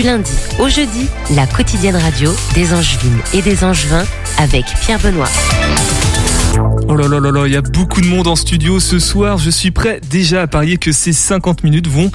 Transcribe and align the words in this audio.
du 0.00 0.06
lundi 0.06 0.32
au 0.58 0.68
jeudi, 0.68 1.08
la 1.34 1.46
quotidienne 1.46 1.96
radio 1.96 2.32
des 2.54 2.72
Angevines 2.72 3.18
et 3.34 3.42
des 3.42 3.64
Angevins 3.64 4.04
avec 4.38 4.64
Pierre 4.80 4.98
Benoît. 5.00 5.28
Oh 6.88 6.96
là 6.96 7.06
là 7.06 7.20
là 7.20 7.30
là, 7.30 7.46
il 7.46 7.52
y 7.52 7.56
a 7.56 7.60
beaucoup 7.60 8.00
de 8.00 8.06
monde 8.06 8.26
en 8.26 8.36
studio 8.36 8.80
ce 8.80 8.98
soir. 8.98 9.38
Je 9.38 9.50
suis 9.50 9.70
prêt 9.70 10.00
déjà 10.10 10.42
à 10.42 10.46
parier 10.46 10.76
que 10.76 10.92
ces 10.92 11.12
50 11.12 11.64
minutes 11.64 11.88
vont 11.88 12.10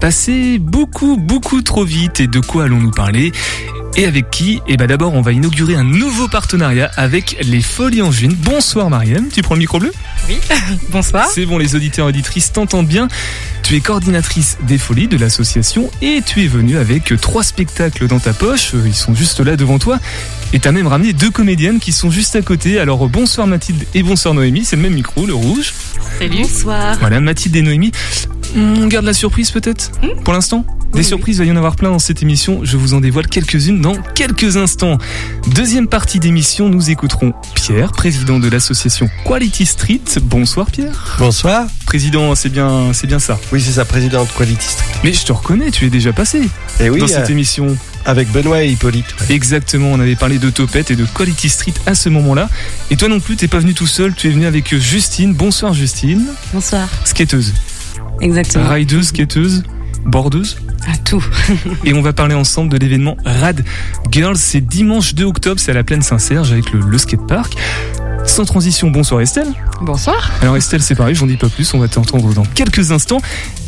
passer 0.00 0.58
beaucoup, 0.58 1.16
beaucoup 1.16 1.62
trop 1.62 1.84
vite. 1.84 2.20
Et 2.20 2.26
de 2.26 2.40
quoi 2.40 2.64
allons-nous 2.64 2.90
parler? 2.90 3.32
Et 3.96 4.06
avec 4.06 4.30
qui 4.30 4.60
Eh 4.68 4.76
ben 4.76 4.86
d'abord, 4.86 5.14
on 5.14 5.20
va 5.20 5.32
inaugurer 5.32 5.74
un 5.74 5.84
nouveau 5.84 6.28
partenariat 6.28 6.90
avec 6.96 7.36
les 7.42 7.60
Folies 7.60 8.02
Angevines. 8.02 8.34
Bonsoir 8.34 8.90
Mariam, 8.90 9.28
tu 9.32 9.42
prends 9.42 9.54
le 9.54 9.60
micro 9.60 9.78
bleu 9.78 9.92
Oui, 10.28 10.36
bonsoir. 10.90 11.26
C'est 11.32 11.46
bon, 11.46 11.58
les 11.58 11.74
auditeurs 11.74 12.06
et 12.06 12.10
auditrices 12.10 12.52
t'entendent 12.52 12.86
bien. 12.86 13.08
Tu 13.62 13.76
es 13.76 13.80
coordinatrice 13.80 14.58
des 14.62 14.78
Folies 14.78 15.08
de 15.08 15.16
l'association 15.16 15.90
et 16.02 16.22
tu 16.24 16.44
es 16.44 16.46
venue 16.46 16.76
avec 16.76 17.12
trois 17.20 17.44
spectacles 17.44 18.06
dans 18.06 18.18
ta 18.18 18.32
poche. 18.32 18.72
Ils 18.84 18.94
sont 18.94 19.14
juste 19.14 19.40
là 19.40 19.56
devant 19.56 19.78
toi. 19.78 19.98
Et 20.52 20.58
t'as 20.58 20.72
même 20.72 20.86
ramené 20.86 21.12
deux 21.12 21.30
comédiennes 21.30 21.78
qui 21.78 21.92
sont 21.92 22.10
juste 22.10 22.36
à 22.36 22.42
côté. 22.42 22.80
Alors 22.80 23.08
bonsoir 23.08 23.46
Mathilde 23.46 23.84
et 23.94 24.02
bonsoir 24.02 24.34
Noémie, 24.34 24.64
c'est 24.64 24.76
le 24.76 24.82
même 24.82 24.94
micro, 24.94 25.26
le 25.26 25.34
rouge. 25.34 25.72
Salut. 26.18 26.42
Bonsoir. 26.42 26.96
Voilà, 27.00 27.20
Mathilde 27.20 27.56
et 27.56 27.62
Noémie. 27.62 27.92
On 28.56 28.86
garde 28.86 29.04
la 29.04 29.12
surprise 29.12 29.50
peut-être 29.50 29.92
Pour 30.24 30.32
l'instant 30.32 30.64
Des 30.94 31.02
surprises, 31.04 31.36
il 31.36 31.40
va 31.40 31.44
y 31.44 31.52
en 31.52 31.56
avoir 31.56 31.76
plein 31.76 31.90
dans 31.90 31.98
cette 32.00 32.22
émission. 32.22 32.60
Je 32.64 32.76
vous 32.76 32.94
en 32.94 33.00
dévoile 33.00 33.28
quelques-unes 33.28 33.80
dans 33.80 33.94
quelques 34.14 34.56
instants. 34.56 34.98
Deuxième 35.54 35.86
partie 35.86 36.18
d'émission, 36.18 36.68
nous 36.68 36.90
écouterons 36.90 37.32
Pierre, 37.54 37.92
président 37.92 38.38
de 38.40 38.48
l'association 38.48 39.08
Quality 39.24 39.66
Street. 39.66 40.00
Bonsoir 40.22 40.70
Pierre. 40.70 41.16
Bonsoir. 41.18 41.66
Président, 41.86 42.34
c'est 42.34 42.48
bien, 42.48 42.92
c'est 42.92 43.06
bien 43.06 43.18
ça. 43.20 43.38
Oui, 43.52 43.60
c'est 43.60 43.72
sa 43.72 43.84
présidente 43.84 44.28
Quality 44.36 44.66
Street. 44.66 44.84
Mais 45.04 45.12
je 45.12 45.24
te 45.24 45.32
reconnais, 45.32 45.70
tu 45.70 45.86
es 45.86 45.90
déjà 45.90 46.12
passé 46.12 46.48
Et 46.80 46.90
oui, 46.90 46.98
dans 47.00 47.06
euh, 47.06 47.08
cette 47.08 47.30
émission. 47.30 47.76
avec 48.04 48.30
Benoît 48.32 48.62
et 48.64 48.68
Hippolyte. 48.70 49.06
ouais. 49.20 49.34
Exactement, 49.34 49.92
on 49.92 50.00
avait 50.00 50.16
parlé 50.16 50.38
de 50.38 50.50
Topette 50.50 50.90
et 50.90 50.96
de 50.96 51.04
Quality 51.04 51.48
Street 51.48 51.74
à 51.86 51.94
ce 51.94 52.08
moment-là. 52.08 52.48
Et 52.90 52.96
toi 52.96 53.08
non 53.08 53.20
plus, 53.20 53.36
t'es 53.36 53.48
pas 53.48 53.58
venu 53.60 53.74
tout 53.74 53.86
seul, 53.86 54.12
tu 54.14 54.26
es 54.28 54.30
venu 54.30 54.46
avec 54.46 54.74
Justine. 54.76 55.34
Bonsoir 55.34 55.72
Justine. 55.72 56.26
Bonsoir. 56.52 56.88
Skateuse. 57.04 57.54
Exactement. 58.20 58.68
Rideuse, 58.68 59.08
skateuse, 59.08 59.62
bordeuse. 60.04 60.58
À 60.86 60.96
tout. 60.96 61.24
Et 61.84 61.92
on 61.94 62.02
va 62.02 62.12
parler 62.12 62.34
ensemble 62.34 62.70
de 62.70 62.76
l'événement 62.78 63.16
Rad 63.24 63.64
Girls. 64.10 64.36
C'est 64.36 64.60
dimanche 64.60 65.14
2 65.14 65.24
octobre, 65.24 65.60
c'est 65.60 65.70
à 65.70 65.74
la 65.74 65.84
plaine 65.84 66.02
Saint-Serge 66.02 66.52
avec 66.52 66.72
le, 66.72 66.80
le 66.80 66.98
skatepark. 66.98 67.54
Sans 68.26 68.44
transition, 68.44 68.90
bonsoir 68.90 69.20
Estelle. 69.22 69.48
Bonsoir. 69.80 70.30
Alors 70.42 70.56
Estelle, 70.56 70.82
c'est 70.82 70.94
pareil, 70.94 71.14
j'en 71.14 71.26
dis 71.26 71.36
pas 71.36 71.48
plus, 71.48 71.72
on 71.74 71.78
va 71.78 71.88
t'entendre 71.88 72.32
dans 72.34 72.44
quelques 72.44 72.92
instants. 72.92 73.20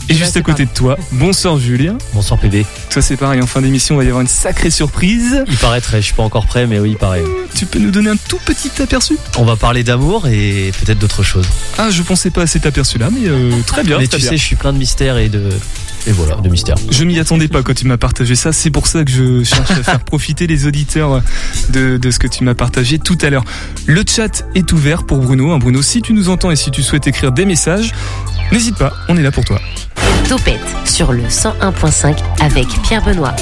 Et 0.08 0.14
juste 0.14 0.36
à 0.36 0.42
côté 0.42 0.66
de 0.66 0.70
toi, 0.70 0.98
bonsoir 1.12 1.58
Julien. 1.58 1.96
Bonsoir 2.12 2.38
PB. 2.38 2.64
Toi 2.90 3.00
c'est 3.00 3.16
pareil, 3.16 3.40
en 3.40 3.46
fin 3.46 3.62
d'émission, 3.62 3.94
il 3.94 3.98
va 3.98 4.04
y 4.04 4.08
avoir 4.08 4.20
une 4.20 4.28
sacrée 4.28 4.70
surprise. 4.70 5.44
Il 5.48 5.56
paraîtrait, 5.56 6.00
je 6.00 6.06
suis 6.06 6.14
pas 6.14 6.22
encore 6.22 6.46
prêt, 6.46 6.66
mais 6.66 6.78
oui, 6.80 6.90
il 6.90 6.96
paraît. 6.96 7.22
Tu 7.56 7.66
peux 7.66 7.78
nous 7.78 7.90
donner 7.90 8.10
un 8.10 8.16
tout 8.28 8.38
petit 8.44 8.70
aperçu? 8.82 9.16
On 9.38 9.44
va 9.44 9.56
parler 9.56 9.84
d'amour 9.84 10.26
et 10.28 10.72
peut-être 10.84 10.98
d'autres 10.98 11.22
choses. 11.22 11.46
Ah, 11.78 11.88
je 11.90 12.02
pensais 12.02 12.30
pas 12.30 12.42
à 12.42 12.46
cet 12.46 12.66
aperçu-là, 12.66 13.08
mais 13.10 13.28
euh, 13.28 13.52
très 13.66 13.84
bien. 13.84 13.98
mais 13.98 14.06
très 14.06 14.18
tu 14.18 14.22
bien. 14.22 14.30
sais, 14.30 14.36
je 14.36 14.44
suis 14.44 14.56
plein 14.56 14.72
de 14.72 14.78
mystères 14.78 15.16
et 15.18 15.28
de. 15.28 15.48
Et 16.06 16.12
voilà, 16.12 16.36
de 16.36 16.48
mystères. 16.48 16.76
Je 16.90 17.04
m'y 17.04 17.18
attendais 17.20 17.48
pas 17.48 17.62
quand 17.62 17.74
tu 17.74 17.86
m'as 17.86 17.96
partagé 17.96 18.34
ça. 18.34 18.52
C'est 18.52 18.70
pour 18.70 18.86
ça 18.86 19.04
que 19.04 19.10
je 19.10 19.44
cherche 19.44 19.70
à 19.70 19.82
faire 19.82 20.00
profiter 20.04 20.46
les 20.46 20.66
auditeurs 20.66 21.22
de, 21.70 21.96
de 21.96 22.10
ce 22.10 22.18
que 22.18 22.26
tu 22.26 22.42
m'as 22.42 22.54
partagé 22.54 22.98
tout 22.98 23.18
à 23.22 23.30
l'heure. 23.30 23.44
Le 23.86 24.02
chat 24.06 24.44
est 24.54 24.72
ouvert 24.72 25.04
pour 25.04 25.18
Bruno. 25.18 25.52
Hein, 25.52 25.58
Bruno, 25.58 25.80
si 25.80 26.02
tu 26.02 26.12
nous 26.12 26.28
entends 26.28 26.50
et 26.50 26.56
si 26.56 26.70
tu 26.70 26.82
souhaites 26.82 27.06
écrire 27.06 27.30
des 27.30 27.44
messages, 27.44 27.92
n'hésite 28.50 28.76
pas, 28.76 28.92
on 29.08 29.16
est 29.16 29.22
là 29.22 29.30
pour 29.30 29.44
toi. 29.44 29.60
Topette 30.28 30.60
sur 30.84 31.12
le 31.12 31.22
101.5 31.22 32.16
avec 32.40 32.66
Pierre 32.82 33.04
Benoît. 33.04 33.34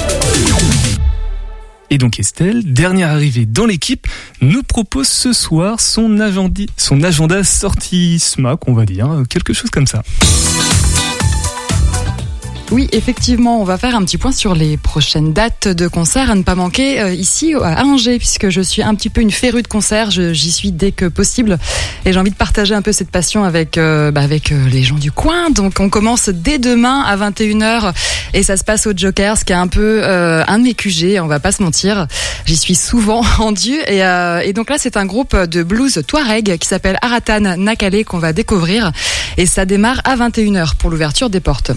Et 1.89 1.97
donc 1.97 2.19
Estelle, 2.19 2.73
dernière 2.73 3.09
arrivée 3.09 3.45
dans 3.45 3.65
l'équipe, 3.65 4.07
nous 4.39 4.63
propose 4.63 5.07
ce 5.07 5.33
soir 5.33 5.81
son, 5.81 6.19
agenda, 6.19 6.63
son 6.77 7.03
agenda 7.03 7.43
sortie 7.43 8.17
SMAC, 8.17 8.67
on 8.67 8.73
va 8.73 8.85
dire, 8.85 9.09
quelque 9.29 9.51
chose 9.51 9.69
comme 9.69 9.87
ça. 9.87 10.01
Oui, 12.71 12.87
effectivement, 12.93 13.59
on 13.59 13.65
va 13.65 13.77
faire 13.77 13.97
un 13.97 14.03
petit 14.05 14.17
point 14.17 14.31
sur 14.31 14.55
les 14.55 14.77
prochaines 14.77 15.33
dates 15.33 15.67
de 15.67 15.89
concerts 15.89 16.31
à 16.31 16.35
ne 16.35 16.43
pas 16.43 16.55
manquer 16.55 17.01
euh, 17.01 17.13
ici 17.13 17.53
à 17.53 17.83
Angers, 17.83 18.17
puisque 18.17 18.49
je 18.49 18.61
suis 18.61 18.81
un 18.81 18.95
petit 18.95 19.09
peu 19.09 19.19
une 19.19 19.29
férue 19.29 19.61
de 19.61 19.67
concerts. 19.67 20.09
J'y 20.09 20.51
suis 20.53 20.71
dès 20.71 20.93
que 20.93 21.03
possible, 21.03 21.59
et 22.05 22.13
j'ai 22.13 22.19
envie 22.19 22.31
de 22.31 22.35
partager 22.35 22.73
un 22.73 22.81
peu 22.81 22.93
cette 22.93 23.11
passion 23.11 23.43
avec 23.43 23.77
euh, 23.77 24.11
bah, 24.11 24.21
avec 24.21 24.53
euh, 24.53 24.69
les 24.69 24.83
gens 24.83 24.95
du 24.95 25.11
coin. 25.11 25.49
Donc, 25.49 25.81
on 25.81 25.89
commence 25.89 26.29
dès 26.29 26.59
demain 26.59 27.01
à 27.01 27.17
21h, 27.17 27.91
et 28.33 28.41
ça 28.41 28.55
se 28.55 28.63
passe 28.63 28.87
au 28.87 28.93
Jokers, 28.95 29.43
qui 29.43 29.51
est 29.51 29.57
un 29.57 29.67
peu 29.67 30.01
un 30.05 30.57
de 30.57 30.63
mes 30.63 30.73
QG. 30.73 31.19
On 31.21 31.27
va 31.27 31.41
pas 31.41 31.51
se 31.51 31.61
mentir, 31.61 32.07
j'y 32.45 32.55
suis 32.55 32.75
souvent 32.75 33.19
rendue, 33.37 33.79
et, 33.87 33.99
et 33.99 34.53
donc 34.53 34.69
là, 34.69 34.77
c'est 34.79 34.95
un 34.95 35.05
groupe 35.05 35.35
de 35.35 35.63
blues 35.63 36.01
Touareg 36.07 36.57
qui 36.57 36.67
s'appelle 36.69 36.97
Aratan 37.01 37.57
Nakale 37.57 38.05
qu'on 38.05 38.19
va 38.19 38.31
découvrir, 38.31 38.93
et 39.35 39.45
ça 39.45 39.65
démarre 39.65 39.99
à 40.05 40.15
21h 40.15 40.75
pour 40.77 40.89
l'ouverture 40.89 41.29
des 41.29 41.41
portes. 41.41 41.73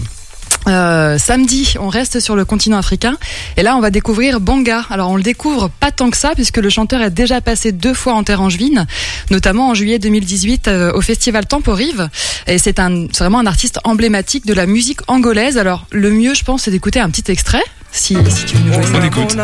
Euh, 0.67 1.17
samedi, 1.17 1.75
on 1.79 1.89
reste 1.89 2.19
sur 2.19 2.35
le 2.35 2.43
continent 2.45 2.77
africain 2.77 3.17
et 3.57 3.63
là 3.63 3.75
on 3.75 3.81
va 3.81 3.91
découvrir 3.91 4.39
Banga. 4.39 4.83
Alors 4.89 5.09
on 5.11 5.15
le 5.15 5.23
découvre 5.23 5.69
pas 5.69 5.91
tant 5.91 6.09
que 6.09 6.17
ça 6.17 6.31
puisque 6.33 6.57
le 6.57 6.69
chanteur 6.69 7.01
est 7.01 7.11
déjà 7.11 7.41
passé 7.41 7.71
deux 7.71 7.93
fois 7.93 8.13
en 8.13 8.23
terre 8.23 8.41
angevine, 8.41 8.87
notamment 9.29 9.69
en 9.69 9.73
juillet 9.73 9.99
2018 9.99 10.67
euh, 10.67 10.91
au 10.93 11.01
festival 11.01 11.45
Temporive 11.45 12.09
et 12.47 12.57
c'est 12.57 12.79
un 12.79 13.07
c'est 13.11 13.23
vraiment 13.23 13.39
un 13.39 13.45
artiste 13.45 13.79
emblématique 13.83 14.45
de 14.45 14.53
la 14.53 14.65
musique 14.65 14.99
angolaise. 15.07 15.57
Alors 15.57 15.85
le 15.91 16.09
mieux 16.09 16.33
je 16.33 16.43
pense 16.43 16.63
c'est 16.63 16.71
d'écouter 16.71 16.99
un 16.99 17.09
petit 17.09 17.31
extrait 17.31 17.63
si, 17.91 18.17
si 18.29 18.45
tu 18.45 18.57
veux 18.57 18.63
nous 18.63 18.73
jouer. 18.73 18.99
On 18.99 19.03
écoute. 19.03 19.37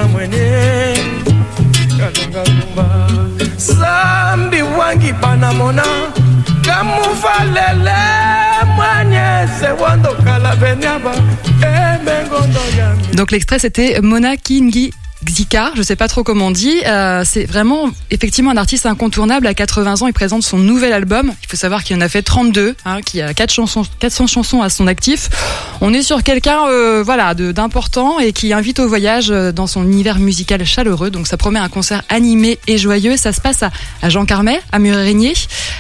sambi 3.58 4.62
wangi 4.62 5.14
Donc 13.14 13.32
l'extrait 13.32 13.60
c'était 13.60 14.00
Mona 14.02 14.38
Kingi 14.38 14.92
Xika, 15.26 15.72
je 15.76 15.82
sais 15.82 15.96
pas 15.96 16.08
trop 16.08 16.24
comment 16.24 16.48
on 16.48 16.52
dit. 16.52 16.82
Euh, 16.86 17.24
c'est 17.26 17.46
vraiment 17.46 17.90
effectivement 18.10 18.52
un 18.52 18.58
artiste 18.58 18.86
incontournable. 18.86 19.48
À 19.48 19.54
80 19.54 20.02
ans, 20.02 20.08
il 20.08 20.14
présente 20.14 20.44
son 20.44 20.58
nouvel 20.58 20.94
album. 20.94 21.32
Il 21.44 21.48
faut 21.48 21.58
savoir 21.58 21.84
qu'il 21.84 21.96
en 21.96 22.02
a 22.02 22.10
fait 22.10 22.22
32, 22.24 22.76
hein, 22.86 23.02
qui 23.02 23.22
a 23.22 23.34
4 23.34 23.52
chansons, 23.52 23.84
400 24.00 24.28
chansons 24.28 24.62
à 24.62 24.70
son 24.70 24.88
actif. 24.88 25.30
On 25.80 25.94
est 25.94 26.02
sur 26.02 26.24
quelqu'un, 26.24 26.68
euh, 26.68 27.04
voilà, 27.06 27.34
d'important 27.34 28.20
et 28.20 28.34
qui 28.34 28.52
invite 28.54 28.80
au 28.80 28.88
voyage 28.88 29.30
euh, 29.32 29.52
dans 29.52 29.68
son 29.68 29.84
univers 29.84 30.20
musical 30.20 30.66
chaleureux. 30.66 31.12
Donc 31.12 31.28
ça 31.28 31.38
promet 31.38 31.60
un 31.60 31.70
concert 31.70 32.04
animé 32.10 32.58
et 32.68 32.78
joyeux. 32.78 33.16
Ça 33.16 33.32
se 33.32 33.42
passe 33.42 33.64
à, 33.64 34.10
Jean 34.10 34.26
Carmet, 34.26 34.60
à 34.72 34.80
Murérigné. 34.80 35.34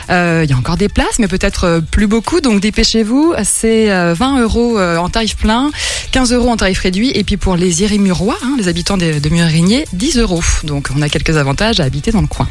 Euh, 0.09 0.41
Il 0.43 0.49
y 0.49 0.53
a 0.53 0.57
encore 0.57 0.77
des 0.77 0.89
places, 0.89 1.19
mais 1.19 1.27
peut-être 1.27 1.81
plus 1.91 2.07
beaucoup. 2.07 2.41
Donc 2.41 2.61
dépêchez-vous. 2.61 3.33
C'est 3.43 3.91
euh, 3.91 4.13
20 4.13 4.41
euros 4.41 4.79
en 4.79 5.09
tarif 5.09 5.35
plein, 5.35 5.71
15 6.11 6.33
euros 6.33 6.49
en 6.49 6.57
tarif 6.57 6.79
réduit. 6.79 7.11
Et 7.15 7.23
puis 7.23 7.37
pour 7.37 7.55
les 7.55 7.81
Irimurois, 7.81 8.37
hein, 8.43 8.55
les 8.57 8.67
habitants 8.67 8.97
de, 8.97 9.19
de 9.19 9.30
Murérigné, 9.31 9.85
10 9.93 10.17
euros. 10.17 10.43
Donc 10.63 10.89
on 10.95 11.01
a 11.01 11.09
quelques 11.09 11.37
avantages 11.37 11.79
à 11.79 11.83
habiter 11.83 12.11
dans 12.11 12.21
le 12.21 12.27
coin. 12.27 12.47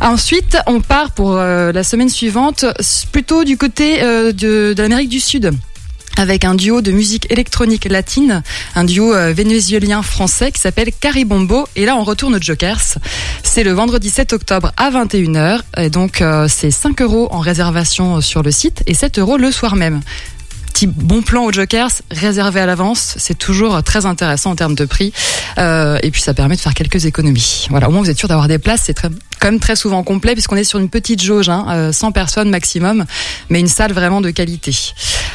Ensuite, 0.00 0.56
on 0.66 0.80
part 0.80 1.10
pour 1.10 1.36
euh, 1.36 1.72
la 1.72 1.84
semaine 1.84 2.08
suivante, 2.08 2.64
plutôt 3.12 3.44
du 3.44 3.58
côté 3.58 4.02
euh, 4.02 4.32
de, 4.32 4.74
l'Amérique 4.76 5.10
du 5.10 5.20
Sud 5.20 5.52
avec 6.16 6.44
un 6.44 6.54
duo 6.54 6.82
de 6.82 6.90
musique 6.90 7.30
électronique 7.30 7.86
latine, 7.86 8.42
un 8.74 8.84
duo 8.84 9.14
euh, 9.14 9.32
vénézuélien-français 9.32 10.52
qui 10.52 10.60
s'appelle 10.60 10.90
Caribombo. 10.92 11.66
Et 11.76 11.86
là, 11.86 11.96
on 11.96 12.04
retourne 12.04 12.34
aux 12.34 12.40
Jokers. 12.40 12.98
C'est 13.42 13.62
le 13.62 13.72
vendredi 13.72 14.10
7 14.10 14.32
octobre 14.32 14.72
à 14.76 14.90
21h. 14.90 15.60
Et 15.78 15.88
donc, 15.88 16.22
c'est 16.48 16.70
5 16.70 17.00
euros 17.02 17.28
en 17.30 17.38
réservation 17.38 18.20
sur 18.20 18.42
le 18.42 18.50
site 18.50 18.82
et 18.86 18.94
7 18.94 19.18
euros 19.18 19.36
le 19.38 19.50
soir 19.50 19.76
même. 19.76 20.00
Petit 20.72 20.86
bon 20.86 21.20
plan 21.20 21.44
aux 21.44 21.52
Jokers, 21.52 21.90
réservé 22.10 22.60
à 22.60 22.66
l'avance, 22.66 23.14
c'est 23.18 23.36
toujours 23.36 23.82
très 23.82 24.06
intéressant 24.06 24.52
en 24.52 24.56
termes 24.56 24.74
de 24.74 24.84
prix. 24.84 25.12
Euh, 25.58 25.98
et 26.02 26.10
puis 26.10 26.22
ça 26.22 26.32
permet 26.32 26.56
de 26.56 26.60
faire 26.60 26.74
quelques 26.74 27.06
économies. 27.06 27.66
Voilà, 27.70 27.88
au 27.88 27.92
moins 27.92 28.00
vous 28.00 28.10
êtes 28.10 28.18
sûr 28.18 28.28
d'avoir 28.28 28.48
des 28.48 28.58
places, 28.58 28.82
c'est 28.84 28.98
quand 28.98 29.10
même 29.50 29.60
très 29.60 29.76
souvent 29.76 30.02
complet 30.02 30.32
puisqu'on 30.32 30.56
est 30.56 30.64
sur 30.64 30.78
une 30.78 30.88
petite 30.88 31.22
jauge, 31.22 31.48
hein, 31.48 31.66
euh, 31.70 31.92
100 31.92 32.12
personnes 32.12 32.50
maximum, 32.50 33.04
mais 33.48 33.60
une 33.60 33.68
salle 33.68 33.92
vraiment 33.92 34.20
de 34.20 34.30
qualité. 34.30 34.74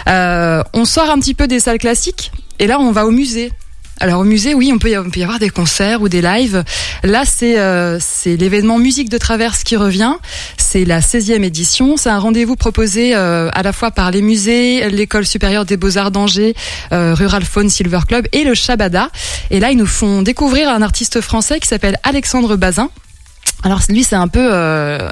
Euh, 0.08 0.64
on 0.74 0.86
sort 0.86 1.10
un 1.10 1.20
petit 1.20 1.34
peu 1.34 1.48
des 1.48 1.60
salles 1.60 1.80
classiques 1.80 2.31
et 2.60 2.68
là 2.68 2.80
on 2.80 2.92
va 2.92 3.06
au 3.06 3.12
musée. 3.12 3.52
Alors 4.01 4.19
au 4.19 4.24
musée, 4.25 4.53
oui, 4.53 4.71
on 4.74 4.77
peut, 4.77 4.89
y, 4.89 5.24
avoir 5.24 5.39
des 5.39 5.50
concerts 5.50 6.01
ou 6.01 6.09
des 6.09 6.21
lives. 6.21 6.65
Là, 7.03 7.24
c'est 7.25 7.57
euh, 7.57 7.97
l'événement 8.25 8.77
Musique 8.77 9.09
de 9.09 9.18
Traverse 9.18 9.63
qui 9.63 9.77
revient. 9.77 10.15
C'est 10.57 10.83
la 10.83 11.00
16e 11.00 11.44
édition. 11.44 11.95
C'est 11.95 12.09
un 12.09 12.19
rendez-vous 12.19 12.57
proposé 12.57 13.15
euh, 13.15 13.50
à 13.53 13.63
la 13.63 13.71
fois 13.71 13.92
par 13.92 14.12
les 14.12 14.21
musées, 14.21 14.89
l'école 14.89 15.25
supérieure 15.25 15.63
des 15.63 15.77
beaux-arts 15.77 16.12
d'Angers, 16.12 16.56
euh, 16.92 17.13
Rural 17.13 17.45
Faune 17.45 17.69
Silver 17.69 18.00
Club 18.06 18.27
et 18.33 18.44
le 18.44 18.53
Shabada. 18.53 19.09
Et 19.50 19.62
là, 19.62 19.71
ils 19.71 19.77
nous 19.77 19.86
font 19.86 20.21
découvrir 20.21 20.69
un 20.69 20.81
artiste 20.81 21.21
français 21.21 21.62
qui 21.62 21.68
s'appelle 21.68 21.97
Alexandre 22.03 22.57
Bazin. 22.57 22.89
Alors 23.63 23.80
lui 23.89 24.03
c'est 24.03 24.18
un 24.18 24.27
peu 24.27 24.51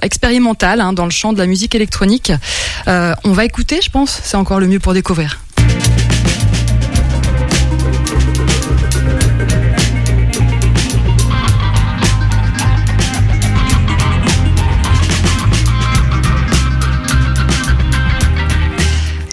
expérimental 0.03 0.79
hein, 0.81 0.93
dans 0.93 1.05
le 1.05 1.11
champ 1.11 1.33
de 1.33 1.39
la 1.39 1.47
musique 1.47 1.73
électronique. 1.73 2.31
On 2.85 3.31
va 3.31 3.45
écouter, 3.45 3.79
je 3.81 3.89
pense, 3.89 4.19
c'est 4.23 4.37
encore 4.37 4.59
le 4.59 4.67
mieux 4.67 4.79
pour 4.79 4.93
découvrir. 4.93 5.39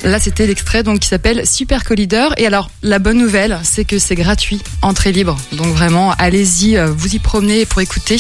Là, 0.02 0.19
c'était 0.19 0.47
l'extrait 0.47 0.82
donc 0.82 1.00
qui 1.00 1.08
s'appelle 1.08 1.47
Super 1.47 1.85
Collider. 1.85 2.29
Et 2.38 2.47
alors, 2.47 2.70
la 2.82 2.99
bonne 2.99 3.19
nouvelle, 3.19 3.58
c'est 3.62 3.85
que 3.85 3.99
c'est 3.99 4.14
gratuit, 4.14 4.62
entrée 4.82 5.12
libre. 5.12 5.37
Donc 5.52 5.67
vraiment, 5.67 6.12
allez-y, 6.19 6.76
euh, 6.76 6.87
vous 6.87 7.14
y 7.14 7.19
promenez 7.19 7.67
pour 7.67 7.81
écouter. 7.81 8.17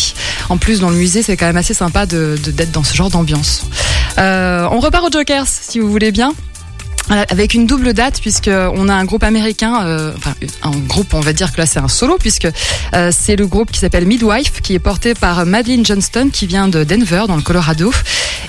En 0.48 0.58
plus, 0.58 0.80
dans 0.80 0.90
le 0.90 0.96
musée, 0.96 1.22
c'est 1.22 1.36
quand 1.36 1.46
même 1.46 1.56
assez 1.56 1.74
sympa 1.74 2.06
de 2.06 2.38
d'être 2.52 2.72
dans 2.72 2.84
ce 2.84 2.94
genre 2.94 3.10
d'ambiance. 3.10 3.64
Euh, 4.18 4.68
on 4.70 4.80
repart 4.80 5.04
aux 5.04 5.10
Jokers, 5.10 5.46
si 5.46 5.78
vous 5.78 5.90
voulez 5.90 6.12
bien. 6.12 6.34
Euh, 7.10 7.24
avec 7.28 7.54
une 7.54 7.66
double 7.66 7.92
date 7.92 8.20
puisque 8.20 8.48
on 8.48 8.88
a 8.88 8.94
un 8.94 9.04
groupe 9.04 9.24
américain, 9.24 9.84
euh, 9.84 10.12
enfin 10.16 10.32
un 10.62 10.70
groupe, 10.86 11.12
on 11.12 11.20
va 11.20 11.32
dire 11.32 11.52
que 11.52 11.58
là 11.60 11.66
c'est 11.66 11.80
un 11.80 11.88
solo 11.88 12.16
puisque 12.20 12.46
euh, 12.94 13.10
c'est 13.12 13.34
le 13.34 13.48
groupe 13.48 13.72
qui 13.72 13.80
s'appelle 13.80 14.06
Midwife, 14.06 14.60
qui 14.62 14.74
est 14.74 14.78
porté 14.78 15.14
par 15.14 15.44
Madeline 15.44 15.84
Johnston, 15.84 16.30
qui 16.32 16.46
vient 16.46 16.68
de 16.68 16.84
Denver 16.84 17.24
dans 17.26 17.34
le 17.34 17.42
Colorado 17.42 17.92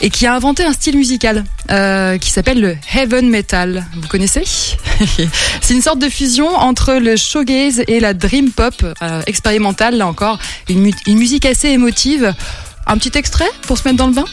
et 0.02 0.12
qui 0.12 0.28
a 0.28 0.36
inventé 0.36 0.64
un 0.64 0.74
style 0.74 0.96
musical 0.96 1.44
euh, 1.72 2.20
qui 2.20 2.30
s'appelle 2.30 2.62
le 2.62 2.78
heaven 2.96 3.30
metal. 3.30 3.86
Vous 4.00 4.08
connaissez? 4.08 4.44
C'est 5.62 5.74
une 5.74 5.82
sorte 5.82 6.00
de 6.00 6.10
fusion 6.10 6.48
entre 6.56 6.94
le 6.94 7.16
shoegaze 7.16 7.82
et 7.88 8.00
la 8.00 8.14
dream 8.14 8.52
pop 8.52 8.76
euh, 9.02 9.22
expérimentale. 9.26 9.98
Là 9.98 10.06
encore, 10.06 10.38
une, 10.70 10.82
mu- 10.82 10.94
une 11.08 11.18
musique 11.18 11.46
assez 11.48 11.70
émotive. 11.70 12.34
Un 12.86 12.98
petit 12.98 13.18
extrait 13.18 13.50
pour 13.64 13.78
se 13.80 13.88
mettre 13.88 13.98
dans 13.98 14.08
le 14.08 14.14
bain? 14.14 14.26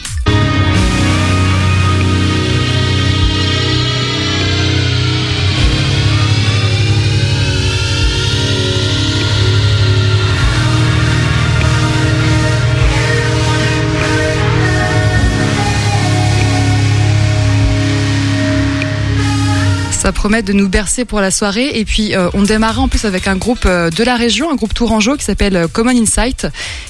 Ça 20.09 20.13
promet 20.13 20.41
de 20.41 20.53
nous 20.53 20.67
bercer 20.67 21.05
pour 21.05 21.21
la 21.21 21.29
soirée. 21.29 21.69
Et 21.75 21.85
puis, 21.85 22.15
euh, 22.15 22.31
on 22.33 22.41
démarra 22.41 22.81
en 22.81 22.87
plus 22.87 23.05
avec 23.05 23.27
un 23.27 23.35
groupe 23.35 23.67
euh, 23.67 23.91
de 23.91 24.03
la 24.03 24.15
région, 24.15 24.49
un 24.49 24.55
groupe 24.55 24.73
tourangeau 24.73 25.15
qui 25.15 25.23
s'appelle 25.23 25.55
euh, 25.55 25.67
Common 25.67 25.91
Insight, 25.91 26.47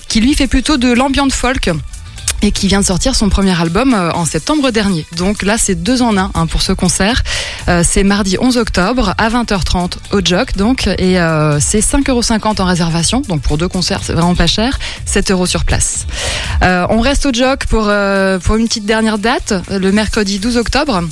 qui 0.08 0.22
lui 0.22 0.36
fait 0.36 0.48
plutôt 0.48 0.78
de 0.78 0.90
l'ambient 0.94 1.30
folk 1.30 1.70
et 2.42 2.52
qui 2.52 2.68
vient 2.68 2.80
de 2.80 2.86
sortir 2.86 3.16
son 3.16 3.30
premier 3.30 3.60
album 3.60 3.94
euh, 3.94 4.12
en 4.12 4.26
septembre 4.26 4.72
dernier. 4.72 5.06
Donc 5.18 5.44
là, 5.44 5.58
c'est 5.58 5.76
deux 5.76 6.02
en 6.02 6.18
un 6.18 6.32
hein, 6.34 6.48
pour 6.48 6.62
ce 6.62 6.72
concert. 6.72 7.24
Euh, 7.68 7.84
c'est 7.86 8.04
mardi 8.04 8.38
11 8.40 8.58
octobre 8.58 9.14
à 9.18 9.30
20h30 9.30 9.98
au 10.12 10.22
Joc, 10.24 10.56
donc, 10.56 10.88
et 10.88 11.20
euh, 11.20 11.60
c'est 11.60 11.80
5,50€ 11.80 12.62
en 12.62 12.66
réservation. 12.66 13.22
Donc 13.22 13.42
pour 13.42 13.58
deux 13.58 13.68
concerts, 13.68 14.02
c'est 14.04 14.14
vraiment 14.14 14.36
pas 14.36 14.48
cher. 14.48 14.80
7 15.06 15.32
euros 15.32 15.46
sur 15.46 15.66
place. 15.66 16.08
Euh, 16.64 16.88
on 16.90 17.00
reste 17.00 17.26
au 17.26 17.34
Joc 17.34 17.66
pour, 17.66 17.86
euh, 17.88 18.40
pour 18.40 18.56
une 18.56 18.68
petite 18.68 18.86
dernière 18.86 19.18
date, 19.18 19.54
le 19.70 19.92
mercredi 19.92 20.40
12 20.40 20.58
octobre. 20.58 21.04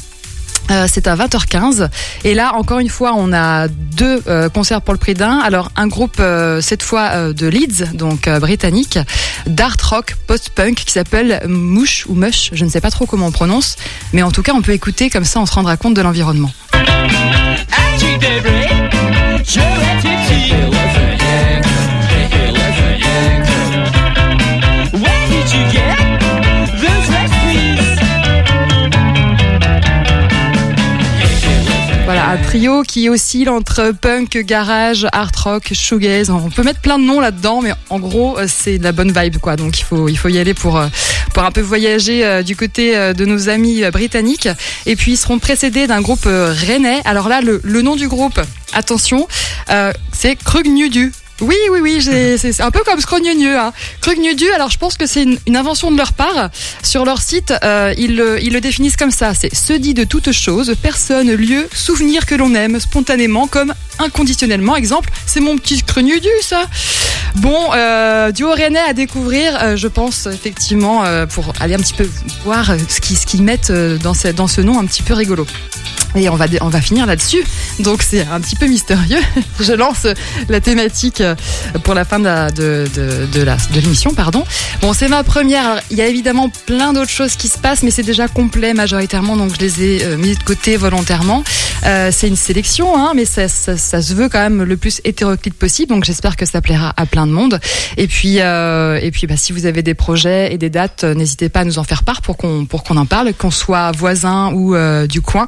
Euh, 0.69 0.87
c'est 0.91 1.07
à 1.07 1.15
20h15 1.15 1.89
et 2.23 2.33
là 2.33 2.53
encore 2.55 2.79
une 2.79 2.89
fois 2.89 3.13
on 3.15 3.31
a 3.31 3.67
deux 3.69 4.21
euh, 4.27 4.49
concerts 4.49 4.81
pour 4.81 4.93
le 4.93 4.99
prix 4.99 5.13
d'un. 5.13 5.39
Alors 5.39 5.71
un 5.75 5.87
groupe 5.87 6.17
euh, 6.19 6.61
cette 6.61 6.83
fois 6.83 7.09
euh, 7.13 7.33
de 7.33 7.47
Leeds 7.47 7.93
donc 7.93 8.27
euh, 8.27 8.39
britannique 8.39 8.99
d'art 9.45 9.77
rock 9.89 10.15
post-punk 10.27 10.75
qui 10.75 10.91
s'appelle 10.91 11.41
Mouche 11.47 12.05
ou 12.07 12.15
Mush. 12.15 12.49
Je 12.53 12.65
ne 12.65 12.69
sais 12.69 12.81
pas 12.81 12.91
trop 12.91 13.05
comment 13.05 13.27
on 13.27 13.31
prononce. 13.31 13.77
Mais 14.13 14.23
en 14.23 14.31
tout 14.31 14.43
cas 14.43 14.53
on 14.53 14.61
peut 14.61 14.73
écouter 14.73 15.09
comme 15.09 15.25
ça 15.25 15.39
on 15.39 15.45
se 15.45 15.53
rendra 15.53 15.77
compte 15.77 15.93
de 15.93 16.01
l'environnement 16.01 16.51
un 32.27 32.35
trio 32.35 32.83
qui 32.83 33.07
oscille 33.07 33.47
entre 33.47 33.93
punk 33.93 34.37
garage 34.39 35.07
art 35.13 35.31
rock 35.45 35.69
shoegaze. 35.71 36.29
On 36.29 36.49
peut 36.49 36.61
mettre 36.61 36.81
plein 36.81 36.99
de 36.99 37.05
noms 37.05 37.21
là-dedans 37.21 37.61
mais 37.61 37.71
en 37.89 37.99
gros 37.99 38.37
euh, 38.37 38.47
c'est 38.49 38.79
de 38.79 38.83
la 38.83 38.91
bonne 38.91 39.13
vibe 39.13 39.37
quoi. 39.37 39.55
Donc 39.55 39.79
il 39.79 39.83
faut 40.17 40.29
y 40.29 40.37
aller 40.37 40.53
pour 40.53 40.77
euh, 40.77 40.87
pour 41.33 41.43
un 41.43 41.51
peu 41.51 41.61
voyager 41.61 42.25
euh, 42.25 42.43
du 42.43 42.57
côté 42.57 43.13
de 43.13 43.25
nos 43.25 43.47
amis 43.47 43.81
britanniques. 43.91 44.49
Et 44.85 44.97
puis 44.97 45.13
ils 45.13 45.17
seront 45.17 45.39
précédés 45.39 45.87
d'un 45.87 46.01
groupe 46.01 46.25
rennais. 46.25 47.01
Alors 47.05 47.29
là 47.29 47.39
le, 47.39 47.81
nom 47.81 47.95
du 47.95 48.09
groupe 48.09 48.41
attention 48.73 49.27
c'est 50.11 50.35
Krugnudu 50.35 51.13
oui, 51.41 51.55
oui, 51.71 51.79
oui, 51.81 52.01
c'est 52.01 52.61
un 52.61 52.71
peu 52.71 52.81
comme 52.83 52.99
Scrogneux. 52.99 53.57
Hein. 53.57 53.73
Alors 54.55 54.69
je 54.69 54.77
pense 54.77 54.97
que 54.97 55.05
c'est 55.05 55.23
une, 55.23 55.55
invention 55.55 55.91
de 55.91 55.97
leur 55.97 56.13
part. 56.13 56.49
Sur 56.81 57.05
leur 57.05 57.21
site, 57.21 57.53
euh, 57.63 57.93
ils, 57.97 58.15
le, 58.15 58.41
ils 58.41 58.53
le 58.53 58.61
définissent 58.61 58.97
comme 58.97 59.11
ça. 59.11 59.33
C'est 59.33 59.53
se 59.53 59.73
dit 59.73 59.93
de 59.93 60.03
toute 60.03 60.31
chose, 60.31 60.73
personne, 60.81 61.31
lieu, 61.33 61.67
souvenir 61.73 62.25
que 62.25 62.35
l'on 62.35 62.55
aime, 62.55 62.79
spontanément, 62.79 63.47
comme 63.47 63.73
inconditionnellement. 63.99 64.75
Exemple, 64.75 65.09
c'est 65.25 65.39
mon 65.39 65.57
petit 65.57 65.77
Scrogneudu, 65.77 66.29
ça. 66.41 66.63
Bon, 67.35 67.71
euh, 67.75 68.31
duo 68.31 68.51
rennais 68.51 68.79
à 68.79 68.93
découvrir, 68.93 69.57
euh, 69.61 69.75
je 69.75 69.87
pense, 69.87 70.25
effectivement, 70.25 71.05
euh, 71.05 71.25
pour 71.25 71.53
aller 71.59 71.75
un 71.75 71.79
petit 71.79 71.93
peu 71.93 72.09
voir 72.43 72.71
ce 72.87 73.01
qu'ils 73.01 73.17
qu'ils 73.17 73.43
mettent 73.43 73.71
dans, 73.71 74.13
ce, 74.13 74.29
dans 74.29 74.47
ce 74.47 74.61
nom 74.61 74.79
un 74.79 74.85
petit 74.85 75.03
peu 75.03 75.13
rigolo. 75.13 75.45
Et 76.17 76.29
on 76.29 76.35
va, 76.35 76.45
on 76.61 76.69
va 76.69 76.81
finir 76.81 77.05
là-dessus. 77.05 77.43
Donc 77.79 78.01
c'est 78.01 78.25
un 78.27 78.39
petit 78.41 78.55
peu 78.55 78.67
mystérieux. 78.67 79.21
Je 79.59 79.73
lance 79.73 80.07
la 80.49 80.61
thématique 80.61 81.23
pour 81.83 81.93
la 81.93 82.05
fin 82.05 82.19
de 82.19 82.27
de, 82.51 82.87
de, 83.31 83.79
l'émission. 83.79 84.13
Bon, 84.81 84.93
c'est 84.93 85.07
ma 85.07 85.23
première. 85.23 85.81
Il 85.91 85.97
y 85.97 86.01
a 86.01 86.07
évidemment 86.07 86.49
plein 86.65 86.93
d'autres 86.93 87.09
choses 87.09 87.35
qui 87.35 87.47
se 87.47 87.57
passent, 87.57 87.83
mais 87.83 87.91
c'est 87.91 88.03
déjà 88.03 88.27
complet 88.27 88.73
majoritairement, 88.73 89.37
donc 89.37 89.53
je 89.55 89.59
les 89.59 89.83
ai 89.83 90.03
euh, 90.03 90.17
mis 90.17 90.35
de 90.35 90.43
côté 90.43 90.75
volontairement. 90.77 91.43
Euh, 91.85 92.09
c'est 92.11 92.27
une 92.27 92.35
sélection, 92.35 92.97
hein, 92.97 93.13
mais 93.15 93.25
ça, 93.25 93.47
ça, 93.47 93.77
se 93.77 94.13
veut 94.13 94.29
quand 94.29 94.39
même 94.39 94.63
le 94.63 94.77
plus 94.77 95.01
hétéroclite 95.03 95.53
possible, 95.53 95.89
donc 95.89 96.03
j'espère 96.03 96.35
que 96.35 96.45
ça 96.45 96.61
plaira 96.61 96.93
à 96.97 97.05
plein 97.05 97.27
de 97.27 97.31
monde. 97.31 97.59
Et 97.95 98.07
puis, 98.07 98.39
euh, 98.39 98.99
et 99.01 99.11
puis 99.11 99.27
bah, 99.27 99.37
si 99.37 99.53
vous 99.53 99.65
avez 99.65 99.83
des 99.83 99.93
projets 99.93 100.53
et 100.53 100.57
des 100.57 100.69
dates, 100.69 101.03
n'hésitez 101.03 101.49
pas 101.49 101.61
à 101.61 101.65
nous 101.65 101.79
en 101.79 101.83
faire 101.83 102.03
part 102.03 102.21
pour 102.21 102.37
qu'on 102.37 102.65
pour 102.65 102.83
en 102.89 103.05
parle, 103.05 103.33
qu'on 103.33 103.51
soit 103.51 103.91
voisin 103.91 104.51
ou 104.53 104.75
du 105.07 105.21
coin. 105.21 105.45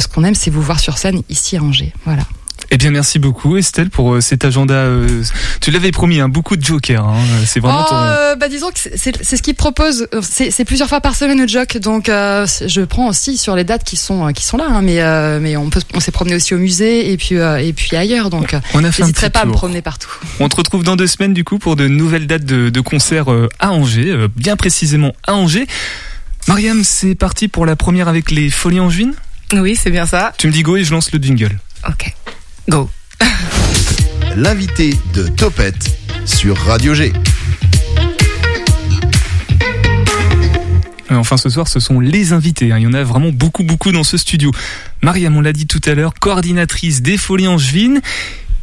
Ce 0.00 0.08
qu'on 0.08 0.24
aime, 0.24 0.34
c'est 0.34 0.50
vous 0.50 0.62
voir 0.62 0.80
sur 0.80 0.98
scène 0.98 1.22
ici 1.28 1.56
à 1.56 1.62
Angers. 1.62 1.92
Voilà. 2.04 2.22
Eh 2.70 2.78
bien, 2.78 2.90
merci 2.90 3.18
beaucoup 3.18 3.56
Estelle 3.58 3.90
pour 3.90 4.14
euh, 4.14 4.20
cet 4.22 4.44
agenda. 4.44 4.74
euh, 4.74 5.22
tu 5.60 5.70
l'avais 5.70 5.90
promis, 5.90 6.18
hein, 6.20 6.28
beaucoup 6.30 6.56
de 6.56 6.64
jokers. 6.64 7.06
hein, 7.06 7.14
c'est 7.44 7.60
vraiment 7.60 7.84
Oh, 7.84 7.90
ton. 7.90 7.94
euh, 7.96 8.36
bah 8.36 8.48
disons 8.48 8.70
que 8.70 8.78
c'est- 8.96 9.22
ce 9.22 9.42
qu'ils 9.42 9.54
proposent. 9.54 10.08
Euh, 10.14 10.22
C'est 10.22 10.64
plusieurs 10.64 10.88
fois 10.88 11.00
par 11.02 11.14
semaine 11.14 11.40
au 11.42 11.46
Joc, 11.46 11.76
donc 11.76 12.08
euh, 12.08 12.46
je 12.66 12.80
prends 12.80 13.08
aussi 13.08 13.36
sur 13.36 13.54
les 13.54 13.64
dates 13.64 13.84
qui 13.84 13.96
sont 13.96 14.26
euh, 14.28 14.32
qui 14.32 14.44
sont 14.44 14.56
là. 14.56 14.64
hein, 14.68 14.80
mais 14.82 15.02
euh, 15.02 15.40
mais 15.40 15.56
on 15.58 15.68
peut 15.68 15.82
on 15.94 16.00
s'est 16.00 16.10
promené 16.10 16.34
aussi 16.36 16.54
au 16.54 16.58
musée 16.58 17.12
et 17.12 17.16
puis 17.18 17.36
euh, 17.36 17.58
et 17.58 17.72
puis 17.74 17.94
ailleurs. 17.96 18.30
Donc 18.30 18.54
euh, 18.54 18.60
On 18.72 18.80
petit 18.82 19.12
pas 19.30 19.40
à 19.40 19.44
me 19.44 19.50
tour. 19.50 19.60
promener 19.60 19.82
partout. 19.82 20.10
On 20.40 20.48
te 20.48 20.56
retrouve 20.56 20.84
dans 20.84 20.96
deux 20.96 21.06
semaines 21.06 21.34
du 21.34 21.44
coup 21.44 21.58
pour 21.58 21.76
de 21.76 21.86
nouvelles 21.86 22.26
dates 22.26 22.46
de, 22.46 22.70
de 22.70 22.80
concerts 22.80 23.30
euh, 23.30 23.48
à 23.60 23.72
Angers, 23.72 24.10
euh, 24.10 24.28
bien 24.34 24.56
précisément 24.56 25.12
à 25.26 25.34
Angers. 25.34 25.66
Mariam, 26.48 26.82
c'est 26.82 27.14
parti 27.14 27.48
pour 27.48 27.66
la 27.66 27.76
première 27.76 28.08
avec 28.08 28.30
les 28.30 28.48
Folies 28.50 28.80
Angevines? 28.80 29.14
Oui, 29.52 29.76
c'est 29.76 29.90
bien 29.90 30.06
ça. 30.06 30.32
Tu 30.38 30.46
me 30.46 30.52
dis 30.52 30.62
go 30.62 30.76
et 30.76 30.84
je 30.84 30.90
lance 30.92 31.12
le 31.12 31.18
jingle. 31.20 31.58
Ok. 31.88 32.12
Go. 32.68 32.90
L'invité 34.36 34.94
de 35.14 35.28
Topette 35.28 35.96
sur 36.24 36.56
Radio 36.58 36.94
G. 36.94 37.12
Euh, 41.10 41.16
Enfin, 41.16 41.36
ce 41.36 41.48
soir, 41.48 41.68
ce 41.68 41.78
sont 41.80 42.00
les 42.00 42.32
invités. 42.32 42.72
hein. 42.72 42.78
Il 42.78 42.82
y 42.82 42.86
en 42.86 42.94
a 42.94 43.02
vraiment 43.04 43.30
beaucoup, 43.30 43.62
beaucoup 43.62 43.92
dans 43.92 44.02
ce 44.04 44.16
studio. 44.16 44.50
Mariam, 45.02 45.36
on 45.36 45.40
l'a 45.40 45.52
dit 45.52 45.66
tout 45.66 45.80
à 45.84 45.94
l'heure, 45.94 46.14
coordinatrice 46.14 47.02
des 47.02 47.16
Folies 47.16 47.46
Angevines. 47.46 48.00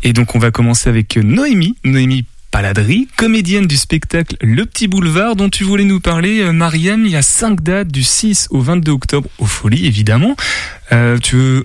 Et 0.03 0.13
donc, 0.13 0.35
on 0.35 0.39
va 0.39 0.51
commencer 0.51 0.89
avec 0.89 1.15
euh, 1.17 1.21
Noémie. 1.21 1.75
Noémie 1.83 2.25
Paladry, 2.51 3.07
comédienne 3.15 3.65
du 3.65 3.77
spectacle 3.77 4.35
Le 4.41 4.65
Petit 4.65 4.89
Boulevard, 4.89 5.37
dont 5.37 5.49
tu 5.49 5.63
voulais 5.63 5.85
nous 5.85 6.01
parler. 6.01 6.41
Euh, 6.41 6.51
Mariam, 6.51 7.05
il 7.05 7.11
y 7.11 7.15
a 7.15 7.21
cinq 7.21 7.61
dates 7.61 7.87
du 7.87 8.03
6 8.03 8.49
au 8.51 8.59
22 8.59 8.91
octobre 8.91 9.29
aux 9.39 9.45
Folies, 9.45 9.85
évidemment. 9.87 10.35
Euh, 10.91 11.17
tu 11.17 11.37
veux 11.37 11.63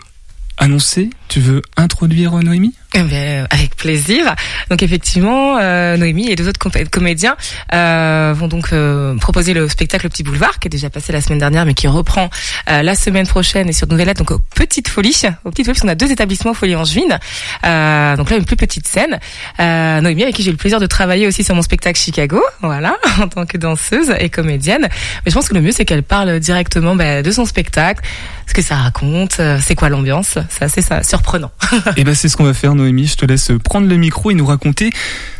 annoncer 0.59 1.11
Tu 1.28 1.40
veux 1.40 1.62
introduire 1.76 2.35
euh, 2.35 2.43
Noémie? 2.43 2.73
Eh 2.98 3.02
bien, 3.02 3.46
avec 3.50 3.76
plaisir. 3.76 4.34
Donc 4.70 4.82
effectivement, 4.82 5.58
euh, 5.60 5.98
Noémie 5.98 6.30
et 6.30 6.34
deux 6.34 6.48
autres 6.48 6.58
comédiens 6.88 7.36
euh, 7.74 8.32
vont 8.34 8.48
donc 8.48 8.72
euh, 8.72 9.14
proposer 9.16 9.52
le 9.52 9.68
spectacle 9.68 10.08
Petit 10.08 10.22
Boulevard 10.22 10.58
qui 10.58 10.68
est 10.68 10.70
déjà 10.70 10.88
passé 10.88 11.12
la 11.12 11.20
semaine 11.20 11.38
dernière 11.38 11.66
mais 11.66 11.74
qui 11.74 11.88
reprend 11.88 12.30
euh, 12.70 12.80
la 12.80 12.94
semaine 12.94 13.26
prochaine 13.26 13.68
et 13.68 13.74
sur 13.74 13.86
Nouvelle 13.86 14.06
Lettre 14.06 14.24
donc 14.24 14.30
aux 14.30 14.40
Petites 14.54 14.88
Folies. 14.88 15.24
Aux 15.44 15.50
Petites 15.50 15.68
a 15.86 15.94
deux 15.94 16.10
établissements 16.10 16.54
Folie 16.54 16.74
Angevine. 16.74 17.18
Euh, 17.66 18.16
donc 18.16 18.30
là 18.30 18.38
une 18.38 18.46
plus 18.46 18.56
petite 18.56 18.88
scène. 18.88 19.20
Euh, 19.60 20.00
Noémie 20.00 20.22
avec 20.22 20.34
qui 20.34 20.42
j'ai 20.42 20.48
eu 20.48 20.52
le 20.52 20.58
plaisir 20.58 20.80
de 20.80 20.86
travailler 20.86 21.26
aussi 21.26 21.44
sur 21.44 21.54
mon 21.54 21.60
spectacle 21.60 22.00
Chicago, 22.00 22.42
voilà, 22.62 22.96
en 23.20 23.28
tant 23.28 23.44
que 23.44 23.58
danseuse 23.58 24.14
et 24.18 24.30
comédienne. 24.30 24.88
Mais 25.24 25.30
je 25.30 25.34
pense 25.34 25.50
que 25.50 25.54
le 25.54 25.60
mieux 25.60 25.72
c'est 25.72 25.84
qu'elle 25.84 26.02
parle 26.02 26.40
directement 26.40 26.96
bah, 26.96 27.22
de 27.22 27.30
son 27.30 27.44
spectacle, 27.44 28.02
ce 28.46 28.54
que 28.54 28.62
ça 28.62 28.76
raconte, 28.76 29.36
euh, 29.40 29.58
c'est 29.62 29.74
quoi 29.74 29.88
l'ambiance. 29.88 30.38
C'est 30.48 30.64
assez 30.64 30.82
ça, 30.82 31.02
surprenant. 31.02 31.50
Et 31.96 32.04
ben 32.04 32.14
c'est 32.14 32.28
ce 32.28 32.36
qu'on 32.36 32.44
va 32.44 32.54
faire 32.54 32.74
Noémie, 32.74 32.86
je 32.87 33.16
te 33.16 33.26
laisse 33.26 33.52
prendre 33.62 33.88
le 33.88 33.97
micro 33.97 34.31
et 34.31 34.35
nous 34.35 34.47
raconter 34.47 34.90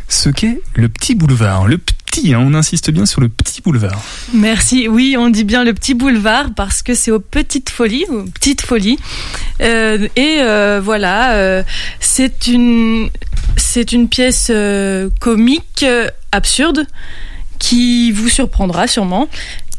ce 0.07 0.29
qu'est 0.29 0.61
le 0.75 0.89
petit 0.89 1.15
boulevard. 1.15 1.67
Le 1.67 1.77
petit, 1.77 2.33
hein, 2.33 2.39
on 2.41 2.53
insiste 2.53 2.91
bien 2.91 3.05
sur 3.05 3.21
le 3.21 3.29
petit 3.29 3.61
boulevard. 3.61 4.01
Merci. 4.33 4.87
Oui, 4.87 5.15
on 5.17 5.29
dit 5.29 5.43
bien 5.43 5.63
le 5.63 5.73
petit 5.73 5.93
boulevard 5.93 6.49
parce 6.55 6.81
que 6.81 6.93
c'est 6.93 7.11
aux 7.11 7.19
petites 7.19 7.69
folies, 7.69 8.05
aux 8.09 8.23
petites 8.23 8.61
folies. 8.61 8.97
Euh, 9.61 10.07
et 10.15 10.37
euh, 10.39 10.79
voilà, 10.83 11.33
euh, 11.33 11.63
c'est 11.99 12.47
une 12.47 13.09
c'est 13.55 13.91
une 13.91 14.07
pièce 14.07 14.51
comique 15.19 15.85
absurde 16.31 16.85
qui 17.59 18.11
vous 18.11 18.29
surprendra 18.29 18.87
sûrement. 18.87 19.29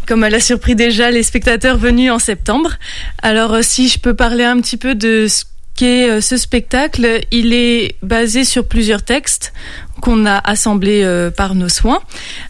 Comme 0.07 0.25
elle 0.25 0.35
a 0.35 0.41
surpris 0.41 0.75
déjà 0.75 1.11
les 1.11 1.23
spectateurs 1.23 1.77
venus 1.77 2.11
en 2.11 2.19
septembre. 2.19 2.77
Alors, 3.23 3.59
si 3.63 3.89
je 3.89 3.99
peux 3.99 4.15
parler 4.15 4.43
un 4.43 4.59
petit 4.61 4.79
peu 4.79 4.95
de 4.95 5.27
ce 5.29 5.45
euh, 5.87 6.21
ce 6.21 6.37
spectacle, 6.37 7.21
il 7.31 7.53
est 7.53 7.97
basé 8.03 8.45
sur 8.45 8.67
plusieurs 8.67 9.03
textes 9.03 9.53
qu'on 10.01 10.27
a 10.27 10.39
assemblés 10.39 11.03
euh, 11.05 11.31
par 11.31 11.55
nos 11.55 11.69
soins. 11.69 12.01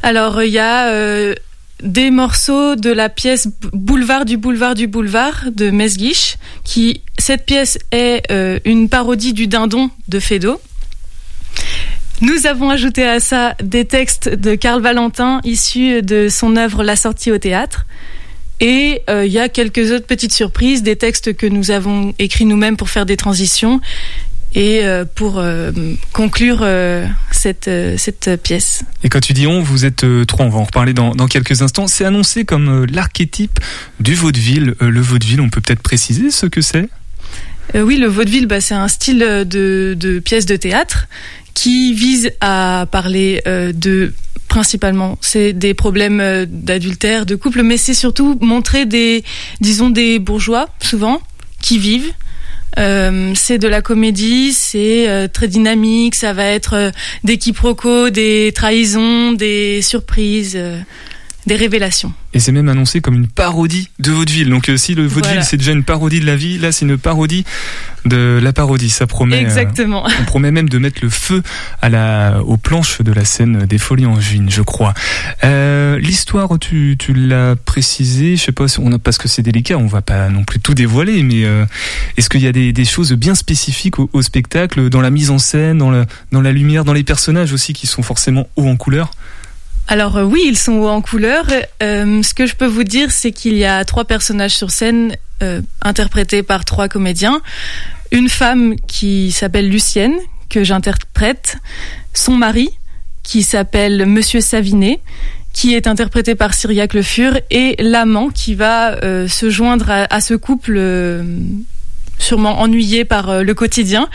Alors, 0.03 0.43
il 0.43 0.51
y 0.51 0.59
a 0.59 0.89
euh, 0.89 1.35
des 1.83 2.11
morceaux 2.11 2.77
de 2.77 2.91
la 2.91 3.09
pièce 3.09 3.49
Boulevard 3.73 4.25
du 4.25 4.37
Boulevard 4.37 4.75
du 4.75 4.87
Boulevard 4.87 5.45
de 5.55 5.71
Mesguich, 5.71 6.37
qui 6.65 7.03
cette 7.19 7.47
pièce 7.47 7.79
est 7.93 8.23
une 8.65 8.89
parodie 8.89 9.33
du 9.33 9.47
Dindon 9.47 9.91
de 10.09 10.21
Feydeau. 10.21 10.61
Nous 12.21 12.47
avons 12.47 12.71
ajouté 12.71 13.07
à 13.07 13.21
ça 13.21 13.55
des 13.63 13.85
textes 13.85 14.29
de 14.29 14.57
Karl 14.57 14.83
Valentin 14.83 15.41
issus 15.45 16.03
de 16.03 16.29
son 16.29 16.57
œuvre 16.57 16.83
La 16.83 16.97
sortie 16.97 17.31
au 17.31 17.39
théâtre. 17.39 17.87
Et 18.61 19.03
euh, 19.09 19.25
il 19.25 19.33
y 19.33 19.39
a 19.39 19.49
quelques 19.49 19.93
autres 19.93 20.07
petites 20.07 20.33
surprises, 20.33 20.83
des 20.83 20.97
textes 20.97 21.37
que 21.37 21.47
nous 21.47 21.71
avons 21.71 22.13
écrits 22.19 22.45
nous-mêmes 22.45 22.77
pour 22.77 22.91
faire 22.91 23.07
des 23.07 23.17
transitions 23.17 23.81
et 24.55 24.81
euh, 24.83 25.05
pour 25.05 25.39
euh, 25.39 25.71
conclure 26.13 26.67
cette, 27.31 27.71
cette 27.97 28.43
pièce. 28.43 28.83
Et 29.05 29.09
quand 29.09 29.21
tu 29.21 29.33
dis 29.33 29.47
on, 29.47 29.63
vous 29.63 29.85
êtes 29.85 30.05
trois, 30.27 30.45
on 30.45 30.49
va 30.49 30.59
en 30.59 30.65
reparler 30.65 30.93
dans, 30.93 31.15
dans 31.15 31.29
quelques 31.29 31.63
instants. 31.63 31.87
C'est 31.87 32.05
annoncé 32.05 32.45
comme 32.45 32.85
l'archétype 32.87 33.61
du 34.01 34.15
vaudeville. 34.15 34.75
Le 34.81 35.01
vaudeville, 35.01 35.41
on 35.41 35.51
peut 35.51 35.61
peut-être 35.61 35.83
préciser 35.83 36.31
ce 36.31 36.47
que 36.47 36.61
c'est? 36.61 36.89
Oui, 37.75 37.99
le 37.99 38.09
vaudeville, 38.09 38.47
bah, 38.47 38.61
c'est 38.61 38.75
un 38.75 38.89
style 38.89 39.19
de, 39.19 39.95
de 39.97 40.19
pièce 40.19 40.47
de 40.47 40.57
théâtre 40.57 41.07
qui 41.55 41.93
vise 41.93 42.31
à 42.41 42.87
parler 42.91 43.43
de 43.47 44.15
principalement 44.49 45.19
c'est 45.21 45.53
des 45.53 45.75
problèmes 45.75 46.21
euh, 46.21 46.47
d'adultère, 46.49 47.27
de 47.27 47.35
couple, 47.35 47.63
mais 47.63 47.77
c'est 47.77 47.95
surtout 47.95 48.39
montrer 48.41 48.87
des, 48.87 49.23
disons 49.61 49.91
des 49.91 50.19
bourgeois 50.19 50.69
souvent 50.81 51.21
qui 51.61 51.79
vivent. 51.79 52.13
Euh, 52.79 53.33
c'est 53.35 53.59
de 53.59 53.67
la 53.67 53.83
comédie, 53.83 54.53
c'est 54.53 55.09
euh, 55.09 55.27
très 55.27 55.49
dynamique, 55.49 56.15
ça 56.15 56.33
va 56.33 56.45
être 56.45 56.75
euh, 56.75 56.91
des 57.25 57.39
quiproquos, 57.39 58.11
des 58.11 58.53
trahisons, 58.55 59.33
des 59.33 59.81
surprises, 59.83 60.55
euh, 60.55 60.79
des 61.47 61.57
révélations. 61.57 62.13
Et 62.35 62.41
c'est 62.41 62.53
même 62.53 62.69
annoncé 62.69 63.01
comme 63.01 63.15
une 63.15 63.27
parodie 63.29 63.89
de 63.99 64.11
vaudeville. 64.13 64.51
Donc 64.51 64.69
euh, 64.69 64.77
si 64.77 64.95
le 64.95 65.03
vaudeville 65.07 65.23
Voilà. 65.37 65.43
c'est 65.43 65.57
déjà 65.57 65.73
une 65.73 65.85
parodie 65.85 66.21
de 66.21 66.27
la 66.27 66.37
vie, 66.37 66.59
là 66.59 66.73
c'est 66.73 66.85
une 66.85 66.99
parodie 66.99 67.45
de 68.05 68.39
la 68.43 68.53
parodie. 68.53 68.91
Ça 68.91 69.07
promet. 69.07 69.37
euh, 69.37 69.41
Exactement. 69.41 70.07
on 70.21 70.25
promet 70.25 70.51
même 70.51 70.69
de 70.69 70.79
mettre 70.79 71.01
le 71.03 71.09
feu 71.09 71.43
à 71.81 71.89
la, 71.89 72.43
aux 72.45 72.57
planches 72.59 73.01
de 73.01 73.13
la 73.13 73.25
scène 73.25 73.65
des 73.67 73.79
Folies 73.79 74.05
Angevines, 74.07 74.51
je 74.51 74.61
crois. 74.63 74.93
Euh, 75.45 75.99
L'histoire, 75.99 76.59
tu, 76.59 76.97
tu 76.99 77.15
l'as 77.15 77.57
précisé, 77.57 78.37
je 78.37 78.45
sais 78.45 78.53
pas, 78.53 78.69
si 78.69 78.79
on 78.81 78.93
a, 78.93 78.99
parce 78.99 79.17
que 79.19 79.27
c'est 79.29 79.43
délicat, 79.43 79.79
on 79.79 79.87
va 79.87 80.03
pas 80.03 80.29
non 80.29 80.45
plus 80.45 80.61
tout 80.61 80.75
dévoiler, 80.75 81.23
mais 81.23 81.45
est-ce 82.17 82.29
qu'il 82.29 82.43
y 82.43 82.47
a 82.47 82.53
des, 82.53 82.73
des 82.73 82.85
choses 82.85 83.13
bien 83.15 83.35
spécifiques 83.35 83.99
au, 83.99 84.11
au 84.13 84.23
spectacle, 84.23 84.91
dans 84.91 85.01
la 85.01 85.11
mise 85.11 85.31
en 85.31 85.39
scène, 85.39 85.79
dans 85.79 85.91
la, 85.91 86.05
dans 86.31 86.41
la 86.43 86.53
lumière, 86.53 86.85
dans 86.85 86.93
les 86.93 87.05
personnages 87.05 87.53
aussi 87.53 87.73
qui 87.73 87.87
sont 87.87 88.03
forcément 88.03 88.49
hauts 88.57 88.69
en 88.69 88.77
couleur? 88.77 89.11
Alors 89.91 90.19
euh, 90.19 90.23
oui, 90.23 90.43
ils 90.45 90.59
sont 90.59 90.83
en 90.83 91.01
couleur. 91.01 91.47
Euh, 91.83 92.23
ce 92.23 92.35
que 92.35 92.47
je 92.47 92.55
peux 92.55 92.67
vous 92.67 92.85
dire, 92.85 93.11
c'est 93.11 93.33
qu'il 93.33 93.57
y 93.57 93.65
a 93.65 93.83
trois 93.87 94.05
personnages 94.05 94.55
sur 94.55 94.71
scène 94.71 95.17
euh, 95.43 95.63
interprétés 95.81 96.43
par 96.43 96.67
trois 96.67 96.89
comédiens. 96.89 97.41
Une 98.13 98.29
femme 98.29 98.77
qui 98.87 99.33
s'appelle 99.33 99.71
Lucienne, 99.71 100.15
que 100.51 100.63
j'interprète, 100.63 101.57
son 102.13 102.37
mari, 102.37 102.71
qui 103.23 103.43
s'appelle 103.43 104.05
Monsieur 104.07 104.41
Savinet, 104.43 105.01
qui 105.55 105.75
est 105.75 105.87
interprété 105.87 106.35
par 106.35 106.53
Cyriac 106.53 106.93
Le 106.93 107.03
Fur, 107.03 107.39
et 107.51 107.75
l'amant 107.79 108.29
qui 108.29 108.55
va 108.55 108.93
euh, 109.03 109.27
se 109.27 109.49
joindre 109.49 109.91
à, 109.91 110.15
à 110.15 110.21
ce 110.21 110.35
couple. 110.35 110.75
euh, 110.77 111.23
sûrement 112.21 112.61
ennuyé 112.61 113.05
par 113.05 113.31
euh, 113.31 113.43
le 113.45 113.55
quotidien, 113.55 114.09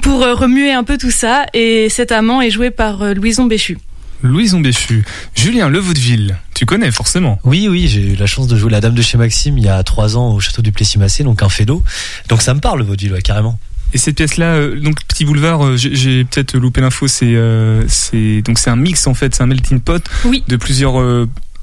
pour 0.00 0.20
remuer 0.20 0.70
un 0.72 0.84
peu 0.84 0.96
tout 0.96 1.10
ça. 1.10 1.44
Et 1.54 1.88
cet 1.88 2.12
amant 2.12 2.40
est 2.40 2.50
joué 2.50 2.70
par 2.70 3.14
Louison 3.14 3.46
Béchu. 3.46 3.78
Louison 4.22 4.60
Béchu. 4.60 5.04
Julien, 5.34 5.68
le 5.68 5.78
vaudeville, 5.78 6.36
tu 6.54 6.66
connais 6.66 6.90
forcément. 6.90 7.38
Oui, 7.44 7.68
oui, 7.70 7.86
j'ai 7.88 8.12
eu 8.12 8.16
la 8.16 8.26
chance 8.26 8.46
de 8.48 8.56
jouer 8.56 8.70
la 8.70 8.80
Dame 8.80 8.94
de 8.94 9.02
chez 9.02 9.16
Maxime 9.18 9.58
il 9.58 9.64
y 9.64 9.68
a 9.68 9.82
trois 9.82 10.16
ans 10.16 10.32
au 10.34 10.40
château 10.40 10.62
du 10.62 10.72
Plessis-Massé, 10.72 11.22
donc 11.24 11.42
un 11.42 11.48
fédo. 11.48 11.82
Donc 12.28 12.42
ça 12.42 12.54
me 12.54 12.60
parle 12.60 12.80
le 12.80 12.84
vaudeville, 12.84 13.12
ouais, 13.12 13.22
carrément. 13.22 13.58
Et 13.94 13.98
cette 13.98 14.16
pièce-là, 14.16 14.54
euh, 14.56 14.78
donc 14.80 15.02
Petit 15.06 15.24
Boulevard, 15.24 15.64
euh, 15.64 15.76
j'ai- 15.76 15.94
j'ai 15.94 16.24
peut-être 16.24 16.58
loupé 16.58 16.80
l'info, 16.82 17.06
c'est 17.08 17.34
euh, 17.34 17.82
c'est 17.88 18.42
donc 18.42 18.58
c'est 18.58 18.68
un 18.68 18.76
mix 18.76 19.06
en 19.06 19.14
fait, 19.14 19.34
c'est 19.34 19.42
un 19.42 19.46
melting 19.46 19.80
pot 19.80 20.02
Oui. 20.26 20.44
de 20.46 20.56
plusieurs 20.56 20.98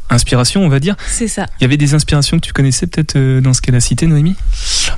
inspirations, 0.10 0.64
on 0.64 0.70
va 0.70 0.80
dire. 0.80 0.96
C'est 1.08 1.28
ça. 1.28 1.46
Il 1.60 1.64
y 1.64 1.66
avait 1.66 1.78
des 1.78 1.94
inspirations 1.94 2.38
que 2.40 2.46
tu 2.46 2.54
connaissais 2.54 2.88
peut-être 2.88 3.16
euh, 3.16 3.42
dans 3.42 3.54
ce 3.54 3.62
qu'elle 3.62 3.76
a 3.76 3.80
cité, 3.80 4.06
Noémie? 4.08 4.36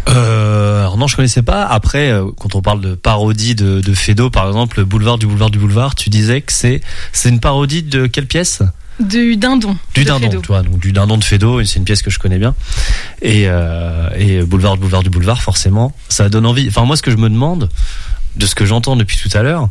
Euh, 0.09 0.81
alors 0.81 0.97
non, 0.97 1.07
je 1.07 1.15
connaissais 1.15 1.41
pas. 1.41 1.65
Après, 1.65 2.11
euh, 2.11 2.25
quand 2.37 2.55
on 2.55 2.61
parle 2.61 2.81
de 2.81 2.95
parodie 2.95 3.55
de, 3.55 3.81
de 3.81 3.93
Fédo, 3.93 4.29
par 4.29 4.47
exemple, 4.47 4.83
Boulevard 4.83 5.17
du 5.17 5.25
Boulevard 5.27 5.49
du 5.49 5.59
Boulevard, 5.59 5.95
tu 5.95 6.09
disais 6.09 6.41
que 6.41 6.51
c'est 6.51 6.81
c'est 7.11 7.29
une 7.29 7.39
parodie 7.39 7.83
de 7.83 8.07
quelle 8.07 8.27
pièce? 8.27 8.61
Du 8.99 9.37
dindon. 9.37 9.77
Du 9.93 10.03
de 10.03 10.07
dindon, 10.07 10.27
Fédo. 10.27 10.41
tu 10.41 10.47
vois, 10.47 10.63
donc 10.63 10.79
du 10.79 10.91
dindon 10.91 11.17
de 11.17 11.23
Fédo, 11.23 11.59
et 11.59 11.65
c'est 11.65 11.77
une 11.77 11.85
pièce 11.85 12.01
que 12.01 12.09
je 12.09 12.17
connais 12.17 12.39
bien. 12.39 12.55
Et, 13.21 13.43
euh, 13.45 14.09
et 14.17 14.41
Boulevard 14.41 14.73
du 14.73 14.79
Boulevard 14.81 15.03
du 15.03 15.11
Boulevard, 15.11 15.41
forcément, 15.41 15.95
ça 16.09 16.29
donne 16.29 16.47
envie. 16.47 16.67
Enfin, 16.67 16.83
moi, 16.83 16.95
ce 16.95 17.03
que 17.03 17.11
je 17.11 17.17
me 17.17 17.29
demande, 17.29 17.69
de 18.37 18.45
ce 18.47 18.55
que 18.55 18.65
j'entends 18.65 18.95
depuis 18.95 19.17
tout 19.17 19.29
à 19.37 19.43
l'heure, 19.43 19.69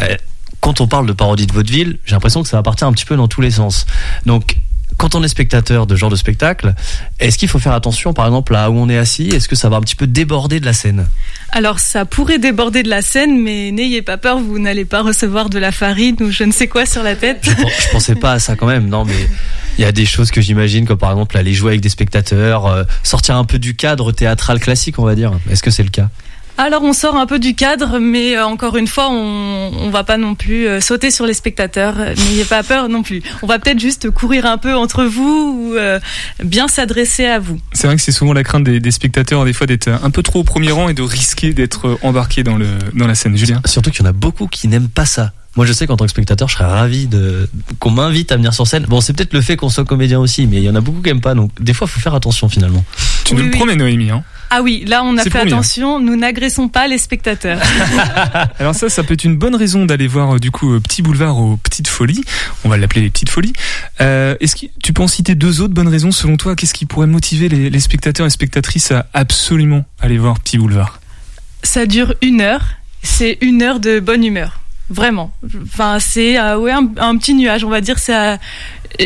euh, 0.00 0.16
quand 0.60 0.80
on 0.80 0.86
parle 0.86 1.06
de 1.06 1.12
parodie 1.12 1.46
de 1.46 1.52
vaudeville, 1.52 1.98
j'ai 2.04 2.14
l'impression 2.14 2.42
que 2.42 2.48
ça 2.48 2.56
va 2.56 2.62
partir 2.62 2.86
un 2.86 2.92
petit 2.92 3.04
peu 3.04 3.16
dans 3.16 3.26
tous 3.28 3.40
les 3.40 3.50
sens. 3.50 3.84
Donc, 4.26 4.58
quand 4.98 5.14
on 5.14 5.22
est 5.22 5.28
spectateur 5.28 5.86
de 5.86 5.94
ce 5.94 6.00
genre 6.00 6.10
de 6.10 6.16
spectacle, 6.16 6.74
est-ce 7.20 7.38
qu'il 7.38 7.48
faut 7.48 7.58
faire 7.58 7.72
attention, 7.72 8.12
par 8.12 8.26
exemple, 8.26 8.54
à 8.54 8.68
où 8.70 8.76
on 8.76 8.88
est 8.88 8.98
assis 8.98 9.28
Est-ce 9.28 9.48
que 9.48 9.56
ça 9.56 9.68
va 9.68 9.76
un 9.76 9.80
petit 9.80 9.94
peu 9.94 10.06
déborder 10.06 10.60
de 10.60 10.66
la 10.66 10.72
scène? 10.72 11.06
Alors 11.50 11.78
ça 11.78 12.04
pourrait 12.04 12.38
déborder 12.38 12.82
de 12.82 12.90
la 12.90 13.00
scène, 13.00 13.40
mais 13.40 13.70
n'ayez 13.70 14.02
pas 14.02 14.18
peur, 14.18 14.38
vous 14.38 14.58
n'allez 14.58 14.84
pas 14.84 15.02
recevoir 15.02 15.48
de 15.48 15.58
la 15.58 15.72
farine 15.72 16.16
ou 16.20 16.30
je 16.30 16.44
ne 16.44 16.52
sais 16.52 16.66
quoi 16.66 16.84
sur 16.84 17.02
la 17.02 17.16
tête. 17.16 17.38
je, 17.42 17.50
je 17.50 17.90
pensais 17.92 18.16
pas 18.16 18.32
à 18.32 18.38
ça 18.38 18.56
quand 18.56 18.66
même, 18.66 18.88
non, 18.88 19.04
mais 19.04 19.28
il 19.78 19.82
y 19.82 19.84
a 19.84 19.92
des 19.92 20.04
choses 20.04 20.30
que 20.30 20.40
j'imagine, 20.40 20.84
comme 20.84 20.98
par 20.98 21.12
exemple 21.12 21.38
aller 21.38 21.54
jouer 21.54 21.70
avec 21.70 21.80
des 21.80 21.88
spectateurs, 21.88 22.66
euh, 22.66 22.82
sortir 23.04 23.36
un 23.36 23.44
peu 23.44 23.58
du 23.58 23.76
cadre 23.76 24.10
théâtral 24.10 24.58
classique, 24.58 24.98
on 24.98 25.04
va 25.04 25.14
dire. 25.14 25.32
Est-ce 25.48 25.62
que 25.62 25.70
c'est 25.70 25.84
le 25.84 25.90
cas? 25.90 26.10
Alors 26.60 26.82
on 26.82 26.92
sort 26.92 27.16
un 27.16 27.26
peu 27.26 27.38
du 27.38 27.54
cadre, 27.54 28.00
mais 28.00 28.36
euh, 28.36 28.44
encore 28.44 28.76
une 28.76 28.88
fois, 28.88 29.08
on, 29.10 29.70
on 29.80 29.90
va 29.90 30.02
pas 30.02 30.16
non 30.16 30.34
plus 30.34 30.66
euh, 30.66 30.80
sauter 30.80 31.12
sur 31.12 31.24
les 31.24 31.32
spectateurs. 31.32 31.94
Euh, 31.98 32.14
N'ayez 32.16 32.44
pas 32.44 32.64
peur 32.64 32.88
non 32.88 33.04
plus. 33.04 33.22
On 33.42 33.46
va 33.46 33.60
peut-être 33.60 33.78
juste 33.78 34.10
courir 34.10 34.44
un 34.44 34.58
peu 34.58 34.74
entre 34.74 35.04
vous 35.04 35.70
ou 35.72 35.76
euh, 35.76 36.00
bien 36.42 36.66
s'adresser 36.66 37.26
à 37.26 37.38
vous. 37.38 37.60
C'est 37.72 37.86
vrai 37.86 37.94
que 37.94 38.02
c'est 38.02 38.10
souvent 38.10 38.32
la 38.32 38.42
crainte 38.42 38.64
des, 38.64 38.80
des 38.80 38.90
spectateurs, 38.90 39.44
des 39.44 39.52
fois, 39.52 39.68
d'être 39.68 39.86
un 39.88 40.10
peu 40.10 40.24
trop 40.24 40.40
au 40.40 40.44
premier 40.44 40.72
rang 40.72 40.88
et 40.88 40.94
de 40.94 41.02
risquer 41.02 41.54
d'être 41.54 41.96
embarqué 42.02 42.42
dans, 42.42 42.56
le, 42.56 42.66
dans 42.92 43.06
la 43.06 43.14
scène. 43.14 43.36
Julien? 43.36 43.60
Surtout 43.64 43.92
qu'il 43.92 44.00
y 44.04 44.06
en 44.06 44.10
a 44.10 44.12
beaucoup 44.12 44.48
qui 44.48 44.66
n'aiment 44.66 44.88
pas 44.88 45.06
ça. 45.06 45.32
Moi, 45.56 45.64
je 45.64 45.72
sais 45.72 45.86
qu'en 45.86 45.96
tant 45.96 46.04
que 46.06 46.10
spectateur, 46.10 46.48
je 46.48 46.54
serais 46.54 46.66
ravi 46.66 47.06
de 47.06 47.48
qu'on 47.78 47.90
m'invite 47.90 48.30
à 48.32 48.36
venir 48.36 48.52
sur 48.52 48.66
scène. 48.66 48.84
Bon, 48.88 49.00
c'est 49.00 49.12
peut-être 49.12 49.32
le 49.32 49.40
fait 49.40 49.56
qu'on 49.56 49.68
soit 49.70 49.84
comédien 49.84 50.18
aussi, 50.18 50.46
mais 50.48 50.56
il 50.56 50.62
y 50.64 50.70
en 50.70 50.74
a 50.74 50.80
beaucoup 50.80 51.02
qui 51.02 51.08
aiment 51.10 51.20
pas. 51.20 51.34
Donc, 51.34 51.50
des 51.60 51.72
fois, 51.72 51.86
faut 51.86 52.00
faire 52.00 52.14
attention 52.14 52.48
finalement. 52.48 52.84
Tu 53.24 53.34
Oui, 53.34 53.38
nous 53.38 53.44
le 53.46 53.52
oui. 53.52 53.56
promets, 53.56 53.76
Noémie. 53.76 54.10
Hein? 54.10 54.22
Ah 54.50 54.62
oui, 54.62 54.84
là 54.86 55.02
on 55.04 55.16
a 55.16 55.22
C'est 55.22 55.30
fait 55.30 55.38
promis, 55.38 55.52
hein. 55.52 55.56
attention, 55.56 56.00
nous 56.00 56.16
n'agressons 56.16 56.68
pas 56.68 56.86
les 56.86 56.98
spectateurs. 56.98 57.60
Alors 58.58 58.74
ça, 58.74 58.88
ça 58.88 59.02
peut 59.04 59.14
être 59.14 59.24
une 59.24 59.36
bonne 59.36 59.54
raison 59.54 59.84
d'aller 59.84 60.06
voir 60.06 60.36
euh, 60.36 60.38
du 60.38 60.50
coup 60.50 60.74
euh, 60.74 60.80
Petit 60.80 61.02
Boulevard 61.02 61.38
aux 61.38 61.56
Petites 61.56 61.88
Folies. 61.88 62.22
On 62.64 62.68
va 62.68 62.76
l'appeler 62.76 63.02
les 63.02 63.10
Petites 63.10 63.28
Folies. 63.30 63.52
Euh, 64.00 64.36
Est-ce 64.40 64.56
que 64.56 64.66
tu 64.82 64.92
peux 64.92 65.02
en 65.02 65.08
citer 65.08 65.34
deux 65.34 65.60
autres 65.60 65.74
bonnes 65.74 65.88
raisons 65.88 66.12
selon 66.12 66.36
toi? 66.36 66.56
Qu'est-ce 66.56 66.74
qui 66.74 66.86
pourrait 66.86 67.06
motiver 67.06 67.48
les, 67.48 67.70
les 67.70 67.80
spectateurs 67.80 68.26
et 68.26 68.30
spectatrices 68.30 68.90
à 68.92 69.06
absolument 69.14 69.84
aller 70.00 70.18
voir 70.18 70.40
Petit 70.40 70.58
Boulevard? 70.58 71.00
Ça 71.62 71.86
dure 71.86 72.14
une 72.22 72.40
heure 72.40 72.62
c'est 73.02 73.38
une 73.40 73.62
heure 73.62 73.80
de 73.80 74.00
bonne 74.00 74.24
humeur. 74.24 74.60
Vraiment. 74.90 75.32
Enfin, 75.64 75.98
c'est 76.00 76.38
euh, 76.38 76.58
ouais, 76.58 76.72
un, 76.72 76.88
un 76.96 77.16
petit 77.18 77.34
nuage, 77.34 77.62
on 77.62 77.68
va 77.68 77.80
dire. 77.80 77.98
Ça, 77.98 78.38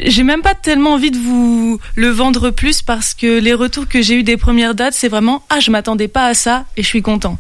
j'ai 0.05 0.23
même 0.23 0.43
pas 0.43 0.55
tellement 0.55 0.95
envie 0.95 1.11
de 1.11 1.19
vous 1.19 1.79
le 1.97 2.09
vendre 2.09 2.51
plus 2.51 2.83
parce 2.83 3.15
que 3.15 3.41
les 3.41 3.55
retours 3.55 3.89
que 3.89 4.03
j'ai 4.03 4.15
eu 4.15 4.23
des 4.23 4.37
premières 4.37 4.75
dates, 4.75 4.95
c'est 4.95 5.09
vraiment 5.09 5.45
ah, 5.51 5.61
je 5.61 5.71
m'attendais 5.71 6.09
pas 6.09 6.27
à 6.27 6.35
ça 6.35 6.65
et 6.77 6.83
je 6.83 6.89
suis 6.89 7.03
content. 7.03 7.39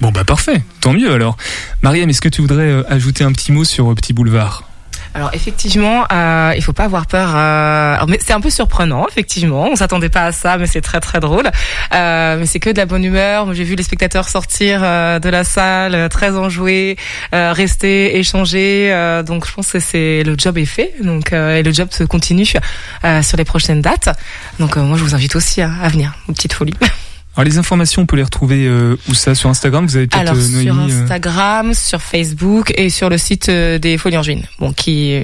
Bon 0.00 0.10
bah 0.10 0.24
parfait, 0.24 0.62
tant 0.80 0.92
mieux 0.92 1.12
alors. 1.12 1.36
Mariam, 1.82 2.08
est-ce 2.10 2.20
que 2.20 2.28
tu 2.28 2.40
voudrais 2.40 2.70
euh, 2.70 2.82
ajouter 2.92 3.24
un 3.24 3.32
petit 3.32 3.52
mot 3.52 3.64
sur 3.64 3.90
euh, 3.90 3.94
Petit 3.94 4.12
Boulevard? 4.12 4.64
Alors 5.14 5.30
effectivement, 5.34 6.04
euh, 6.10 6.52
il 6.56 6.62
faut 6.62 6.72
pas 6.72 6.84
avoir 6.84 7.06
peur. 7.06 7.32
euh, 7.34 7.96
mais 8.08 8.18
c'est 8.24 8.32
un 8.32 8.40
peu 8.40 8.50
surprenant, 8.50 9.06
effectivement. 9.08 9.68
On 9.70 9.76
s'attendait 9.76 10.08
pas 10.08 10.24
à 10.24 10.32
ça, 10.32 10.56
mais 10.56 10.66
c'est 10.66 10.80
très 10.80 11.00
très 11.00 11.20
drôle. 11.20 11.50
Euh, 11.94 12.36
mais 12.38 12.46
c'est 12.46 12.60
que 12.60 12.70
de 12.70 12.78
la 12.78 12.86
bonne 12.86 13.04
humeur. 13.04 13.52
J'ai 13.52 13.64
vu 13.64 13.74
les 13.74 13.82
spectateurs 13.82 14.28
sortir 14.28 14.80
euh, 14.82 15.18
de 15.18 15.28
la 15.28 15.44
salle 15.44 15.94
euh, 15.94 16.08
très 16.08 16.36
enjoués, 16.36 16.96
euh, 17.34 17.52
rester, 17.52 18.16
échanger. 18.18 19.22
donc 19.26 19.46
je 19.46 19.52
pense 19.52 19.70
que 19.72 19.80
c'est 19.80 20.22
le 20.24 20.34
job 20.38 20.56
est 20.58 20.64
fait. 20.64 20.94
Donc 21.02 21.32
et 21.32 21.62
le 21.62 21.72
job 21.72 21.88
se 21.90 22.04
continue 22.04 22.46
sur 22.46 22.60
les 23.36 23.44
prochaines 23.44 23.82
dates. 23.82 24.08
Donc 24.58 24.76
moi, 24.76 24.96
je 24.96 25.04
vous 25.04 25.14
invite 25.14 25.36
aussi 25.36 25.60
à, 25.60 25.70
à 25.82 25.88
venir 25.88 26.14
aux 26.28 26.32
petites 26.32 26.52
folies. 26.54 26.74
Alors 27.34 27.46
les 27.46 27.56
informations, 27.56 28.02
on 28.02 28.06
peut 28.06 28.16
les 28.16 28.22
retrouver 28.22 28.66
euh, 28.66 28.96
où 29.08 29.14
ça? 29.14 29.34
Sur 29.34 29.48
Instagram? 29.48 29.86
Vous 29.86 29.96
avez 29.96 30.06
peut-être 30.06 30.20
Alors 30.20 30.34
euh, 30.34 30.40
sur 30.40 30.74
Noémie, 30.74 30.92
euh, 30.92 31.02
Instagram, 31.04 31.72
sur 31.72 32.02
Facebook 32.02 32.74
et 32.76 32.90
sur 32.90 33.08
le 33.08 33.16
site 33.16 33.48
euh, 33.48 33.78
des 33.78 33.96
Folies 33.96 34.18
en 34.18 34.22
Juin. 34.22 34.40
Bon, 34.58 34.72
qui 34.72 35.18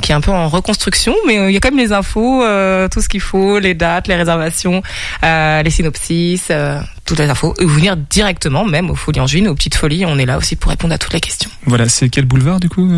qui 0.00 0.12
est 0.12 0.14
un 0.14 0.20
peu 0.20 0.30
en 0.30 0.48
reconstruction, 0.48 1.14
mais 1.26 1.34
il 1.48 1.52
y 1.52 1.56
a 1.56 1.60
quand 1.60 1.70
même 1.70 1.84
les 1.84 1.92
infos, 1.92 2.44
euh, 2.44 2.88
tout 2.88 3.00
ce 3.00 3.08
qu'il 3.08 3.20
faut, 3.20 3.58
les 3.58 3.74
dates, 3.74 4.06
les 4.06 4.14
réservations, 4.14 4.82
euh, 5.24 5.62
les 5.62 5.70
synopsis, 5.70 6.44
euh, 6.50 6.80
toutes 7.04 7.18
les 7.18 7.28
infos. 7.28 7.54
Et 7.58 7.64
vous 7.64 7.74
venir 7.74 7.96
directement, 7.96 8.64
même 8.64 8.90
aux 8.90 8.94
Folies 8.94 9.20
en 9.20 9.26
Juin, 9.26 9.46
aux 9.46 9.54
petites 9.56 9.74
folies. 9.74 10.06
On 10.06 10.16
est 10.18 10.26
là 10.26 10.38
aussi 10.38 10.54
pour 10.54 10.70
répondre 10.70 10.94
à 10.94 10.98
toutes 10.98 11.12
les 11.12 11.20
questions. 11.20 11.50
Voilà, 11.66 11.88
c'est 11.88 12.08
quel 12.08 12.26
boulevard 12.26 12.60
du 12.60 12.68
coup 12.68 12.88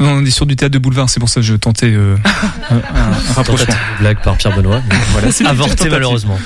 On 0.00 0.24
est 0.24 0.30
sur 0.30 0.46
du 0.46 0.54
théâtre 0.54 0.72
de 0.74 0.78
boulevard, 0.78 1.10
c'est 1.10 1.18
pour 1.20 1.28
ça 1.28 1.40
que 1.40 1.46
je 1.46 1.54
tentais 1.54 1.90
euh, 1.92 2.16
un, 2.70 2.76
un- 2.76 3.12
rapprochement. 3.34 3.74
Blague 4.00 4.22
par 4.22 4.36
Pierre 4.36 4.54
Benoît. 4.56 4.80
Voilà, 5.12 5.28
Avorté 5.46 5.88
malheureusement. 5.88 6.38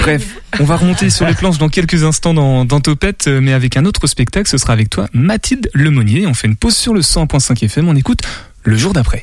Bref, 0.00 0.26
on 0.58 0.64
va 0.64 0.76
remonter 0.76 1.10
sur 1.10 1.26
les 1.26 1.34
planches 1.34 1.58
dans 1.58 1.68
quelques 1.68 2.02
instants 2.02 2.34
dans, 2.34 2.64
dans 2.64 2.80
Topette, 2.80 3.28
euh, 3.28 3.40
mais 3.40 3.52
avec 3.52 3.76
un 3.76 3.84
autre 3.84 4.06
spectacle, 4.08 4.48
ce 4.50 4.58
sera 4.58 4.72
avec 4.72 4.90
toi, 4.90 5.06
Mathilde 5.12 5.68
Lemonnier. 5.74 6.26
On 6.26 6.34
fait 6.34 6.48
une 6.48 6.56
pause 6.56 6.74
sur 6.76 6.94
le 6.94 7.00
100.5 7.00 7.64
FM, 7.64 7.88
on 7.88 7.94
écoute 7.94 8.20
le 8.64 8.76
jour 8.76 8.92
d'après. 8.92 9.22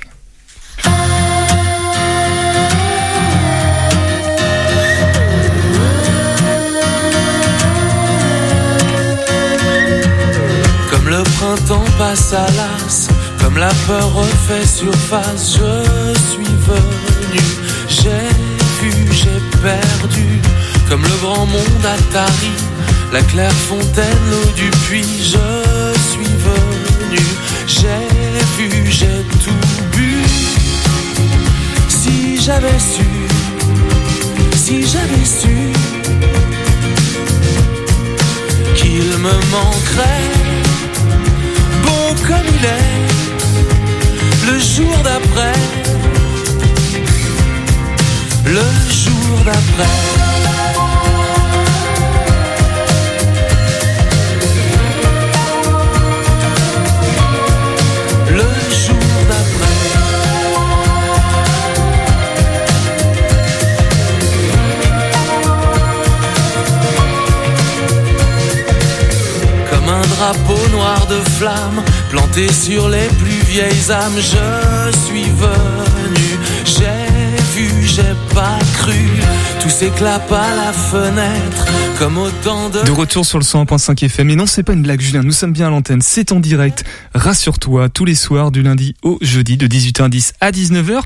Comme 10.89 11.09
le 11.09 11.23
printemps 11.23 11.83
passe 11.97 12.33
à 12.33 12.45
l'as, 12.55 13.07
comme 13.43 13.57
la 13.57 13.73
peur 13.87 14.13
refait 14.13 14.65
surface, 14.65 15.57
je 15.57 16.19
suis 16.31 16.55
venu, 16.69 17.41
j'ai 17.89 18.29
vu, 18.79 18.93
j'ai 19.11 19.59
perdu. 19.61 20.39
Comme 20.87 21.03
le 21.03 21.17
grand 21.21 21.45
monde 21.45 21.85
Atari, 21.85 22.53
la 23.11 23.21
claire 23.21 23.51
fontaine, 23.51 24.23
l'eau 24.31 24.51
du 24.55 24.69
puits, 24.85 25.03
je 25.19 25.93
suis 26.09 26.33
venu, 26.47 27.21
j'ai 27.67 28.07
vu, 28.57 28.89
j'ai 28.89 29.25
tout 29.43 29.67
bu. 29.91 30.23
Si 31.89 32.41
j'avais 32.41 32.79
su, 32.79 33.09
si 34.55 34.85
j'avais 34.87 35.25
su 35.25 35.73
qu'il 38.75 39.09
me 39.25 39.35
manquerait 39.51 40.31
bon 41.83 42.15
comme 42.25 42.47
il 42.47 42.65
est 42.65 43.12
le 44.45 44.59
jour 44.59 44.97
d'après. 45.03 45.53
Le 48.45 48.65
jour 48.89 49.37
d'après. 49.45 49.93
Le 58.29 58.49
jour 58.83 59.09
d'après. 59.29 59.77
Comme 69.69 69.89
un 69.89 70.01
drapeau 70.01 70.67
noir 70.71 71.05
de 71.07 71.19
flamme 71.37 71.83
planté 72.09 72.51
sur 72.51 72.89
les 72.89 73.07
plus 73.19 73.42
vieilles 73.53 73.91
âmes, 73.91 74.17
je 74.17 74.97
suis 74.97 75.29
venu. 75.29 76.39
J'ai 76.65 77.37
vu, 77.53 77.69
j'ai 77.85 78.33
pas 78.33 78.57
cru. 78.79 78.97
Tout 79.61 79.69
s'éclate 79.69 80.31
à 80.31 80.55
la 80.55 80.73
fenêtre 80.73 81.67
comme 81.99 82.17
autant 82.17 82.69
de. 82.69 82.81
De 82.81 82.91
retour 82.91 83.23
sur 83.27 83.37
le 83.37 83.43
101.5 83.43 84.05
FM. 84.05 84.31
Et 84.31 84.35
non, 84.35 84.47
c'est 84.47 84.63
pas 84.63 84.73
une 84.73 84.81
blague, 84.81 85.01
Julien. 85.01 85.21
Nous 85.21 85.31
sommes 85.31 85.53
bien 85.53 85.67
à 85.67 85.69
l'antenne. 85.69 86.01
C'est 86.01 86.31
en 86.31 86.39
direct. 86.39 86.83
Rassure-toi, 87.13 87.89
tous 87.89 88.05
les 88.05 88.15
soirs, 88.15 88.49
du 88.49 88.63
lundi 88.63 88.95
au 89.03 89.19
jeudi, 89.21 89.55
de 89.55 89.67
18h10 89.67 90.31
à 90.41 90.49
19h. 90.49 91.01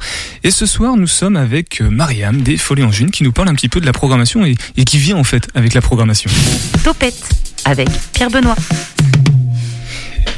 Et 0.45 0.51
ce 0.51 0.65
soir, 0.65 0.95
nous 0.95 1.07
sommes 1.07 1.35
avec 1.35 1.81
euh, 1.81 1.89
Mariam 1.89 2.41
des 2.41 2.55
Folies 2.55 2.83
en 2.83 2.91
June 2.91 3.11
qui 3.11 3.23
nous 3.23 3.33
parle 3.33 3.49
un 3.49 3.55
petit 3.55 3.69
peu 3.69 3.81
de 3.81 3.85
la 3.85 3.93
programmation 3.93 4.45
et, 4.45 4.55
et 4.77 4.85
qui 4.85 4.99
vient 4.99 5.17
en 5.17 5.25
fait 5.25 5.49
avec 5.53 5.73
la 5.73 5.81
programmation. 5.81 6.31
Topette 6.85 7.27
avec 7.65 7.89
Pierre 8.13 8.29
Benoît. 8.29 8.55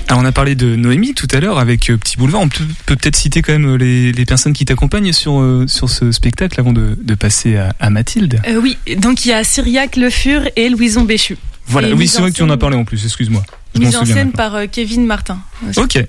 Alors, 0.09 0.23
on 0.23 0.25
a 0.25 0.31
parlé 0.31 0.55
de 0.55 0.75
Noémie 0.75 1.13
tout 1.13 1.27
à 1.31 1.39
l'heure 1.39 1.59
avec 1.59 1.91
euh, 1.91 1.97
Petit 1.97 2.17
Boulevard. 2.17 2.41
On 2.41 2.49
peut 2.49 2.63
peut 2.87 2.95
peut-être 2.95 3.15
citer 3.15 3.43
quand 3.43 3.53
même 3.53 3.73
euh, 3.73 3.77
les, 3.77 4.11
les 4.11 4.25
personnes 4.25 4.53
qui 4.53 4.65
t'accompagnent 4.65 5.13
sur, 5.13 5.39
euh, 5.39 5.65
sur 5.67 5.87
ce 5.87 6.11
spectacle 6.11 6.59
avant 6.59 6.73
de, 6.73 6.97
de 6.99 7.13
passer 7.13 7.57
à, 7.57 7.75
à 7.79 7.91
Mathilde. 7.91 8.41
Euh, 8.47 8.59
oui, 8.59 8.79
donc 8.97 9.23
il 9.25 9.29
y 9.29 9.33
a 9.33 9.43
Cyriac 9.43 9.97
Le 9.97 10.09
Fur 10.09 10.41
et 10.55 10.69
Louison 10.69 11.03
Béchu. 11.03 11.37
Voilà, 11.67 11.89
Et 11.89 11.93
oui, 11.93 12.07
c'est 12.07 12.21
vrai 12.21 12.31
que 12.31 12.35
tu 12.35 12.41
en 12.41 12.49
as 12.49 12.57
parlé 12.57 12.75
en 12.75 12.85
plus, 12.85 13.05
excuse-moi. 13.05 13.43
Mise 13.77 13.95
en 13.95 14.03
scène 14.03 14.31
par 14.31 14.55
euh, 14.55 14.65
Kevin 14.65 15.05
Martin. 15.05 15.37
Ok. 15.77 16.03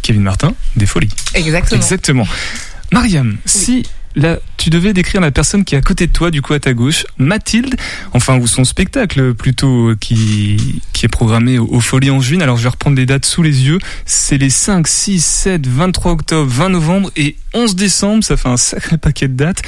Kevin 0.00 0.22
Martin, 0.22 0.54
des 0.76 0.86
folies. 0.86 1.10
Exactement. 1.34 1.82
Exactement. 1.82 2.26
Mariam, 2.92 3.36
si 3.44 3.82
là 4.14 4.38
tu 4.56 4.70
devais 4.70 4.92
décrire 4.92 5.20
la 5.20 5.30
personne 5.30 5.64
qui 5.64 5.74
est 5.74 5.78
à 5.78 5.82
côté 5.82 6.06
de 6.06 6.12
toi, 6.12 6.30
du 6.30 6.40
coup 6.40 6.54
à 6.54 6.60
ta 6.60 6.72
gauche, 6.72 7.04
Mathilde, 7.18 7.76
enfin 8.12 8.38
ou 8.38 8.46
son 8.46 8.64
spectacle 8.64 9.34
plutôt 9.34 9.94
qui 10.00 10.80
qui 10.92 11.04
est 11.04 11.08
programmé 11.08 11.58
au, 11.58 11.66
au 11.66 11.80
Folies 11.80 12.10
en 12.10 12.20
juin. 12.20 12.40
Alors 12.40 12.56
je 12.56 12.62
vais 12.62 12.70
reprendre 12.70 12.96
les 12.96 13.06
dates 13.06 13.26
sous 13.26 13.42
les 13.42 13.66
yeux. 13.66 13.78
C'est 14.06 14.38
les 14.38 14.50
5, 14.50 14.86
6, 14.86 15.24
7, 15.24 15.66
23 15.66 16.12
octobre, 16.12 16.50
20 16.50 16.68
novembre 16.70 17.10
et 17.16 17.36
11 17.52 17.76
décembre. 17.76 18.24
Ça 18.24 18.36
fait 18.36 18.48
un 18.48 18.56
sacré 18.56 18.96
paquet 18.96 19.28
de 19.28 19.34
dates. 19.34 19.62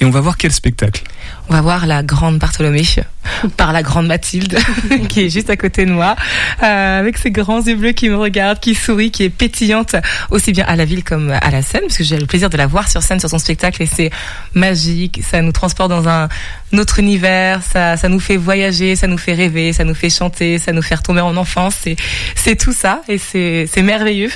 Et 0.00 0.04
on 0.04 0.10
va 0.10 0.20
voir 0.20 0.36
quel 0.36 0.52
spectacle. 0.52 1.02
On 1.48 1.54
va 1.54 1.60
voir 1.62 1.86
la 1.86 2.02
grande 2.02 2.38
Bartholomé 2.38 2.82
par 3.56 3.72
la 3.72 3.82
grande 3.82 4.06
Mathilde 4.06 4.58
qui 5.08 5.22
est 5.22 5.30
juste 5.30 5.50
à 5.50 5.56
côté 5.56 5.86
de 5.86 5.92
moi, 5.92 6.16
euh, 6.62 7.00
avec 7.00 7.18
ses 7.18 7.30
grands 7.30 7.62
yeux 7.62 7.76
bleus 7.76 7.92
qui 7.92 8.08
me 8.08 8.16
regardent, 8.16 8.60
qui 8.60 8.74
sourit, 8.74 9.10
qui 9.10 9.24
est 9.24 9.30
pétillante 9.30 9.96
aussi 10.30 10.52
bien 10.52 10.64
à 10.66 10.76
la 10.76 10.84
ville 10.84 11.04
comme 11.04 11.30
à 11.30 11.50
la 11.50 11.62
scène, 11.62 11.82
parce 11.82 11.96
que 11.96 12.04
j'ai 12.04 12.18
le 12.18 12.26
plaisir 12.26 12.50
de 12.50 12.56
la 12.56 12.66
voir 12.66 12.88
sur 12.88 13.02
scène 13.02 13.20
sur 13.20 13.30
son 13.30 13.38
spectacle 13.38 13.82
et 13.82 13.86
c'est 13.86 14.10
magique. 14.54 15.20
Ça 15.28 15.40
nous 15.42 15.52
transporte 15.52 15.90
dans 15.90 16.08
un 16.08 16.28
autre 16.74 16.98
univers, 16.98 17.62
ça, 17.62 17.96
ça 17.96 18.08
nous 18.08 18.20
fait 18.20 18.36
voyager, 18.36 18.96
ça 18.96 19.06
nous 19.06 19.18
fait 19.18 19.34
rêver, 19.34 19.72
ça 19.72 19.84
nous 19.84 19.94
fait 19.94 20.10
chanter, 20.10 20.58
ça 20.58 20.72
nous 20.72 20.82
fait 20.82 20.96
retomber 20.96 21.20
en 21.20 21.36
enfance. 21.36 21.76
C'est, 21.82 21.96
c'est 22.34 22.56
tout 22.56 22.72
ça 22.72 23.02
et 23.08 23.18
c'est, 23.18 23.66
c'est 23.72 23.82
merveilleux. 23.82 24.30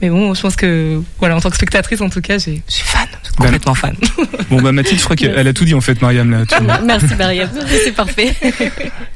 Mais 0.00 0.10
bon, 0.10 0.34
je 0.34 0.40
pense 0.40 0.56
que 0.56 1.00
voilà, 1.18 1.36
en 1.36 1.40
tant 1.40 1.50
que 1.50 1.56
spectatrice, 1.56 2.00
en 2.00 2.10
tout 2.10 2.20
cas, 2.20 2.38
j'ai, 2.38 2.62
je 2.68 2.74
suis 2.74 2.84
fan, 2.84 3.08
complètement 3.36 3.74
fan. 3.74 3.96
Bon 4.50 4.60
bah 4.60 4.72
Mathilde, 4.72 4.98
je 4.98 5.04
crois 5.04 5.16
qu'elle 5.16 5.46
a 5.46 5.52
tout 5.52 5.64
dit 5.64 5.74
en 5.74 5.80
fait, 5.80 6.02
Mariam 6.02 6.30
là. 6.30 6.44
Merci 6.84 7.14
Mariam, 7.16 7.48
c'est 7.84 7.92
parfait. 7.92 8.34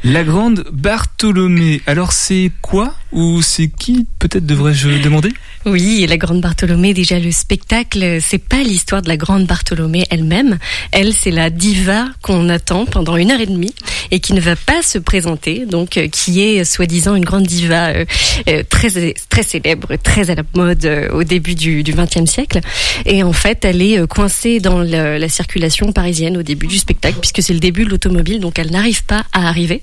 La 0.05 0.25
grande 0.25 0.65
Bartholomée. 0.73 1.83
Alors 1.87 2.13
c'est 2.13 2.53
quoi 2.63 2.95
ou 3.13 3.43
c'est 3.43 3.69
qui 3.69 4.07
peut-être 4.19 4.47
devrais-je 4.47 5.03
demander? 5.03 5.33
Oui, 5.67 6.05
la 6.07 6.19
Grande 6.19 6.43
Bartholomée, 6.43 6.93
déjà 6.93 7.19
le 7.19 7.33
spectacle, 7.33 8.19
c'est 8.21 8.39
pas 8.39 8.63
l'histoire 8.63 9.01
de 9.01 9.09
la 9.09 9.17
Grande 9.17 9.47
Bartholomée 9.47 10.05
elle-même. 10.11 10.59
Elle, 10.93 11.15
c'est 11.15 11.31
la 11.31 11.49
diva 11.49 12.09
qu'on 12.21 12.51
attend 12.51 12.85
pendant 12.85 13.17
une 13.17 13.31
heure 13.31 13.41
et 13.41 13.47
demie 13.47 13.75
et 14.11 14.21
qui 14.21 14.35
ne 14.35 14.41
va 14.41 14.57
pas 14.57 14.83
se 14.83 14.99
présenter, 14.99 15.65
donc 15.65 15.97
euh, 15.97 16.09
qui 16.09 16.43
est 16.43 16.65
soi-disant 16.65 17.15
une 17.15 17.25
grande 17.25 17.45
diva 17.47 17.89
euh, 17.89 18.05
euh, 18.49 18.63
très 18.69 19.15
très 19.31 19.43
célèbre, 19.43 19.97
très 20.03 20.29
à 20.29 20.35
la 20.35 20.43
mode 20.55 20.85
euh, 20.85 21.09
au 21.13 21.25
début 21.25 21.55
du 21.55 21.83
XXe 21.83 22.31
siècle. 22.31 22.61
Et 23.07 23.23
en 23.23 23.33
fait, 23.33 23.65
elle 23.65 23.81
est 23.81 23.99
euh, 23.99 24.07
coincée 24.07 24.61
dans 24.61 24.81
la, 24.81 25.19
la 25.19 25.29
circulation 25.31 25.93
parisienne 25.93 26.37
au 26.37 26.43
début 26.43 26.67
du 26.67 26.77
spectacle, 26.77 27.17
puisque 27.21 27.43
c'est 27.43 27.55
le 27.55 27.61
début 27.61 27.85
de 27.85 27.91
l'automobile, 27.91 28.41
donc 28.41 28.59
elle 28.59 28.71
n'arrive 28.71 29.05
pas 29.05 29.25
à 29.33 29.49
arriver. 29.49 29.81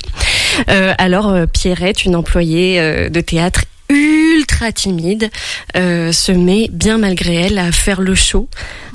Euh, 0.70 0.94
alors 0.98 1.30
euh, 1.30 1.46
Pierrette, 1.48 2.06
une 2.06 2.16
employée 2.16 2.80
euh, 2.80 3.10
de 3.10 3.22
théâtre 3.22 3.64
ultra 3.92 4.72
timide, 4.72 5.30
euh, 5.76 6.12
se 6.12 6.32
met 6.32 6.70
bien 6.72 6.98
malgré 6.98 7.36
elle 7.36 7.58
à 7.58 7.72
faire 7.72 8.02
le 8.02 8.16
show 8.16 8.48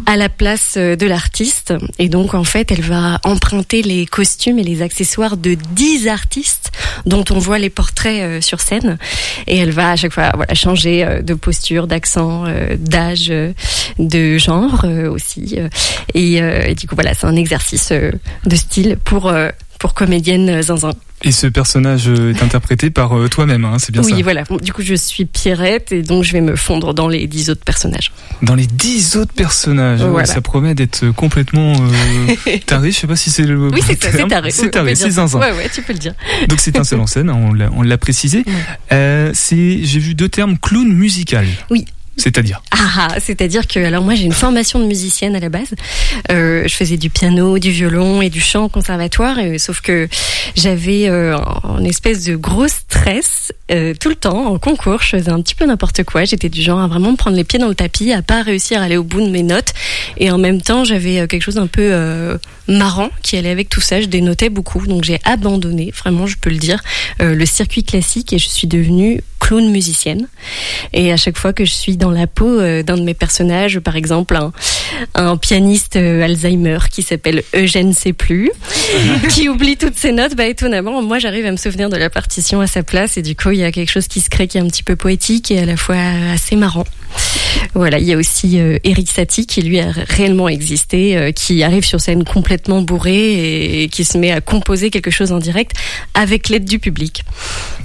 à 0.06 0.16
la 0.16 0.28
place 0.28 0.74
euh, 0.76 0.96
de 0.96 1.06
l'artiste. 1.06 1.74
Et 1.98 2.08
donc 2.08 2.34
en 2.34 2.44
fait, 2.44 2.70
elle 2.70 2.82
va 2.82 3.20
emprunter 3.24 3.82
les 3.82 4.06
costumes 4.06 4.58
et 4.58 4.64
les 4.64 4.82
accessoires 4.82 5.36
de 5.36 5.54
10 5.54 6.08
artistes 6.08 6.72
dont 7.04 7.24
on 7.30 7.38
voit 7.38 7.58
les 7.58 7.70
portraits 7.70 8.22
euh, 8.22 8.40
sur 8.40 8.60
scène. 8.60 8.98
Et 9.46 9.58
elle 9.58 9.70
va 9.70 9.92
à 9.92 9.96
chaque 9.96 10.12
fois 10.12 10.32
changer 10.54 11.20
de 11.22 11.34
posture, 11.34 11.86
d'accent, 11.86 12.44
d'âge, 12.78 13.32
de 13.98 14.38
genre 14.38 14.84
aussi. 15.10 15.58
Et, 16.14 16.34
et 16.36 16.74
du 16.74 16.86
coup, 16.86 16.94
voilà, 16.94 17.14
c'est 17.14 17.26
un 17.26 17.36
exercice 17.36 17.92
de 17.92 18.56
style 18.56 18.96
pour, 19.04 19.32
pour 19.78 19.94
comédienne 19.94 20.48
euh, 20.48 20.62
zinzin. 20.62 20.90
Et 21.22 21.32
ce 21.32 21.46
personnage 21.46 22.08
euh, 22.08 22.34
est 22.34 22.42
interprété 22.42 22.90
par 22.90 23.16
euh, 23.16 23.28
toi-même, 23.28 23.64
hein, 23.64 23.76
c'est 23.78 23.90
bien 23.90 24.02
oui, 24.02 24.12
ça 24.16 24.22
voilà. 24.22 24.44
Bon, 24.44 24.58
Du 24.58 24.72
coup, 24.74 24.82
je 24.82 24.94
suis 24.94 25.24
Pierrette 25.24 25.90
et 25.92 26.02
donc 26.02 26.24
je 26.24 26.32
vais 26.32 26.42
me 26.42 26.56
fondre 26.56 26.92
dans 26.92 27.08
les 27.08 27.26
dix 27.26 27.48
autres 27.48 27.64
personnages. 27.64 28.12
Dans 28.42 28.54
les 28.54 28.66
dix 28.66 29.16
autres 29.16 29.32
personnages, 29.32 30.02
ouais, 30.02 30.08
Voilà. 30.08 30.26
ça 30.26 30.40
promet 30.42 30.74
d'être 30.74 31.10
complètement 31.12 31.72
euh, 31.74 32.56
taré. 32.66 32.90
Je 32.90 32.98
sais 32.98 33.06
pas 33.06 33.16
si 33.16 33.30
c'est 33.30 33.44
le 33.44 33.56
Oui, 33.68 33.80
c'est 33.86 33.96
taré. 34.28 34.50
C'est 34.50 34.70
taré, 34.70 34.94
c'est 34.94 35.10
zinzin. 35.10 35.38
Ouais, 35.38 35.52
ouais, 35.52 35.70
tu 35.72 35.80
peux 35.82 35.94
le 35.94 35.98
dire. 35.98 36.14
Donc 36.48 36.60
c'est 36.60 36.78
un 36.78 36.84
seul 36.84 37.00
en 37.00 37.06
scène, 37.06 37.30
hein, 37.30 37.38
on 37.74 37.82
l'a- 37.82 37.98
précisé. 37.98 38.44
Euh, 38.92 39.32
j'ai 39.50 39.98
vu 39.98 40.14
deux 40.14 40.28
termes, 40.28 40.58
clown 40.58 40.88
musical. 40.92 41.46
Oui. 41.70 41.86
C'est-à-dire 42.16 42.62
Ah, 42.70 43.08
ah, 43.10 43.20
c'est-à-dire 43.20 43.66
que 43.66 43.78
alors 43.78 44.02
moi 44.02 44.14
j'ai 44.14 44.24
une 44.24 44.32
formation 44.32 44.78
de 44.78 44.86
musicienne 44.86 45.36
à 45.36 45.40
la 45.40 45.48
base. 45.48 45.74
Euh, 46.30 46.62
je 46.66 46.74
faisais 46.74 46.96
du 46.96 47.10
piano, 47.10 47.58
du 47.58 47.70
violon 47.70 48.22
et 48.22 48.30
du 48.30 48.40
chant 48.40 48.64
au 48.64 48.68
conservatoire, 48.68 49.36
sauf 49.58 49.80
que 49.80 50.08
j'avais 50.54 51.08
euh, 51.08 51.36
un 51.64 51.84
espèce 51.84 52.24
de 52.24 52.36
gros 52.36 52.68
stress 52.68 53.52
euh, 53.70 53.94
tout 53.98 54.08
le 54.08 54.14
temps 54.14 54.46
en 54.46 54.58
concours. 54.58 55.02
Je 55.02 55.16
faisais 55.16 55.30
un 55.30 55.40
petit 55.42 55.54
peu 55.54 55.66
n'importe 55.66 56.04
quoi. 56.04 56.24
J'étais 56.24 56.48
du 56.48 56.62
genre 56.62 56.80
à 56.80 56.86
vraiment 56.86 57.12
me 57.12 57.16
prendre 57.16 57.36
les 57.36 57.44
pieds 57.44 57.58
dans 57.58 57.68
le 57.68 57.74
tapis, 57.74 58.12
à 58.12 58.22
pas 58.22 58.42
réussir 58.42 58.80
à 58.80 58.84
aller 58.84 58.96
au 58.96 59.02
bout 59.02 59.20
de 59.20 59.28
mes 59.28 59.42
notes, 59.42 59.72
et 60.18 60.30
en 60.30 60.38
même 60.38 60.60
temps 60.62 60.84
j'avais 60.84 61.20
euh, 61.20 61.26
quelque 61.26 61.42
chose 61.42 61.56
d'un 61.56 61.66
peu 61.66 61.82
euh, 61.82 62.38
marrant 62.68 63.10
qui 63.22 63.36
allait 63.36 63.50
avec 63.50 63.68
tout 63.68 63.80
ça. 63.80 64.00
Je 64.00 64.06
dénotais 64.06 64.48
beaucoup, 64.48 64.86
donc 64.86 65.04
j'ai 65.04 65.18
abandonné, 65.24 65.92
vraiment 65.96 66.26
je 66.26 66.36
peux 66.36 66.50
le 66.50 66.56
dire, 66.56 66.82
euh, 67.20 67.34
le 67.34 67.46
circuit 67.46 67.84
classique 67.84 68.32
et 68.32 68.38
je 68.38 68.48
suis 68.48 68.66
devenue 68.66 69.20
clown 69.40 69.70
musicienne. 69.70 70.28
Et 70.92 71.12
à 71.12 71.16
chaque 71.16 71.36
fois 71.36 71.52
que 71.52 71.64
je 71.64 71.72
suis 71.72 71.96
dans 71.96 72.10
la 72.10 72.26
peau 72.26 72.48
euh, 72.48 72.82
d'un 72.82 72.96
de 72.96 73.02
mes 73.02 73.14
personnages, 73.14 73.78
par 73.78 73.96
exemple 73.96 74.36
un, 74.36 74.52
un 75.14 75.36
pianiste 75.36 75.96
euh, 75.96 76.22
Alzheimer 76.22 76.78
qui 76.90 77.02
s'appelle 77.02 77.42
Eugène 77.54 77.92
Sait 77.92 78.12
plus, 78.12 78.50
qui 79.30 79.48
oublie 79.48 79.76
toutes 79.76 79.96
ses 79.96 80.12
notes, 80.12 80.34
bah 80.34 80.46
étonnamment, 80.46 81.02
moi 81.02 81.18
j'arrive 81.18 81.46
à 81.46 81.52
me 81.52 81.56
souvenir 81.56 81.90
de 81.90 81.96
la 81.96 82.10
partition 82.10 82.60
à 82.60 82.66
sa 82.66 82.82
place 82.82 83.16
et 83.16 83.22
du 83.22 83.36
coup 83.36 83.50
il 83.50 83.58
y 83.58 83.64
a 83.64 83.72
quelque 83.72 83.90
chose 83.90 84.08
qui 84.08 84.20
se 84.20 84.30
crée 84.30 84.48
qui 84.48 84.58
est 84.58 84.60
un 84.60 84.66
petit 84.68 84.82
peu 84.82 84.96
poétique 84.96 85.50
et 85.50 85.60
à 85.60 85.66
la 85.66 85.76
fois 85.76 85.96
assez 86.32 86.56
marrant. 86.56 86.84
Voilà, 87.74 87.98
il 87.98 88.06
y 88.06 88.12
a 88.12 88.16
aussi 88.16 88.58
euh, 88.58 88.78
Eric 88.84 89.10
Satie 89.10 89.46
qui 89.46 89.62
lui 89.62 89.80
a 89.80 89.90
réellement 89.90 90.48
existé, 90.48 91.16
euh, 91.16 91.32
qui 91.32 91.62
arrive 91.62 91.84
sur 91.84 92.00
scène 92.00 92.24
complètement 92.24 92.82
bourré 92.82 93.82
et, 93.82 93.88
qui 93.88 94.04
se 94.04 94.18
met 94.18 94.32
à 94.32 94.40
composer 94.40 94.90
quelque 94.90 95.10
chose 95.10 95.32
en 95.32 95.38
direct 95.38 95.76
avec 96.14 96.48
l'aide 96.48 96.64
du 96.64 96.78
public. 96.78 97.22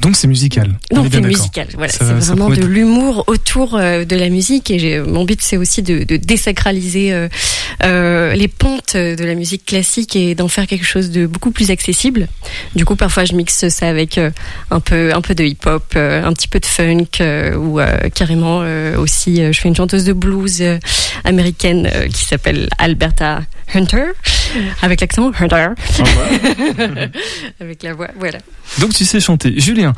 Donc 0.02 0.16
c'est 0.16 0.28
musical. 0.28 0.78
On 0.92 0.96
Donc 1.02 1.08
c'est 1.12 1.22
musical, 1.22 1.68
voilà, 1.76 1.92
c'est 1.92 2.04
vraiment 2.04 2.50
de 2.50 2.62
l'humour 2.62 3.24
autour 3.28 3.76
euh, 3.76 4.06
de 4.06 4.16
la 4.16 4.30
musique 4.30 4.72
et 4.72 5.00
mon 5.00 5.26
but 5.26 5.42
c'est 5.42 5.58
aussi 5.58 5.82
de, 5.82 6.04
de 6.04 6.18
désacraliser 6.18 7.28
euh, 7.84 8.34
les 8.34 8.48
pontes 8.48 8.96
de 8.96 9.24
la 9.24 9.36
musique 9.36 9.66
classique 9.66 10.16
et 10.16 10.36
d'en 10.36 10.48
faire 10.48 10.68
quelque 10.68 10.86
chose 10.86 11.12
de 11.12 11.26
beaucoup 11.28 11.52
plus 11.52 11.72
accessible. 11.72 12.28
Du 12.76 12.86
coup 12.86 12.96
parfois 12.96 13.26
je 13.26 13.34
mixe 13.34 13.68
ça 13.70 13.88
avec 13.88 14.18
un 14.18 14.80
peu 14.80 15.14
un 15.14 15.22
peu 15.22 15.36
de 15.36 15.44
hip-hop, 15.44 15.96
un 15.96 16.34
petit 16.34 16.48
peu 16.48 16.60
de 16.60 16.66
funk 16.66 17.22
ou 17.58 17.80
carrément 18.14 18.62
euh, 18.64 18.98
aussi 19.22 19.42
euh, 19.42 19.52
je 19.52 19.60
fais 19.60 19.68
une 19.70 19.76
chanteuse 19.76 20.04
de 20.04 20.14
blues 20.14 20.62
euh, 20.62 20.80
américaine 21.24 21.90
euh, 21.94 22.08
qui 22.08 22.24
s'appelle 22.26 22.70
Alberta 22.78 23.42
Hunter 23.74 24.06
avec 24.82 25.02
l'accent 25.02 25.32
Hunter 25.40 25.70
avec 27.60 27.84
la 27.84 27.94
voix 27.94 28.08
voilà. 28.20 28.40
Donc 28.80 28.94
tu 28.94 29.06
sais 29.06 29.20
chanter. 29.20 29.54
Julien, 29.60 29.94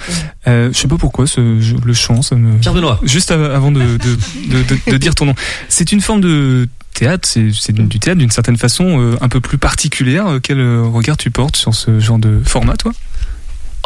euh, 0.47 0.69
je 0.73 0.77
sais 0.77 0.88
pas 0.88 0.97
pourquoi 0.97 1.27
ce, 1.27 1.59
je- 1.59 1.75
le 1.83 1.93
chant, 1.93 2.21
ça 2.21 2.36
me... 2.36 2.57
Pierre 2.59 2.73
Benoît. 2.73 2.99
Juste 3.03 3.31
av- 3.31 3.51
avant 3.51 3.71
de, 3.71 3.79
de, 3.81 3.97
de, 3.97 4.63
de- 4.63 4.91
de 4.91 4.97
dire 4.97 5.15
ton 5.15 5.25
nom. 5.25 5.36
C'est 5.69 5.91
une 5.91 6.01
forme 6.01 6.21
de 6.21 6.67
théâtre, 6.93 7.27
c'est 7.27 7.49
c'est 7.53 7.73
du 7.73 7.99
théâtre 7.99 8.19
d'une 8.19 8.29
certaine 8.31 8.57
façon 8.57 8.99
euh, 8.99 9.15
un 9.21 9.29
peu 9.29 9.39
plus 9.41 9.57
particulière. 9.57 10.39
Quel 10.43 10.59
regard 10.81 11.17
tu 11.17 11.31
portes 11.31 11.55
sur 11.55 11.73
ce 11.73 11.99
genre 11.99 12.19
de 12.19 12.41
format, 12.45 12.75
toi? 12.77 12.91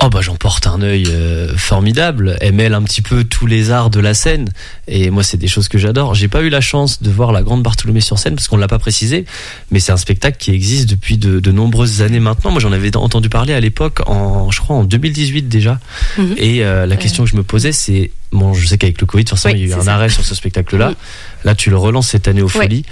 Oh 0.03 0.09
bah 0.09 0.21
j'en 0.21 0.35
porte 0.35 0.67
un 0.67 0.83
œil 0.83 1.05
euh, 1.07 1.57
formidable. 1.57 2.37
Elle 2.39 2.53
mêle 2.53 2.75
un 2.75 2.83
petit 2.83 3.01
peu 3.01 3.23
tous 3.23 3.47
les 3.47 3.71
arts 3.71 3.89
de 3.89 3.99
la 3.99 4.13
scène 4.13 4.47
et 4.87 5.09
moi 5.09 5.23
c'est 5.23 5.37
des 5.37 5.47
choses 5.47 5.69
que 5.69 5.79
j'adore. 5.79 6.13
J'ai 6.13 6.27
pas 6.27 6.43
eu 6.43 6.49
la 6.49 6.61
chance 6.61 7.01
de 7.01 7.09
voir 7.09 7.31
la 7.31 7.41
Grande 7.41 7.63
Bartholomée 7.63 7.99
sur 7.99 8.19
scène 8.19 8.35
parce 8.35 8.47
qu'on 8.47 8.57
l'a 8.57 8.67
pas 8.67 8.77
précisé, 8.77 9.25
mais 9.71 9.79
c'est 9.79 9.91
un 9.91 9.97
spectacle 9.97 10.37
qui 10.37 10.51
existe 10.51 10.87
depuis 10.87 11.17
de, 11.17 11.39
de 11.39 11.51
nombreuses 11.51 12.03
années 12.03 12.19
maintenant. 12.19 12.51
Moi 12.51 12.59
j'en 12.59 12.71
avais 12.73 12.95
entendu 12.95 13.27
parler 13.29 13.53
à 13.53 13.59
l'époque 13.59 14.01
en 14.07 14.51
je 14.51 14.59
crois 14.61 14.75
en 14.75 14.83
2018 14.83 15.49
déjà. 15.49 15.79
Mhm. 16.19 16.35
Et 16.37 16.63
euh, 16.63 16.85
la 16.85 16.95
question 16.95 17.23
que 17.23 17.29
je 17.31 17.35
me 17.35 17.43
posais 17.43 17.71
c'est 17.71 18.11
bon 18.31 18.53
je 18.53 18.67
sais 18.67 18.77
qu'avec 18.77 19.01
le 19.01 19.07
Covid 19.07 19.25
forcément 19.27 19.55
Oui, 19.55 19.61
il 19.61 19.67
y 19.67 19.73
a 19.73 19.77
eu 19.77 19.79
un 19.79 19.83
ça. 19.85 19.95
arrêt 19.95 20.09
sur 20.09 20.23
ce 20.23 20.35
spectacle 20.35 20.77
là. 20.77 20.89
Oui. 20.89 20.95
Là 21.43 21.55
tu 21.55 21.71
le 21.71 21.77
relances 21.77 22.09
cette 22.09 22.27
année 22.27 22.41
aux 22.43 22.45
Ouais. 22.55 22.65
Folies. 22.65 22.85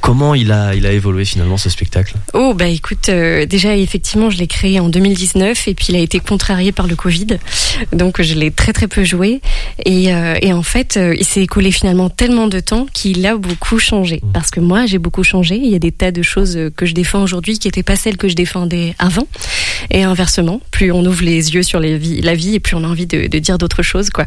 Comment 0.00 0.34
il 0.34 0.52
a 0.52 0.74
il 0.74 0.86
a 0.86 0.92
évolué 0.92 1.24
finalement 1.24 1.56
ce 1.56 1.70
spectacle? 1.70 2.14
Oh 2.32 2.54
bah 2.54 2.68
écoute, 2.68 3.08
euh, 3.08 3.46
déjà 3.46 3.76
effectivement 3.76 4.30
je 4.30 4.38
l'ai 4.38 4.46
créé 4.46 4.80
en 4.80 4.88
2019 4.88 5.68
et 5.68 5.74
puis 5.74 5.86
il 5.90 5.96
a 5.96 5.98
été 5.98 6.20
contrarié 6.20 6.72
par 6.72 6.86
le 6.86 6.96
Covid, 6.96 7.38
donc 7.92 8.22
je 8.22 8.34
l'ai 8.34 8.50
très 8.50 8.72
très 8.72 8.88
peu 8.88 9.04
joué. 9.04 9.40
Et, 9.84 10.14
euh, 10.14 10.36
et 10.40 10.52
en 10.52 10.62
fait 10.62 10.96
euh, 10.96 11.14
il 11.18 11.24
s'est 11.24 11.42
écoulé 11.42 11.72
finalement 11.72 12.10
tellement 12.10 12.46
de 12.46 12.60
temps 12.60 12.86
qu'il 12.92 13.26
a 13.26 13.36
beaucoup 13.36 13.78
changé. 13.78 14.22
Parce 14.32 14.50
que 14.50 14.60
moi 14.60 14.86
j'ai 14.86 14.98
beaucoup 14.98 15.24
changé, 15.24 15.56
il 15.56 15.70
y 15.70 15.74
a 15.74 15.80
des 15.80 15.92
tas 15.92 16.12
de 16.12 16.22
choses 16.22 16.58
que 16.76 16.86
je 16.86 16.94
défends 16.94 17.22
aujourd'hui 17.22 17.58
qui 17.58 17.66
n'étaient 17.68 17.82
pas 17.82 17.96
celles 17.96 18.16
que 18.16 18.28
je 18.28 18.34
défendais 18.34 18.94
avant. 18.98 19.26
Et 19.90 20.02
inversement, 20.02 20.60
plus 20.70 20.92
on 20.92 21.04
ouvre 21.04 21.24
les 21.24 21.54
yeux 21.54 21.62
sur 21.62 21.80
les 21.80 21.98
vies, 21.98 22.20
la 22.20 22.34
vie 22.34 22.54
et 22.54 22.60
plus 22.60 22.76
on 22.76 22.84
a 22.84 22.88
envie 22.88 23.06
de, 23.06 23.26
de 23.26 23.38
dire 23.38 23.58
d'autres 23.58 23.82
choses 23.82 24.10
quoi. 24.10 24.26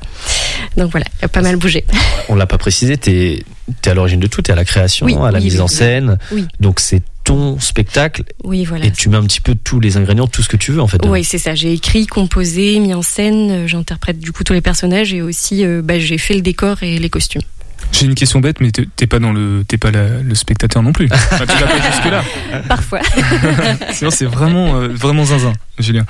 Donc 0.77 0.91
voilà, 0.91 1.05
il 1.21 1.25
a 1.25 1.27
pas 1.27 1.41
mal 1.41 1.55
bougé. 1.55 1.85
On 2.29 2.35
l'a 2.35 2.45
pas 2.45 2.57
précisé, 2.57 2.97
t'es 2.97 3.43
es 3.85 3.89
à 3.89 3.93
l'origine 3.93 4.19
de 4.19 4.27
tout, 4.27 4.41
t'es 4.41 4.51
à 4.51 4.55
la 4.55 4.65
création, 4.65 5.05
Oui, 5.05 5.15
à 5.15 5.31
la 5.31 5.39
oui, 5.39 5.45
mise 5.45 5.55
oui, 5.55 5.61
en 5.61 5.67
scène. 5.67 6.17
Oui. 6.31 6.45
Donc 6.59 6.79
c'est 6.79 7.01
ton 7.23 7.59
spectacle 7.59 8.23
Oui 8.43 8.65
voilà. 8.65 8.85
et 8.85 8.91
tu 8.91 9.07
mets 9.09 9.17
un 9.17 9.23
petit 9.23 9.41
peu 9.41 9.53
tous 9.55 9.79
les 9.79 9.95
ingrédients, 9.97 10.25
tout 10.27 10.41
ce 10.41 10.49
que 10.49 10.57
tu 10.57 10.71
veux 10.71 10.81
en 10.81 10.87
fait. 10.87 10.97
dedans. 10.97 11.11
Oui, 11.11 11.23
c'est 11.23 11.37
ça. 11.37 11.53
J'ai 11.55 11.71
écrit, 11.73 12.07
composé, 12.07 12.79
mis 12.79 12.93
en 12.93 13.01
scène. 13.03 13.51
euh, 13.51 13.67
J'interprète 13.67 14.19
du 14.19 14.31
coup 14.31 14.43
tous 14.43 14.53
les 14.53 14.61
personnages 14.61 15.13
et 15.13 15.21
aussi 15.21 15.63
euh, 15.65 15.81
bah, 15.83 15.99
j'ai 15.99 16.17
fait 16.17 16.33
le 16.33 16.41
décor 16.41 16.81
et 16.83 16.97
les 16.97 17.09
costumes. 17.09 17.41
J'ai 17.91 18.05
une 18.05 18.15
question 18.15 18.39
bête, 18.39 18.59
mais 18.61 18.71
t'es 18.71 19.07
pas 19.07 19.19
dans 19.19 19.31
le, 19.33 19.63
t'es 19.67 19.77
pas 19.77 19.91
la- 19.91 20.21
le 20.21 20.35
spectateur 20.35 20.81
non 20.83 20.93
plus. 20.93 21.07
Enfin, 21.11 21.45
tu 21.45 21.57
vas 21.63 21.67
pas 21.67 21.91
jusque 21.91 22.05
là. 22.05 22.23
Parfois. 22.67 22.99
Sinon 23.93 24.11
c'est 24.11 24.25
vraiment, 24.25 24.79
euh, 24.79 24.87
vraiment 24.89 25.25
zinzin, 25.25 25.53
Julien. 25.79 26.05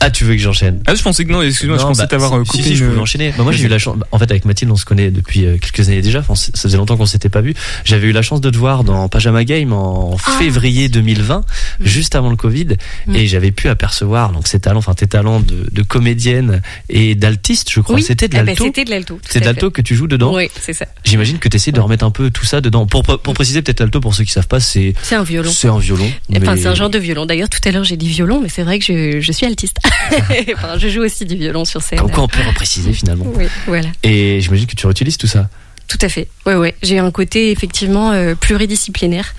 Ah, 0.00 0.10
tu 0.10 0.24
veux 0.24 0.34
que 0.34 0.40
j'enchaîne? 0.40 0.82
Ah, 0.86 0.94
je 0.94 1.02
pensais 1.02 1.24
que 1.24 1.32
non. 1.32 1.42
Excuse-moi, 1.42 1.78
je 1.78 1.82
pensais 1.82 2.02
bah, 2.02 2.06
t'avoir 2.08 2.34
euh, 2.34 2.44
si, 2.44 2.50
coupé 2.50 2.62
si, 2.64 2.76
je 2.76 2.84
une- 2.84 2.90
pouvais 2.90 3.02
enchaîner. 3.02 3.32
Bah, 3.36 3.42
moi, 3.44 3.52
j'ai 3.52 3.64
eu 3.64 3.68
la 3.68 3.78
chance. 3.78 3.96
En 4.10 4.18
fait, 4.18 4.30
avec 4.30 4.44
Mathilde, 4.44 4.70
on 4.70 4.76
se 4.76 4.84
connaît 4.84 5.10
depuis 5.10 5.44
euh, 5.46 5.56
quelques 5.58 5.88
années 5.88 6.02
déjà. 6.02 6.20
Enfin, 6.20 6.34
ça 6.34 6.50
faisait 6.56 6.76
longtemps 6.76 6.96
qu'on 6.96 7.06
s'était 7.06 7.28
pas 7.28 7.40
vu. 7.40 7.54
J'avais 7.84 8.08
eu 8.08 8.12
la 8.12 8.22
chance 8.22 8.40
de 8.40 8.50
te 8.50 8.56
voir 8.56 8.84
dans 8.84 9.08
Pajama 9.08 9.44
Game 9.44 9.72
en 9.72 10.16
Ah. 10.26 10.30
février 10.38 10.88
2020, 10.88 11.44
juste 11.80 12.14
avant 12.16 12.30
le 12.30 12.36
Covid, 12.36 12.68
Mm. 13.06 13.14
et 13.16 13.26
j'avais 13.26 13.50
pu 13.50 13.68
apercevoir 13.68 14.32
donc 14.32 14.46
ces 14.46 14.60
talents, 14.60 14.78
enfin 14.78 14.94
tes 14.94 15.06
talents 15.06 15.40
de, 15.40 15.66
de 15.70 15.82
comédienne 15.82 16.60
et 16.88 17.14
d'altiste, 17.14 17.70
je 17.72 17.80
crois. 17.80 17.96
Oui. 17.96 18.02
C'était 18.02 18.28
de 18.28 18.36
Ah 18.36 18.40
bah, 18.40 18.46
l'alto. 18.46 18.64
C'était 18.64 18.84
de 18.84 18.90
l'alto. 18.90 19.20
C'est 19.28 19.40
de 19.40 19.44
l'alto 19.44 19.70
que 19.70 19.82
tu 19.82 19.94
joues 19.94 20.06
dedans. 20.06 20.34
Oui, 20.34 20.48
c'est 20.62 20.72
ça. 20.72 20.86
J'imagine 21.04 21.38
que 21.38 21.48
tu 21.48 21.56
essaies 21.56 21.72
de 21.72 21.80
remettre 21.80 22.04
un 22.04 22.10
peu 22.10 22.30
tout 22.30 22.44
ça 22.44 22.60
dedans. 22.60 22.86
Pour, 22.86 23.02
pour 23.02 23.34
préciser 23.34 23.60
peut-être 23.62 23.80
l'alto, 23.80 24.00
pour 24.00 24.14
ceux 24.14 24.24
qui 24.24 24.32
savent 24.32 24.46
pas, 24.48 24.60
c'est 24.60 24.94
C'est 25.02 25.14
un 25.16 25.22
violon. 25.24 25.50
c'est 25.50 25.68
un 25.68 25.78
violon. 25.78 26.10
Enfin, 26.34 26.54
mais- 26.54 26.60
c'est 26.60 26.68
un 26.68 26.74
genre 26.74 26.90
de 26.90 26.98
violon. 26.98 27.26
D'ailleurs, 27.26 27.48
tout 27.48 27.60
à 27.66 27.70
l'heure, 27.70 27.84
j'ai 27.84 27.96
dit 27.96 28.08
violon, 28.08 28.40
mais 28.42 28.48
c'est 28.48 28.62
vrai 28.62 28.78
que 28.78 28.84
je, 28.84 29.20
je 29.20 29.32
suis 29.32 29.46
altiste. 29.46 29.76
enfin, 30.54 30.78
je 30.78 30.88
joue 30.88 31.02
aussi 31.02 31.24
du 31.24 31.36
violon 31.36 31.64
sur 31.64 31.82
scène. 31.82 31.98
Comme 31.98 32.10
quoi 32.10 32.24
on 32.24 32.28
peut 32.28 32.42
repréciser 32.46 32.92
finalement. 32.92 33.26
Oui, 33.34 33.44
voilà. 33.66 33.88
Et 34.02 34.40
j'imagine 34.40 34.66
que 34.66 34.74
tu 34.76 34.86
réutilises 34.86 35.16
tout 35.18 35.26
ça. 35.26 35.48
Tout 35.92 36.06
à 36.06 36.08
fait. 36.08 36.26
Ouais, 36.46 36.54
ouais. 36.54 36.74
J'ai 36.82 36.98
un 36.98 37.10
côté 37.10 37.50
effectivement 37.50 38.12
euh, 38.12 38.34
pluridisciplinaire, 38.34 39.34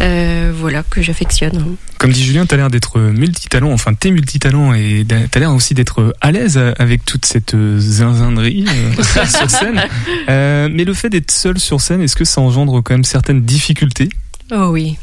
euh, 0.00 0.52
voilà, 0.54 0.84
que 0.84 1.02
j'affectionne. 1.02 1.74
Comme 1.98 2.12
dit 2.12 2.22
Julien, 2.22 2.46
t'as 2.46 2.56
l'air 2.56 2.70
d'être 2.70 3.00
multitalent, 3.00 3.72
enfin 3.72 3.94
t'es 3.94 4.12
multitalent 4.12 4.74
et 4.74 5.04
t'as 5.28 5.40
l'air 5.40 5.52
aussi 5.52 5.74
d'être 5.74 6.14
à 6.20 6.30
l'aise 6.30 6.56
avec 6.78 7.04
toute 7.04 7.26
cette 7.26 7.54
euh, 7.54 7.80
zinzinderie 7.80 8.66
euh, 8.68 9.24
sur 9.26 9.50
scène. 9.50 9.82
Euh, 10.28 10.68
mais 10.70 10.84
le 10.84 10.94
fait 10.94 11.10
d'être 11.10 11.32
seul 11.32 11.58
sur 11.58 11.80
scène, 11.80 12.00
est-ce 12.00 12.14
que 12.14 12.24
ça 12.24 12.40
engendre 12.40 12.80
quand 12.80 12.94
même 12.94 13.02
certaines 13.02 13.42
difficultés? 13.42 14.08
Oh 14.52 14.68
oui. 14.70 14.96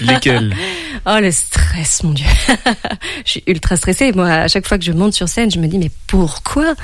Lesquelles 0.00 0.54
Oh 1.06 1.18
le 1.20 1.30
stress, 1.30 2.02
mon 2.02 2.12
dieu. 2.12 2.24
je 3.26 3.30
suis 3.30 3.42
ultra 3.46 3.76
stressée. 3.76 4.12
Moi, 4.12 4.26
à 4.26 4.48
chaque 4.48 4.66
fois 4.66 4.78
que 4.78 4.84
je 4.84 4.92
monte 4.92 5.12
sur 5.12 5.28
scène, 5.28 5.50
je 5.50 5.58
me 5.58 5.66
dis 5.66 5.76
mais 5.76 5.90
pourquoi? 6.06 6.74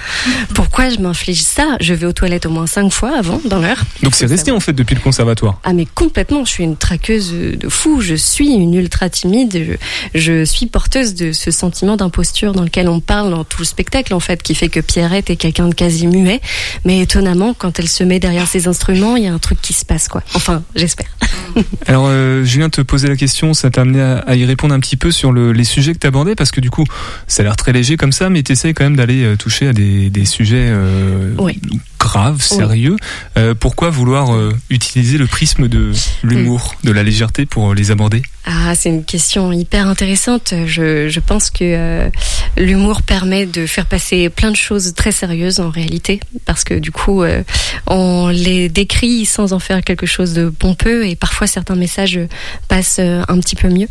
Pourquoi 0.54 0.90
je 0.90 0.98
m'inflige 0.98 1.40
ça? 1.40 1.76
Je 1.80 1.94
vais 1.94 2.04
aux 2.04 2.12
toilettes 2.12 2.44
au 2.44 2.50
moins 2.50 2.66
cinq 2.66 2.92
fois 2.92 3.16
avant, 3.16 3.40
dans 3.46 3.60
l'heure. 3.60 3.82
Donc 4.02 4.14
c'est 4.14 4.26
resté 4.26 4.50
en 4.50 4.60
fait 4.60 4.74
depuis 4.74 4.94
le 4.94 5.00
conservatoire? 5.00 5.58
Ah 5.64 5.72
mais 5.72 5.86
complètement, 5.86 6.44
je 6.44 6.50
suis 6.50 6.64
une 6.64 6.76
traqueuse 6.76 7.32
de 7.32 7.68
fou, 7.70 8.02
je 8.02 8.14
suis 8.14 8.48
une 8.48 8.74
ultra 8.74 9.08
timide, 9.08 9.78
je, 10.14 10.20
je 10.20 10.44
suis 10.44 10.66
porteuse 10.66 11.14
de 11.14 11.32
ce 11.32 11.50
sentiment 11.50 11.96
d'imposture 11.96 12.52
dans 12.52 12.64
lequel 12.64 12.90
on 12.90 13.00
parle 13.00 13.30
dans 13.30 13.44
tout 13.44 13.60
le 13.60 13.64
spectacle 13.64 14.12
en 14.12 14.20
fait, 14.20 14.42
qui 14.42 14.54
fait 14.54 14.68
que 14.68 14.80
Pierrette 14.80 15.30
est 15.30 15.36
quelqu'un 15.36 15.68
de 15.68 15.74
quasi 15.74 16.06
muet, 16.06 16.42
mais 16.84 17.00
étonnamment 17.00 17.54
quand 17.54 17.78
elle 17.78 17.88
se 17.88 18.04
met 18.04 18.18
derrière 18.20 18.48
ses 18.48 18.68
instruments, 18.68 19.16
il 19.16 19.24
y 19.24 19.28
a 19.28 19.32
un 19.32 19.38
truc 19.38 19.62
qui 19.62 19.72
se 19.72 19.86
passe 19.86 20.08
quoi. 20.08 20.22
Enfin, 20.34 20.62
j'espère. 20.74 21.08
Alors 21.90 22.07
euh, 22.07 22.44
Julien 22.44 22.70
te 22.70 22.83
poser 22.83 23.09
la 23.09 23.16
question, 23.16 23.53
ça 23.53 23.68
t'a 23.68 23.81
amené 23.81 24.00
à, 24.00 24.18
à 24.18 24.37
y 24.37 24.44
répondre 24.44 24.72
un 24.72 24.79
petit 24.79 24.96
peu 24.96 25.11
sur 25.11 25.33
le, 25.33 25.50
les 25.50 25.64
sujets 25.64 25.92
que 25.92 25.98
tu 25.98 26.07
abordais 26.07 26.37
parce 26.37 26.53
que 26.53 26.61
du 26.61 26.70
coup 26.70 26.85
ça 27.26 27.42
a 27.42 27.44
l'air 27.44 27.57
très 27.57 27.72
léger 27.72 27.96
comme 27.96 28.12
ça, 28.12 28.31
mais 28.31 28.44
tu 28.44 28.53
essayes 28.53 28.74
quand 28.74 28.85
même 28.85 28.94
d'aller 28.94 29.24
euh, 29.24 29.35
toucher 29.37 29.66
à 29.66 29.72
des, 29.72 30.09
des 30.09 30.24
sujets 30.24 30.68
euh, 30.68 31.35
Oui. 31.38 31.61
graves, 31.98 32.42
sérieux. 32.42 32.94
Euh, 33.37 33.55
pourquoi 33.59 33.90
vouloir 33.90 34.31
utiliser 34.70 35.18
le 35.18 35.26
prisme 35.26 35.66
de 35.66 35.90
l'humour, 36.22 36.76
de 36.85 36.92
la 36.92 37.03
légèreté 37.03 37.44
pour 37.44 37.74
les 37.74 37.90
aborder? 37.90 38.22
Ah, 38.46 38.74
c'est 38.76 38.88
une 38.88 39.05
question 39.05 39.50
hyper 39.53 39.88
intéressante. 39.88 40.55
Je, 40.66 41.09
je 41.09 41.20
pense 41.20 41.50
que 41.50 41.59
euh, 41.64 42.09
l'humour 42.56 43.02
permet 43.02 43.46
de 43.46 43.66
faire 43.66 43.86
passer 43.86 44.28
plein 44.28 44.50
de 44.50 44.56
choses 44.56 44.94
très 44.94 45.12
sérieuses 45.12 45.60
en 45.60 45.70
réalité, 45.70 46.20
parce 46.44 46.64
que 46.64 46.74
du 46.74 46.90
coup, 46.90 47.22
euh, 47.22 47.42
on 47.86 48.28
les 48.28 48.68
décrit 48.68 49.24
sans 49.26 49.52
en 49.52 49.58
faire 49.58 49.82
quelque 49.82 50.06
chose 50.06 50.34
de 50.34 50.48
pompeux, 50.50 51.06
et 51.06 51.16
parfois 51.16 51.46
certains 51.46 51.76
messages 51.76 52.20
passent 52.68 52.98
euh, 53.00 53.22
un 53.28 53.38
petit 53.40 53.56
peu 53.56 53.68
mieux. 53.68 53.88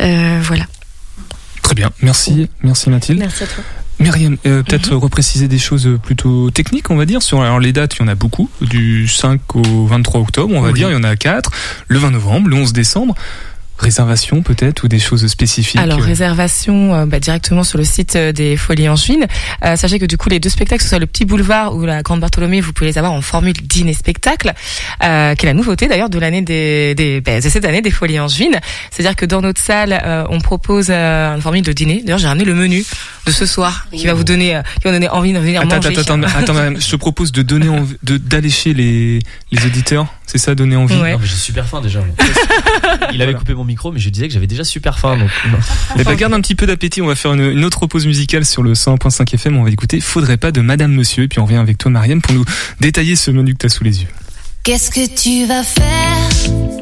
Euh, 0.00 0.40
voilà. 0.42 0.64
Très 1.62 1.74
bien, 1.74 1.90
merci, 2.02 2.48
merci 2.62 2.90
Mathilde. 2.90 3.20
Merci 3.20 3.44
à 3.44 3.46
toi. 3.46 3.64
Myriam, 4.00 4.36
euh, 4.44 4.62
peut-être 4.64 4.94
repréciser 4.96 5.46
des 5.46 5.58
choses 5.58 5.88
plutôt 6.02 6.50
techniques, 6.50 6.90
on 6.90 6.96
va 6.96 7.06
dire. 7.06 7.22
Sur 7.22 7.42
alors 7.42 7.60
les 7.60 7.72
dates, 7.72 7.94
il 7.94 8.00
y 8.00 8.04
en 8.04 8.08
a 8.08 8.16
beaucoup, 8.16 8.50
du 8.60 9.06
5 9.06 9.40
au 9.54 9.86
23 9.86 10.20
octobre, 10.20 10.52
on 10.54 10.60
va 10.60 10.68
Oui. 10.70 10.74
dire, 10.74 10.90
il 10.90 10.94
y 10.94 10.96
en 10.96 11.04
a 11.04 11.14
4, 11.14 11.50
le 11.86 11.98
20 12.00 12.10
novembre, 12.10 12.48
le 12.48 12.56
11 12.56 12.72
décembre. 12.72 13.14
Réservation 13.78 14.42
peut-être 14.42 14.84
ou 14.84 14.88
des 14.88 15.00
choses 15.00 15.26
spécifiques. 15.26 15.80
Alors 15.80 15.98
euh, 15.98 16.02
réservation 16.02 16.94
euh, 16.94 17.06
bah, 17.06 17.18
directement 17.18 17.64
sur 17.64 17.76
le 17.76 17.84
site 17.84 18.14
euh, 18.14 18.30
des 18.32 18.56
Folies 18.56 18.88
Angevines. 18.88 19.26
Euh, 19.64 19.74
sachez 19.76 19.98
que 19.98 20.06
du 20.06 20.16
coup 20.16 20.28
les 20.28 20.38
deux 20.38 20.48
spectacles, 20.48 20.78
que 20.78 20.84
ce 20.84 20.90
soit 20.90 21.00
le 21.00 21.06
Petit 21.06 21.24
Boulevard 21.24 21.74
ou 21.74 21.84
la 21.84 22.02
Grande 22.02 22.20
Bartholomée, 22.20 22.60
vous 22.60 22.72
pouvez 22.72 22.90
les 22.90 22.98
avoir 22.98 23.12
en 23.12 23.20
formule 23.20 23.52
dîner 23.52 23.92
spectacle, 23.92 24.52
euh, 25.02 25.34
qui 25.34 25.44
est 25.46 25.48
la 25.48 25.54
nouveauté 25.54 25.88
d'ailleurs 25.88 26.08
de 26.08 26.18
l'année 26.20 26.42
des, 26.42 26.94
des 26.94 27.20
bah, 27.20 27.40
de 27.40 27.48
cette 27.48 27.64
année 27.64 27.82
des 27.82 27.90
Folies 27.90 28.20
Angevines. 28.20 28.60
C'est-à-dire 28.92 29.16
que 29.16 29.26
dans 29.26 29.40
notre 29.42 29.60
salle, 29.60 30.00
euh, 30.04 30.24
on 30.30 30.40
propose 30.40 30.86
euh, 30.90 31.34
une 31.34 31.42
formule 31.42 31.62
de 31.62 31.72
dîner. 31.72 32.00
D'ailleurs 32.04 32.18
j'ai 32.18 32.28
ramené 32.28 32.44
le 32.44 32.54
menu 32.54 32.84
de 33.26 33.32
ce 33.32 33.44
soir 33.44 33.88
qui 33.92 34.06
va 34.06 34.14
vous 34.14 34.24
donner, 34.24 34.54
euh, 34.54 34.62
qui 34.62 34.84
va 34.84 34.90
vous 34.90 34.96
donner 34.96 35.08
envie 35.08 35.32
de 35.32 35.38
venir 35.40 35.60
Attends, 35.62 35.76
manger. 35.76 35.98
attends, 35.98 36.22
attends, 36.22 36.52
attends, 36.52 36.74
je 36.78 36.90
te 36.90 36.96
propose 36.96 37.32
de 37.32 37.42
donner 37.42 37.68
de 38.04 38.18
d'allécher 38.18 38.72
les 38.72 39.18
les 39.50 39.66
auditeurs. 39.66 40.06
C'est 40.26 40.38
ça, 40.38 40.54
donner 40.54 40.76
envie. 40.76 40.94
Ouais. 40.96 41.12
Non, 41.12 41.18
mais 41.20 41.26
j'ai 41.26 41.36
super 41.36 41.66
faim 41.66 41.80
déjà. 41.80 42.00
Il 43.12 43.20
avait 43.22 43.34
coupé 43.34 43.54
mon 43.54 43.64
micro, 43.64 43.92
mais 43.92 44.00
je 44.00 44.08
disais 44.08 44.26
que 44.26 44.34
j'avais 44.34 44.46
déjà 44.46 44.64
super 44.64 44.98
faim. 44.98 45.16
Donc, 45.16 45.30
non. 45.50 45.58
Eh 45.98 46.04
ben, 46.04 46.14
garde 46.14 46.32
un 46.32 46.40
petit 46.40 46.54
peu 46.54 46.66
d'appétit. 46.66 47.02
On 47.02 47.06
va 47.06 47.14
faire 47.14 47.34
une, 47.34 47.42
une 47.42 47.64
autre 47.64 47.86
pause 47.86 48.06
musicale 48.06 48.44
sur 48.44 48.62
le 48.62 48.72
101.5 48.72 49.34
FM. 49.34 49.56
On 49.58 49.64
va 49.64 49.70
écouter 49.70 50.00
Faudrait 50.00 50.38
pas 50.38 50.50
de 50.50 50.60
Madame 50.60 50.92
Monsieur. 50.92 51.24
Et 51.24 51.28
puis 51.28 51.40
on 51.40 51.44
revient 51.44 51.56
avec 51.56 51.78
toi, 51.78 51.90
Marianne, 51.90 52.22
pour 52.22 52.34
nous 52.34 52.44
détailler 52.80 53.16
ce 53.16 53.30
menu 53.30 53.52
que 53.52 53.58
tu 53.58 53.66
as 53.66 53.70
sous 53.70 53.84
les 53.84 54.02
yeux. 54.02 54.08
Qu'est-ce 54.62 54.90
que 54.90 55.14
tu 55.14 55.46
vas 55.46 55.62
faire 55.62 56.73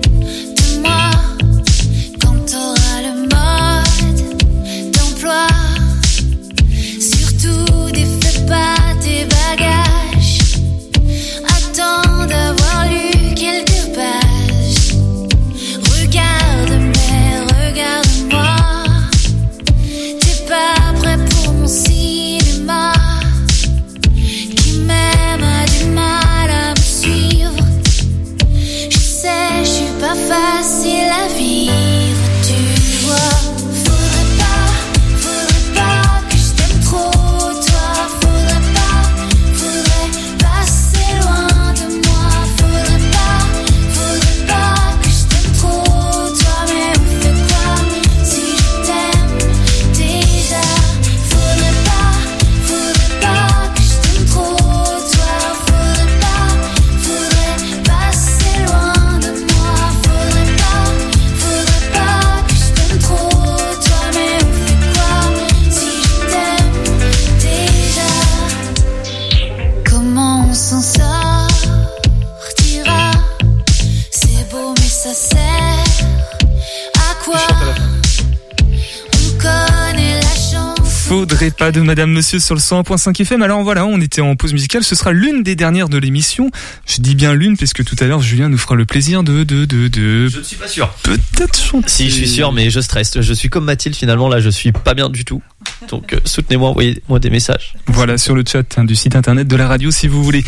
Madame 81.92 82.11
Monsieur 82.11 82.38
sur 82.38 82.55
le 82.55 82.61
101.5 82.62 83.20
FM. 83.20 83.42
Alors 83.42 83.62
voilà, 83.62 83.85
on 83.85 84.00
était 84.00 84.22
en 84.22 84.35
pause 84.35 84.55
musicale. 84.55 84.83
Ce 84.83 84.94
sera 84.94 85.12
l'une 85.12 85.42
des 85.42 85.55
dernières 85.55 85.90
de 85.90 85.98
l'émission. 85.98 86.50
Je 86.87 87.02
dis 87.02 87.14
bien 87.14 87.35
l'une, 87.35 87.59
puisque 87.59 87.85
tout 87.85 87.96
à 88.00 88.07
l'heure, 88.07 88.22
Julien 88.22 88.48
nous 88.48 88.57
fera 88.57 88.76
le 88.76 88.87
plaisir 88.87 89.22
de, 89.22 89.44
de, 89.44 89.66
de, 89.66 89.88
de. 89.88 90.26
Je 90.26 90.38
ne 90.38 90.42
suis 90.42 90.57
pas 90.57 90.68
sûr. 90.68 90.88
Peut-être 91.02 91.61
chanter. 91.61 91.90
Si, 91.90 92.09
je 92.09 92.14
suis 92.14 92.28
sûr, 92.31 92.50
mais 92.50 92.70
je 92.70 92.81
stresse. 92.81 93.20
Je 93.20 93.35
suis 93.35 93.50
comme 93.50 93.66
Mathilde 93.66 93.94
finalement. 93.94 94.31
Là, 94.31 94.40
je 94.40 94.48
suis 94.48 94.72
pas 94.72 94.94
bien 94.94 95.11
du 95.11 95.26
tout. 95.26 95.42
Donc, 95.90 96.14
euh, 96.14 96.20
soutenez-moi, 96.24 96.70
envoyez-moi 96.70 97.18
des 97.18 97.28
messages. 97.28 97.74
Voilà, 97.88 98.16
sur 98.16 98.35
le 98.35 98.42
chat 98.50 98.78
hein, 98.78 98.85
du 98.85 98.96
site 98.96 99.14
internet 99.14 99.46
de 99.46 99.57
la 99.57 99.68
radio, 99.68 99.90
si 99.90 100.09
vous 100.09 100.24
voulez. 100.24 100.44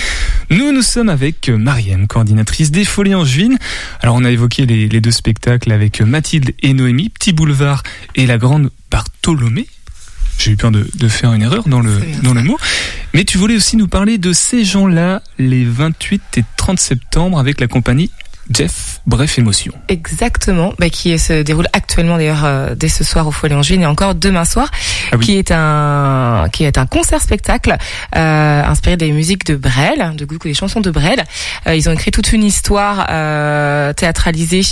Nous, 0.48 0.72
nous 0.72 0.80
sommes 0.80 1.10
avec 1.10 1.50
euh, 1.50 1.58
Marianne, 1.58 2.06
coordinatrice 2.06 2.70
des 2.70 2.86
Folies 2.86 3.14
Angevines. 3.14 3.58
Alors, 4.00 4.14
on 4.14 4.24
a 4.24 4.30
évoqué 4.30 4.64
les, 4.64 4.88
les 4.88 5.00
deux 5.02 5.10
spectacles 5.10 5.72
avec 5.72 6.00
euh, 6.00 6.06
Mathilde 6.06 6.52
et 6.62 6.72
Noémie, 6.72 7.10
Petit 7.10 7.34
Boulevard 7.34 7.82
et 8.14 8.24
la 8.24 8.38
Grande 8.38 8.70
Bartholomée. 8.90 9.66
J'ai 10.38 10.52
eu 10.52 10.56
peur 10.56 10.70
de, 10.70 10.86
de 10.94 11.08
faire 11.08 11.32
une 11.32 11.42
erreur 11.42 11.68
dans 11.68 11.80
le, 11.80 12.00
dans 12.22 12.34
le 12.34 12.42
mot. 12.42 12.58
Mais 13.12 13.24
tu 13.24 13.38
voulais 13.38 13.56
aussi 13.56 13.76
nous 13.76 13.88
parler 13.88 14.18
de 14.18 14.32
ces 14.32 14.64
gens-là 14.64 15.22
les 15.38 15.64
28 15.64 16.22
et 16.38 16.44
30 16.56 16.80
septembre 16.80 17.38
avec 17.38 17.60
la 17.60 17.68
compagnie 17.68 18.10
Jeff, 18.50 19.00
bref 19.06 19.38
émotion. 19.38 19.72
Exactement, 19.88 20.74
bah, 20.78 20.90
qui 20.90 21.18
se 21.18 21.42
déroule 21.42 21.66
actuellement 21.72 22.16
d'ailleurs 22.18 22.44
euh, 22.44 22.74
dès 22.74 22.88
ce 22.88 23.02
soir 23.04 23.26
au 23.26 23.30
Folie 23.30 23.54
Angevine 23.54 23.82
et 23.82 23.86
encore 23.86 24.14
demain 24.14 24.44
soir, 24.44 24.70
Ah 25.12 25.16
oui. 25.16 25.24
qui 25.24 25.38
est 25.38 25.50
un 25.50 26.46
qui 26.52 26.64
est 26.64 26.76
un 26.76 26.86
concert 26.86 27.20
spectacle 27.22 27.76
euh, 28.16 28.62
inspiré 28.64 28.96
des 28.98 29.10
musiques 29.12 29.46
de 29.46 29.56
Brel, 29.56 30.12
de 30.16 30.24
coup 30.26 30.36
des 30.44 30.52
chansons 30.54 30.80
de 30.80 30.90
Brel. 30.90 31.24
Euh, 31.66 31.74
ils 31.74 31.88
ont 31.88 31.92
écrit 31.92 32.10
toute 32.10 32.32
une 32.32 32.44
histoire 32.44 33.06
euh, 33.10 33.92
théâtralisée 33.94 34.62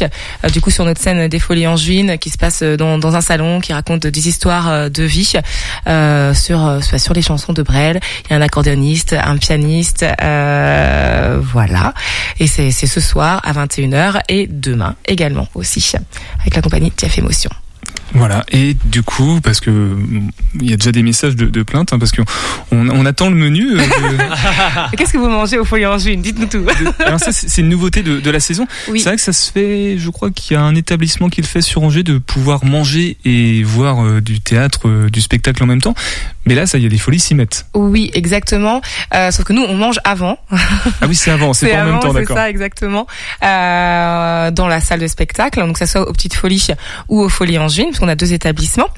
euh, 0.44 0.48
du 0.50 0.60
coup 0.60 0.70
sur 0.70 0.84
notre 0.84 1.00
scène 1.00 1.28
des 1.28 1.38
Folies 1.38 1.66
Angevines 1.66 2.18
qui 2.18 2.28
se 2.30 2.36
passe 2.38 2.62
dans, 2.62 2.98
dans 2.98 3.16
un 3.16 3.20
salon 3.22 3.60
qui 3.60 3.72
raconte 3.72 4.06
des 4.06 4.28
histoires 4.28 4.90
de 4.90 5.02
vie 5.02 5.32
euh, 5.88 6.34
sur 6.34 6.66
euh, 6.66 6.80
sur 6.98 7.14
les 7.14 7.22
chansons 7.22 7.52
de 7.54 7.62
Brel. 7.62 8.00
Il 8.26 8.32
y 8.32 8.34
a 8.34 8.36
un 8.36 8.42
accordéoniste, 8.42 9.14
un 9.14 9.36
pianiste, 9.38 10.04
euh, 10.22 11.38
voilà. 11.42 11.94
Et 12.38 12.46
c'est 12.46 12.70
c'est 12.70 12.86
ce 12.86 13.00
soir 13.00 13.40
à 13.44 13.52
21h 13.66 14.22
et 14.28 14.46
demain 14.46 14.96
également 15.06 15.48
aussi 15.54 15.92
avec 16.40 16.54
la 16.54 16.62
compagnie 16.62 16.92
Jeff 16.98 17.18
Emotion. 17.18 17.50
Voilà, 18.14 18.44
et 18.52 18.76
du 18.84 19.02
coup, 19.02 19.40
parce 19.42 19.60
que 19.60 19.96
il 20.60 20.68
y 20.68 20.74
a 20.74 20.76
déjà 20.76 20.92
des 20.92 21.02
messages 21.02 21.34
de, 21.34 21.46
de 21.46 21.62
plainte, 21.62 21.92
hein, 21.94 21.98
parce 21.98 22.12
qu'on 22.12 22.24
on, 22.70 23.06
attend 23.06 23.30
le 23.30 23.36
menu. 23.36 23.70
euh, 23.72 23.76
de- 23.78 24.96
Qu'est-ce 24.96 25.14
que 25.14 25.18
vous 25.18 25.30
mangez 25.30 25.58
au 25.58 25.64
Folie 25.64 25.86
en 25.86 25.96
Juin? 25.96 26.16
Dites-nous 26.18 26.46
tout. 26.46 26.64
Alors 27.04 27.18
ça, 27.18 27.32
c'est 27.32 27.48
c'est 27.48 27.62
une 27.62 27.70
nouveauté 27.70 28.02
de, 28.02 28.20
de 28.20 28.30
la 28.30 28.38
saison. 28.38 28.66
Oui. 28.88 29.00
C'est 29.00 29.08
vrai 29.08 29.16
que 29.16 29.22
ça 29.22 29.32
se 29.32 29.50
fait, 29.50 29.96
je 29.98 30.10
crois 30.10 30.30
qu'il 30.30 30.54
y 30.54 30.60
a 30.60 30.62
un 30.62 30.74
établissement 30.74 31.30
qui 31.30 31.40
le 31.40 31.46
fait 31.46 31.62
sur 31.62 31.82
Angers, 31.82 32.02
de 32.02 32.18
pouvoir 32.18 32.64
manger 32.66 33.16
et 33.24 33.62
voir 33.62 34.04
euh, 34.04 34.20
du 34.20 34.40
théâtre, 34.40 34.80
euh, 34.88 35.08
du 35.08 35.22
spectacle 35.22 35.62
en 35.62 35.66
même 35.66 35.80
temps. 35.80 35.94
Mais 36.44 36.54
là, 36.54 36.66
ça 36.66 36.76
y 36.76 36.84
est, 36.84 36.88
les 36.90 36.98
folies 36.98 37.20
s'y 37.20 37.34
mettent. 37.34 37.66
Oui, 37.72 38.10
exactement. 38.14 38.82
Sauf 39.30 39.44
que 39.44 39.52
nous, 39.54 39.62
on 39.62 39.74
mange 39.76 39.98
avant. 40.04 40.38
Ah 41.00 41.06
oui, 41.08 41.14
c'est 41.16 41.30
avant, 41.30 41.52
c'est 41.52 41.68
pas 41.68 41.82
en 41.82 41.86
même 41.86 42.00
temps, 42.00 42.12
c'est 42.12 42.20
d'accord. 42.20 42.36
ça, 42.36 42.50
exactement. 42.50 43.06
Dans 43.40 44.68
la 44.68 44.80
salle 44.80 45.00
de 45.00 45.06
spectacle, 45.06 45.60
donc 45.60 45.72
que 45.74 45.78
ça 45.78 45.86
soit 45.86 46.08
aux 46.08 46.12
Petites 46.12 46.34
Folies 46.34 46.68
ou 47.08 47.20
aux 47.20 47.28
Folies 47.28 47.58
en 47.58 47.68
Juin, 47.72 47.86
parce 47.86 47.98
qu'on 47.98 48.08
a 48.08 48.14
deux 48.14 48.32
établissements. 48.32 48.88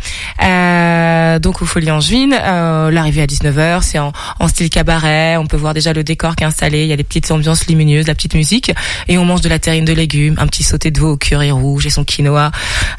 Euh, 0.42 1.38
donc 1.38 1.62
aux 1.62 1.66
Folies 1.66 1.90
en 1.90 2.00
Juin, 2.00 2.32
euh, 2.32 2.90
l'arrivée 2.90 3.22
à 3.22 3.26
19h, 3.26 3.82
c'est 3.82 3.98
en, 3.98 4.12
en 4.40 4.48
style 4.48 4.68
cabaret. 4.70 5.36
On 5.36 5.46
peut 5.46 5.56
voir 5.56 5.74
déjà 5.74 5.92
le 5.92 6.04
décor 6.04 6.36
qui 6.36 6.44
est 6.44 6.46
installé. 6.46 6.82
Il 6.82 6.88
y 6.88 6.92
a 6.92 6.96
des 6.96 7.04
petites 7.04 7.30
ambiances 7.30 7.66
lumineuses, 7.66 8.06
la 8.06 8.14
petite 8.14 8.34
musique, 8.34 8.72
et 9.08 9.16
on 9.18 9.24
mange 9.24 9.40
de 9.40 9.48
la 9.48 9.58
terrine 9.58 9.84
de 9.84 9.92
légumes, 9.92 10.34
un 10.38 10.46
petit 10.46 10.62
sauté 10.62 10.90
de 10.90 10.98
veau 11.00 11.12
au 11.12 11.16
curry 11.16 11.50
rouge 11.50 11.86
et 11.86 11.90
son 11.90 12.04
quinoa, 12.04 12.50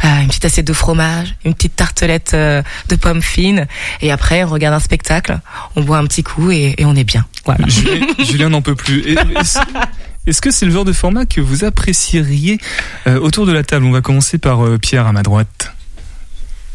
euh, 0.03 0.07
une 0.21 0.27
petite 0.27 0.45
assiette 0.45 0.65
de 0.67 0.73
fromage, 0.73 1.35
une 1.45 1.53
petite 1.53 1.75
tartelette 1.75 2.31
euh, 2.33 2.61
de 2.89 2.95
pommes 2.95 3.21
fines, 3.21 3.67
et 4.01 4.11
après 4.11 4.43
on 4.43 4.47
regarde 4.49 4.73
un 4.75 4.79
spectacle, 4.79 5.39
on 5.75 5.81
boit 5.81 5.97
un 5.97 6.05
petit 6.05 6.23
coup 6.23 6.51
et, 6.51 6.75
et 6.77 6.85
on 6.85 6.95
est 6.95 7.03
bien. 7.03 7.25
Voilà. 7.45 7.67
Julien- 8.19 8.49
n'en 8.49 8.61
peut 8.61 8.75
plus. 8.75 8.99
Et- 9.07 9.15
est-ce 10.27 10.41
que 10.41 10.51
c'est 10.51 10.65
le 10.65 10.71
genre 10.71 10.85
de 10.85 10.93
format 10.93 11.25
que 11.25 11.41
vous 11.41 11.63
apprécieriez 11.63 12.59
euh, 13.07 13.19
autour 13.19 13.45
de 13.45 13.51
la 13.51 13.63
table? 13.63 13.85
On 13.85 13.91
va 13.91 14.01
commencer 14.01 14.37
par 14.37 14.65
euh, 14.65 14.77
Pierre 14.77 15.07
à 15.07 15.11
ma 15.13 15.23
droite. 15.23 15.71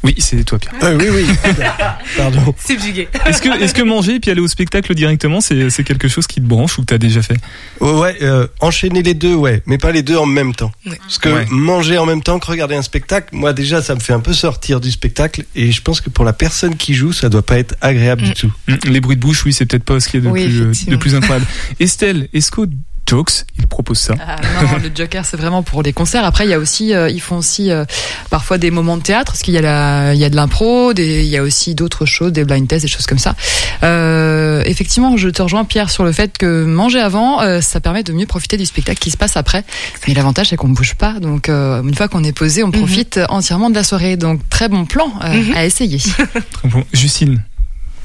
Oui, 0.03 0.15
c'est 0.17 0.43
toi, 0.45 0.59
Pierre. 0.59 0.73
Euh, 0.83 0.97
oui, 0.99 1.09
oui. 1.13 1.53
Pardon. 2.17 2.55
Subjugué. 2.67 3.07
Est-ce 3.27 3.43
que, 3.43 3.63
est-ce 3.63 3.75
que 3.75 3.83
manger 3.83 4.15
et 4.15 4.21
puis 4.21 4.31
aller 4.31 4.41
au 4.41 4.49
spectacle 4.49 4.95
directement, 4.95 5.43
c'est 5.43 5.85
quelque 5.85 6.09
chose 6.09 6.27
qui 6.27 6.37
te 6.41 6.47
branche 6.47 6.79
ou 6.79 6.81
que 6.81 6.87
t'as 6.87 6.97
déjà 6.97 7.21
fait? 7.21 7.37
Ouais, 7.83 8.17
euh, 8.23 8.47
enchaîner 8.61 9.03
les 9.03 9.13
deux, 9.13 9.35
ouais, 9.35 9.63
mais 9.67 9.77
pas 9.77 9.93
les 9.93 10.03
deux 10.03 10.17
en 10.17 10.25
même 10.25 10.55
temps. 10.55 10.73
Parce 10.87 11.19
que 11.19 11.29
Ouais. 11.29 11.45
manger 11.51 11.99
en 11.99 12.07
même 12.07 12.23
temps 12.23 12.39
que 12.39 12.47
regarder 12.47 12.77
un 12.77 12.83
spectacle, 12.83 13.29
moi 13.33 13.53
déjà, 13.53 13.83
ça 13.83 13.95
me 13.95 14.01
fait 14.01 14.15
un 14.15 14.21
peu 14.21 14.33
sortir 14.33 14.81
du 14.81 14.91
spectacle, 14.91 15.45
et 15.55 15.71
je 15.71 15.83
pense 15.83 16.01
que 16.01 16.09
pour 16.09 16.25
la 16.25 16.33
personne 16.33 16.77
qui 16.77 16.95
joue, 16.95 17.13
ça 17.13 17.29
doit 17.29 17.43
pas 17.45 17.59
être 17.59 17.75
agréable 17.83 18.23
du 18.23 18.33
tout. 18.33 18.51
Mm, 18.69 18.75
Les 18.85 19.01
bruits 19.03 19.17
de 19.17 19.21
bouche, 19.21 19.45
oui, 19.45 19.53
c'est 19.53 19.67
peut-être 19.67 19.85
pas 19.85 20.01
ce 20.01 20.09
qu'il 20.09 20.25
y 20.25 20.27
a 20.27 20.31
de, 20.31 20.33
Oui, 20.33 20.45
plus, 20.49 20.87
de 20.87 20.97
plus 20.97 21.15
incroyable. 21.15 21.45
Estelle, 21.79 22.27
est-ce 22.33 22.51
qu'au 22.51 22.65
Jokes, 23.11 23.45
il 23.59 23.67
propose 23.67 23.99
ça 23.99 24.15
Ah, 24.25 24.37
non, 24.63 24.79
le 24.81 24.89
Joker, 24.95 25.25
c'est 25.27 25.37
vraiment 25.37 25.65
pour 25.65 25.83
les 25.83 25.93
concerts. 25.93 26.25
Après, 26.25 26.45
il 26.45 26.51
y 26.51 26.55
a 26.55 26.61
aussi, 26.61 26.95
euh, 26.95 27.11
ils 27.11 27.21
font 27.21 27.39
aussi 27.39 27.73
euh, 27.73 27.85
parfois 28.31 28.57
des 28.57 28.71
moments 28.71 28.97
de 28.97 29.03
théâtre, 29.03 29.33
parce 29.33 29.43
qu'il 29.43 29.53
y 29.55 29.59
a 29.59 29.63
la, 29.63 30.15
il 30.15 30.21
y 30.21 30.25
a 30.25 30.31
de 30.31 30.37
l'impro, 30.37 30.93
des- 30.93 31.25
il 31.25 31.29
y 31.29 31.37
a 31.37 31.43
aussi 31.43 31.75
d'autres 31.75 32.07
choses, 32.07 32.33
des 32.33 32.45
blind 32.45 32.69
tests, 32.69 32.85
des 32.85 32.89
choses 32.91 33.07
comme 33.07 33.19
ça. 33.19 33.35
Euh, 33.83 34.63
effectivement, 34.65 35.17
je 35.17 35.29
te 35.29 35.43
rejoins 35.43 35.65
Pierre 35.65 35.91
sur 35.91 36.05
le 36.05 36.13
fait 36.13 36.39
que 36.39 36.65
manger 36.65 37.01
avant, 37.01 37.41
euh, 37.43 37.61
ça 37.61 37.81
permet 37.81 38.03
de 38.05 38.13
mieux 38.13 38.27
profiter 38.27 38.57
du 38.57 38.67
spectacle 38.67 38.99
qui 39.01 39.11
se 39.11 39.17
passe 39.17 39.37
après. 39.37 39.65
Mais 40.07 40.15
l'avantage, 40.15 40.49
c'est 40.51 40.57
qu'on 40.57 40.69
ne 40.69 40.75
bouge 40.75 40.95
pas, 40.95 41.15
donc 41.21 41.49
euh, 41.49 41.83
une 41.83 41.95
fois 41.95 42.07
qu'on 42.09 42.23
est 42.23 42.33
posé, 42.33 42.63
on 42.63 42.71
profite 42.71 43.19
entièrement 43.29 43.71
de 43.71 43.75
la 43.75 43.83
soirée. 43.85 44.17
Donc 44.17 44.41
très 44.49 44.69
bon 44.69 44.85
plan 44.85 45.13
euh, 45.25 45.43
à 45.57 45.65
essayer. 45.65 45.99
Très 45.99 46.69
bon. 46.69 46.85
Justine, 46.93 47.43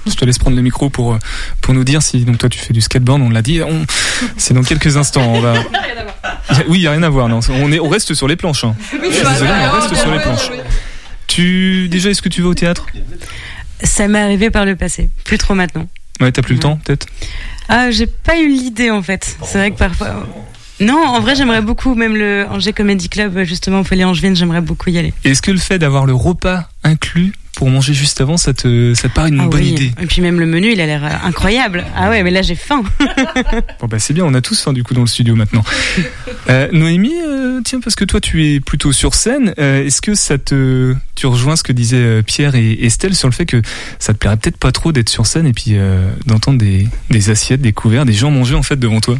je 0.07 0.13
te 0.15 0.25
laisse 0.25 0.37
prendre 0.37 0.55
le 0.55 0.61
micro 0.61 0.89
pour, 0.89 1.13
euh, 1.13 1.19
pour 1.61 1.73
nous 1.73 1.83
dire 1.83 2.01
si 2.01 2.23
donc 2.25 2.37
toi 2.37 2.49
tu 2.49 2.59
fais 2.59 2.73
du 2.73 2.81
skateboard, 2.81 3.21
on 3.21 3.29
l'a 3.29 3.41
dit. 3.41 3.61
On- 3.61 3.85
C'est 4.37 4.53
dans 4.53 4.63
quelques 4.63 4.97
instants. 4.97 5.25
On 5.33 5.39
va... 5.41 5.53
Il 6.51 6.57
y 6.57 6.61
a- 6.61 6.63
oui, 6.67 6.77
il 6.77 6.81
n'y 6.81 6.87
a 6.87 6.91
rien 6.91 7.03
à 7.03 7.09
voir. 7.09 7.27
Non. 7.27 7.39
On, 7.49 7.71
est, 7.71 7.79
on 7.79 7.89
reste 7.89 8.13
sur 8.13 8.27
les 8.27 8.35
planches. 8.35 8.63
hein. 8.65 8.75
Je 8.91 8.97
suis 8.97 8.99
désolé, 9.25 9.49
mais 9.51 9.67
on 9.67 9.71
reste 9.79 9.95
sur 9.95 10.11
les 10.11 10.19
planches. 10.19 10.49
Tu, 11.27 11.87
déjà, 11.89 12.09
est-ce 12.11 12.21
que 12.21 12.29
tu 12.29 12.41
vas 12.43 12.49
au 12.49 12.53
théâtre? 12.53 12.85
Ça 13.83 14.07
m'est 14.07 14.19
arrivé 14.21 14.49
par 14.51 14.63
le 14.65 14.75
passé, 14.75 15.09
plus 15.23 15.37
trop 15.37 15.53
maintenant. 15.55 15.87
Ouais, 16.21 16.31
t'as 16.31 16.41
plus 16.43 16.53
le 16.55 16.59
temps, 16.61 16.77
peut-être? 16.83 17.07
Ah, 17.67 17.89
j'ai 17.91 18.05
pas 18.07 18.37
eu 18.39 18.47
l'idée 18.47 18.91
en 18.91 19.01
fait. 19.01 19.35
C'est 19.43 19.57
vrai 19.57 19.71
que 19.71 19.77
parfois. 19.77 20.25
Non, 20.81 20.97
en 21.05 21.19
vrai, 21.21 21.35
j'aimerais 21.35 21.61
beaucoup, 21.61 21.95
même 21.95 22.15
le 22.17 22.45
Angers 22.49 22.73
Comedy 22.73 23.07
Club, 23.09 23.43
justement, 23.43 23.79
au 23.79 23.83
Folie 23.83 24.03
Angevine, 24.03 24.35
j'aimerais 24.35 24.61
beaucoup 24.61 24.89
y 24.89 24.97
aller. 24.97 25.13
Est-ce 25.23 25.41
que 25.41 25.51
le 25.51 25.57
fait 25.57 25.79
d'avoir 25.79 26.05
le 26.05 26.13
repas 26.13 26.67
inclus 26.83 27.31
pour 27.55 27.69
manger 27.69 27.93
juste 27.93 28.19
avant, 28.19 28.35
ça 28.35 28.53
te, 28.53 28.93
ça 28.93 29.07
te 29.07 29.13
paraît 29.13 29.29
une 29.29 29.39
Ah 29.39 29.47
bonne 29.47 29.61
oui. 29.61 29.69
idée? 29.69 29.91
Et 30.01 30.05
puis 30.07 30.21
même 30.21 30.37
le 30.41 30.45
menu, 30.45 30.73
il 30.73 30.81
a 30.81 30.85
l'air 30.85 31.21
incroyable. 31.23 31.85
Ah 31.95 32.09
ouais, 32.09 32.21
mais 32.21 32.29
là 32.31 32.41
j'ai 32.41 32.55
faim. 32.55 32.83
Bon 33.79 33.87
bah 33.87 33.97
c'est 33.99 34.13
bien, 34.13 34.25
on 34.25 34.33
a 34.33 34.41
tous 34.41 34.59
faim 34.61 34.73
du 34.73 34.83
coup 34.83 34.93
dans 34.93 35.01
le 35.01 35.07
studio 35.07 35.35
maintenant. 35.35 35.63
Euh, 36.47 36.67
Noémie, 36.73 37.15
euh, 37.25 37.61
tiens 37.65 37.79
parce 37.79 37.95
que 37.95 38.05
toi 38.05 38.19
tu 38.21 38.45
es 38.45 38.59
plutôt 38.59 38.91
sur 38.91 39.15
scène, 39.15 39.55
euh, 39.57 39.83
est-ce 39.83 39.99
que 39.99 40.13
ça 40.13 40.37
te, 40.37 40.93
tu 41.15 41.25
rejoins 41.25 41.55
ce 41.55 41.63
que 41.63 41.71
disaient 41.71 42.21
Pierre 42.21 42.53
et 42.53 42.85
Estelle 42.85 43.15
sur 43.15 43.27
le 43.27 43.33
fait 43.33 43.47
que 43.47 43.63
ça 43.97 44.13
te 44.13 44.19
plairait 44.19 44.37
peut-être 44.37 44.57
pas 44.57 44.71
trop 44.71 44.91
d'être 44.91 45.09
sur 45.09 45.25
scène 45.25 45.47
et 45.47 45.53
puis 45.53 45.75
d'entendre 46.27 46.59
des, 46.59 46.87
des 47.09 47.29
assiettes, 47.31 47.61
des 47.61 47.73
couverts, 47.73 48.05
des 48.05 48.13
gens 48.13 48.29
manger 48.29 48.53
en 48.53 48.61
fait 48.61 48.75
devant 48.75 48.99
toi? 48.99 49.17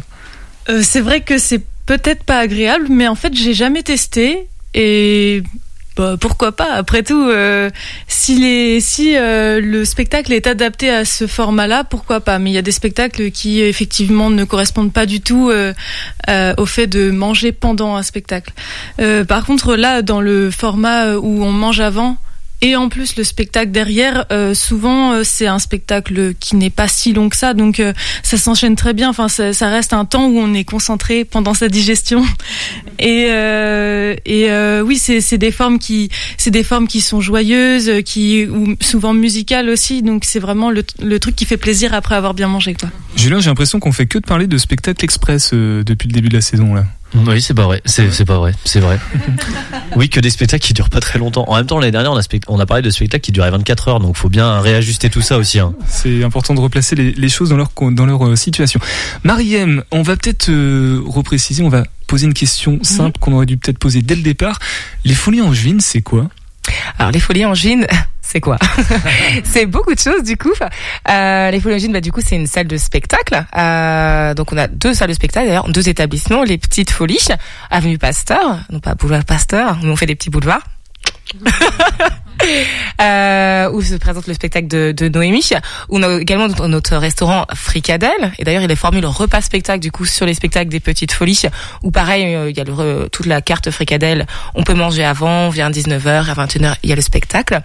Euh, 0.68 0.80
c'est 0.82 1.00
vrai 1.00 1.20
que 1.20 1.38
c'est 1.38 1.62
peut-être 1.86 2.24
pas 2.24 2.38
agréable, 2.38 2.86
mais 2.90 3.08
en 3.08 3.14
fait, 3.14 3.34
j'ai 3.34 3.54
jamais 3.54 3.82
testé 3.82 4.48
et 4.74 5.42
bah, 5.96 6.16
pourquoi 6.20 6.52
pas. 6.52 6.72
Après 6.74 7.02
tout, 7.02 7.28
euh, 7.30 7.70
si 8.06 8.38
les 8.38 8.80
si 8.80 9.16
euh, 9.16 9.60
le 9.62 9.86
spectacle 9.86 10.32
est 10.34 10.46
adapté 10.46 10.90
à 10.90 11.06
ce 11.06 11.26
format-là, 11.26 11.84
pourquoi 11.84 12.20
pas. 12.20 12.38
Mais 12.38 12.50
il 12.50 12.52
y 12.52 12.58
a 12.58 12.62
des 12.62 12.72
spectacles 12.72 13.30
qui 13.30 13.62
effectivement 13.62 14.28
ne 14.28 14.44
correspondent 14.44 14.92
pas 14.92 15.06
du 15.06 15.22
tout 15.22 15.48
euh, 15.48 15.72
euh, 16.28 16.54
au 16.58 16.66
fait 16.66 16.86
de 16.86 17.10
manger 17.10 17.52
pendant 17.52 17.96
un 17.96 18.02
spectacle. 18.02 18.52
Euh, 19.00 19.24
par 19.24 19.46
contre, 19.46 19.74
là, 19.74 20.02
dans 20.02 20.20
le 20.20 20.50
format 20.50 21.16
où 21.16 21.42
on 21.42 21.52
mange 21.52 21.80
avant. 21.80 22.18
Et 22.62 22.74
en 22.74 22.88
plus, 22.88 23.16
le 23.16 23.24
spectacle 23.24 23.70
derrière, 23.70 24.24
euh, 24.32 24.54
souvent, 24.54 25.12
euh, 25.12 25.22
c'est 25.24 25.46
un 25.46 25.58
spectacle 25.58 26.34
qui 26.40 26.56
n'est 26.56 26.70
pas 26.70 26.88
si 26.88 27.12
long 27.12 27.28
que 27.28 27.36
ça, 27.36 27.52
donc 27.54 27.80
euh, 27.80 27.92
ça 28.22 28.38
s'enchaîne 28.38 28.76
très 28.76 28.94
bien. 28.94 29.10
Enfin, 29.10 29.28
ça, 29.28 29.52
ça 29.52 29.68
reste 29.68 29.92
un 29.92 30.04
temps 30.04 30.26
où 30.26 30.38
on 30.38 30.54
est 30.54 30.64
concentré 30.64 31.24
pendant 31.24 31.54
sa 31.54 31.68
digestion. 31.68 32.24
Et, 32.98 33.26
euh, 33.28 34.14
et 34.24 34.50
euh, 34.50 34.80
oui, 34.80 34.96
c'est 34.96 35.36
des 35.36 35.50
formes 35.50 35.78
qui, 35.78 36.08
c'est 36.38 36.50
des 36.50 36.62
formes 36.62 36.88
qui 36.88 37.02
sont 37.02 37.20
joyeuses, 37.20 38.02
qui 38.06 38.46
ou 38.46 38.74
souvent 38.80 39.12
musicales 39.12 39.68
aussi. 39.68 40.02
Donc 40.02 40.24
c'est 40.24 40.38
vraiment 40.38 40.70
le, 40.70 40.82
le 41.02 41.20
truc 41.20 41.36
qui 41.36 41.44
fait 41.44 41.58
plaisir 41.58 41.92
après 41.92 42.14
avoir 42.14 42.32
bien 42.32 42.48
mangé, 42.48 42.72
quoi. 42.72 42.88
Julien, 43.16 43.38
j'ai 43.40 43.50
l'impression 43.50 43.80
qu'on 43.80 43.92
fait 43.92 44.06
que 44.06 44.18
de 44.18 44.26
parler 44.26 44.46
de 44.46 44.56
spectacle 44.58 45.04
express 45.04 45.50
euh, 45.52 45.84
depuis 45.84 46.08
le 46.08 46.14
début 46.14 46.28
de 46.28 46.34
la 46.34 46.40
saison 46.40 46.74
là. 46.74 46.84
Oui, 47.14 47.40
c'est 47.40 47.54
pas 47.54 47.64
vrai. 47.64 47.80
C'est 47.86 48.24
pas 48.26 48.38
vrai. 48.38 48.52
C'est 48.64 48.80
vrai. 48.80 48.98
oui, 49.96 50.08
que 50.10 50.20
des 50.20 50.28
spectacles 50.30 50.64
qui 50.66 50.74
durent 50.74 50.90
pas 50.90 51.00
très 51.00 51.18
longtemps. 51.18 51.44
En 51.48 51.56
même 51.56 51.66
temps, 51.66 51.78
l'année 51.78 51.92
dernière, 51.92 52.12
on 52.12 52.16
a, 52.16 52.22
spect- 52.22 52.44
on 52.48 52.58
a 52.58 52.66
parlé 52.66 52.82
de 52.82 52.90
spectacles 52.90 53.22
qui 53.24 53.32
duraient 53.32 53.50
24 53.50 53.88
heures, 53.88 54.00
donc 54.00 54.16
faut 54.16 54.28
bien 54.28 54.60
réajuster 54.60 55.08
tout 55.08 55.22
ça 55.22 55.38
aussi. 55.38 55.58
Hein. 55.60 55.74
C'est 55.88 56.24
important 56.24 56.54
de 56.54 56.60
replacer 56.60 56.94
les, 56.96 57.12
les 57.12 57.28
choses 57.28 57.50
dans 57.50 57.56
leur, 57.56 57.72
co- 57.72 57.90
dans 57.90 58.06
leur 58.06 58.26
euh, 58.26 58.36
situation. 58.36 58.80
Mariem, 59.24 59.82
on 59.92 60.02
va 60.02 60.16
peut-être 60.16 60.50
euh, 60.50 61.00
repréciser, 61.06 61.62
on 61.62 61.68
va 61.68 61.84
poser 62.06 62.26
une 62.26 62.34
question 62.34 62.78
simple 62.82 63.18
qu'on 63.18 63.32
aurait 63.32 63.46
dû 63.46 63.56
peut-être 63.56 63.78
poser 63.78 64.02
dès 64.02 64.14
le 64.16 64.22
départ. 64.22 64.58
Les 65.04 65.14
folies 65.14 65.42
angevines, 65.42 65.80
c'est 65.80 66.02
quoi? 66.02 66.28
Alors 66.98 67.12
les 67.12 67.20
folies 67.20 67.44
angines, 67.44 67.86
c'est 68.26 68.40
quoi 68.40 68.58
C'est 69.44 69.66
beaucoup 69.66 69.94
de 69.94 69.98
choses 69.98 70.22
du 70.22 70.36
coup. 70.36 70.52
Euh, 71.08 71.50
les 71.50 71.60
folies 71.60 71.88
bah, 71.88 72.00
du 72.00 72.12
coup 72.12 72.20
c'est 72.24 72.36
une 72.36 72.46
salle 72.46 72.66
de 72.66 72.76
spectacle. 72.76 73.44
Euh, 73.56 74.34
donc 74.34 74.52
on 74.52 74.58
a 74.58 74.66
deux 74.66 74.94
salles 74.94 75.08
de 75.08 75.14
spectacle 75.14 75.46
d'ailleurs, 75.46 75.68
deux 75.68 75.88
établissements, 75.88 76.42
les 76.42 76.58
petites 76.58 76.90
folies, 76.90 77.28
avenue 77.70 77.98
Pasteur, 77.98 78.60
non 78.70 78.80
pas 78.80 78.94
boulevard 78.94 79.24
Pasteur, 79.24 79.78
mais 79.82 79.90
on 79.90 79.96
fait 79.96 80.06
des 80.06 80.16
petits 80.16 80.30
boulevards. 80.30 80.62
euh, 83.00 83.70
où 83.70 83.82
se 83.82 83.94
présente 83.96 84.26
le 84.26 84.34
spectacle 84.34 84.68
de, 84.68 85.08
Noémie, 85.08 85.50
on 85.88 86.02
a 86.02 86.20
également 86.20 86.48
notre, 86.68 86.96
restaurant 86.96 87.46
Fricadelle, 87.54 88.32
et 88.38 88.44
d'ailleurs 88.44 88.62
il 88.62 88.70
est 88.70 88.76
formé 88.76 89.00
le 89.00 89.08
repas 89.08 89.40
spectacle 89.40 89.80
du 89.80 89.90
coup 89.90 90.04
sur 90.04 90.26
les 90.26 90.34
spectacles 90.34 90.70
des 90.70 90.80
petites 90.80 91.12
folies, 91.12 91.42
où 91.82 91.90
pareil 91.90 92.34
euh, 92.34 92.50
il 92.50 92.56
y 92.56 92.60
a 92.60 92.64
toute 92.64 93.26
la 93.26 93.40
carte 93.40 93.70
Fricadelle, 93.70 94.26
on 94.54 94.62
peut 94.62 94.74
manger 94.74 95.04
avant, 95.04 95.46
on 95.46 95.50
vient 95.50 95.66
à 95.66 95.70
19h, 95.70 96.30
à 96.30 96.46
21h 96.46 96.76
il 96.82 96.90
y 96.90 96.92
a 96.92 96.96
le 96.96 97.02
spectacle. 97.02 97.60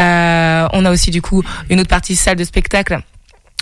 Euh, 0.00 0.68
on 0.72 0.84
a 0.84 0.90
aussi 0.90 1.10
du 1.10 1.22
coup 1.22 1.42
une 1.70 1.80
autre 1.80 1.88
partie 1.88 2.16
salle 2.16 2.36
de 2.36 2.44
spectacle 2.44 3.00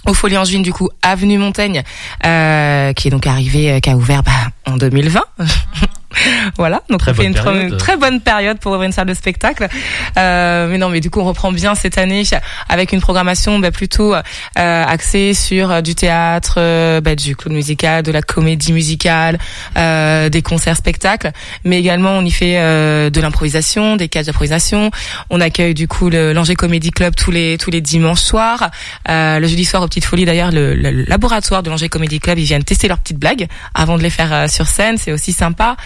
au 0.06 0.14
Folie 0.14 0.36
Angevine 0.36 0.62
du 0.62 0.72
coup 0.72 0.88
avenue 1.02 1.38
Montaigne 1.38 1.82
qui 2.22 2.28
est 2.28 3.10
donc 3.10 3.26
arrivé 3.26 3.80
qui 3.80 3.90
a 3.90 3.96
ouvert 3.96 4.22
bah, 4.22 4.32
en 4.66 4.76
2020 4.76 5.20
voilà 6.56 6.82
donc 6.88 7.00
Très 7.00 7.10
on 7.10 7.14
fait 7.14 7.22
bonne 7.22 7.26
une, 7.28 7.34
période. 7.42 7.78
très 7.78 7.96
bonne 7.96 8.20
période 8.20 8.58
pour 8.58 8.72
ouvrir 8.72 8.86
une 8.86 8.92
salle 8.92 9.06
de 9.08 9.14
spectacle. 9.14 9.68
Euh, 10.16 10.68
mais 10.68 10.78
non 10.78 10.88
mais 10.88 11.00
du 11.00 11.10
coup 11.10 11.20
on 11.20 11.24
reprend 11.24 11.52
bien 11.52 11.74
cette 11.74 11.98
année 11.98 12.22
avec 12.68 12.92
une 12.92 13.00
programmation 13.00 13.58
bah, 13.58 13.70
plutôt 13.70 14.14
euh, 14.14 14.20
axée 14.56 15.34
sur 15.34 15.70
euh, 15.70 15.80
du 15.80 15.94
théâtre 15.94 16.54
euh, 16.58 17.00
bah, 17.00 17.14
du 17.16 17.36
clown 17.36 17.54
musical 17.54 18.02
de 18.02 18.12
la 18.12 18.22
comédie 18.22 18.72
musicale 18.72 19.38
euh, 19.76 20.28
des 20.28 20.42
concerts 20.42 20.76
spectacles. 20.76 21.32
Mais 21.64 21.78
également 21.78 22.12
on 22.12 22.24
y 22.24 22.30
fait 22.30 22.58
euh, 22.58 23.10
de 23.10 23.20
l'improvisation 23.20 23.96
des 23.96 24.08
cages 24.08 24.26
d'improvisation. 24.26 24.90
On 25.30 25.40
accueille 25.40 25.74
du 25.74 25.88
coup 25.88 26.08
le 26.08 26.32
l'Angers 26.32 26.54
Comedy 26.56 26.90
Club 26.90 27.14
tous 27.16 27.30
les 27.30 27.58
tous 27.58 27.70
les 27.70 27.80
dimanches 27.80 28.22
soirs. 28.22 28.70
Euh, 29.08 29.38
le 29.38 29.46
jeudi 29.46 29.64
soir 29.64 29.82
aux 29.82 29.86
Petites 29.88 30.04
Folies 30.04 30.24
d'ailleurs 30.24 30.52
le, 30.52 30.74
le 30.74 30.90
laboratoire 31.04 31.62
de 31.62 31.70
l'Angers 31.70 31.88
Comedy 31.88 32.20
Club 32.20 32.38
ils 32.38 32.44
viennent 32.44 32.64
tester 32.64 32.88
leurs 32.88 32.98
petites 32.98 33.18
blagues 33.18 33.46
avant 33.74 33.96
de 33.98 34.02
les 34.02 34.10
faire 34.10 34.48
sur 34.50 34.66
scène. 34.66 34.98
C'est 34.98 35.12
aussi 35.12 35.32
sympa 35.32 35.76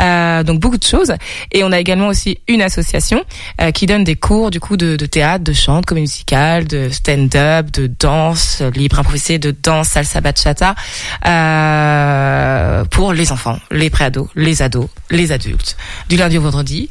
Euh, 0.00 0.42
donc 0.42 0.60
beaucoup 0.60 0.78
de 0.78 0.84
choses. 0.84 1.12
Et 1.52 1.64
on 1.64 1.72
a 1.72 1.78
également 1.78 2.08
aussi 2.08 2.38
une 2.48 2.62
association 2.62 3.24
euh, 3.60 3.70
qui 3.70 3.86
donne 3.86 4.04
des 4.04 4.16
cours 4.16 4.50
du 4.50 4.60
coup 4.60 4.76
de, 4.76 4.96
de 4.96 5.06
théâtre, 5.06 5.44
de 5.44 5.52
chant, 5.52 5.80
de 5.80 5.86
comédie 5.86 6.04
musicale, 6.04 6.66
de 6.66 6.90
stand-up, 6.90 7.70
de 7.70 7.86
danse 7.98 8.62
libre 8.74 8.98
improvisée, 8.98 9.38
de 9.38 9.50
danse 9.62 9.88
salsa 9.88 10.20
bachata 10.20 10.74
euh, 11.26 12.84
pour 12.86 13.12
les 13.12 13.32
enfants, 13.32 13.58
les 13.70 13.90
préados, 13.90 14.28
les 14.34 14.62
ados, 14.62 14.88
les 15.10 15.32
adultes, 15.32 15.76
du 16.08 16.16
lundi 16.16 16.38
au 16.38 16.42
vendredi. 16.42 16.88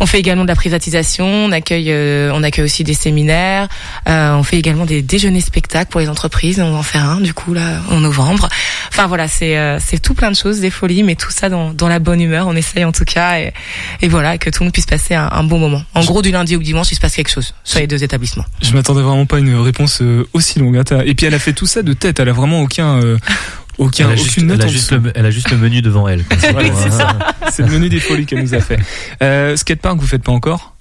On 0.00 0.06
fait 0.06 0.18
également 0.18 0.44
de 0.44 0.48
la 0.48 0.54
privatisation, 0.56 1.26
on 1.26 1.52
accueille, 1.52 1.90
euh, 1.90 2.30
on 2.34 2.42
accueille 2.42 2.64
aussi 2.64 2.84
des 2.84 2.94
séminaires, 2.94 3.68
euh, 4.08 4.34
on 4.34 4.42
fait 4.42 4.58
également 4.58 4.86
des 4.86 5.02
déjeuners 5.02 5.40
spectacles 5.40 5.90
pour 5.90 6.00
les 6.00 6.08
entreprises. 6.08 6.60
On 6.60 6.72
va 6.72 6.78
en 6.78 6.82
faire 6.82 7.08
un 7.08 7.20
du 7.20 7.34
coup 7.34 7.54
là 7.54 7.80
en 7.90 8.00
novembre. 8.00 8.48
Enfin 8.88 9.06
voilà, 9.06 9.28
c'est 9.28 9.56
euh, 9.56 9.78
c'est 9.84 9.98
tout 9.98 10.14
plein 10.14 10.30
de 10.30 10.36
choses, 10.36 10.60
des 10.60 10.70
folies, 10.70 11.02
mais 11.02 11.14
tout 11.14 11.30
ça 11.30 11.48
dans, 11.48 11.72
dans 11.72 11.88
la 11.88 11.98
bonne 11.98 12.13
humeur. 12.18 12.46
On 12.48 12.56
essaye 12.56 12.84
en 12.84 12.92
tout 12.92 13.04
cas 13.04 13.38
et, 13.38 13.52
et 14.02 14.08
voilà 14.08 14.38
que 14.38 14.50
tout 14.50 14.62
le 14.62 14.66
monde 14.66 14.72
puisse 14.72 14.86
passer 14.86 15.14
un, 15.14 15.28
un 15.30 15.44
bon 15.44 15.58
moment. 15.58 15.82
En 15.94 16.04
gros, 16.04 16.22
du 16.22 16.30
lundi 16.30 16.56
au 16.56 16.60
dimanche, 16.60 16.90
il 16.92 16.94
se 16.96 17.00
passe 17.00 17.14
quelque 17.14 17.30
chose 17.30 17.54
sur 17.64 17.78
les 17.80 17.86
deux 17.86 18.02
établissements. 18.04 18.44
Je 18.62 18.72
m'attendais 18.72 19.02
vraiment 19.02 19.26
pas 19.26 19.36
à 19.36 19.38
une 19.40 19.54
réponse 19.56 20.00
euh, 20.02 20.26
aussi 20.32 20.58
longue. 20.58 20.80
Et 21.04 21.14
puis 21.14 21.26
elle 21.26 21.34
a 21.34 21.38
fait 21.38 21.52
tout 21.52 21.66
ça 21.66 21.82
de 21.82 21.92
tête. 21.92 22.20
Elle 22.20 22.28
a 22.28 22.32
vraiment 22.32 22.60
aucun. 22.62 23.02
euh, 23.02 23.18
aucun, 23.78 24.06
Elle 24.06 24.12
a, 24.12 24.16
juste, 24.16 24.28
aucune 24.38 24.46
note 24.46 24.56
elle 24.60 24.62
a 24.62 24.66
en 24.66 24.68
juste 24.68 24.92
dessous. 24.92 25.02
le, 25.04 25.12
elle 25.16 25.26
a 25.26 25.30
juste 25.32 25.50
le 25.50 25.56
menu 25.56 25.82
devant 25.82 26.06
elle. 26.06 26.24
c'est 27.50 27.62
le 27.62 27.68
menu 27.68 27.88
des 27.88 27.98
folies 28.00 28.24
qu'elle 28.26 28.40
nous 28.42 28.54
a 28.54 28.60
fait. 28.60 28.78
Euh, 29.22 29.56
skatepark, 29.56 29.98
vous 29.98 30.06
faites 30.06 30.22
pas 30.22 30.30
encore 30.32 30.74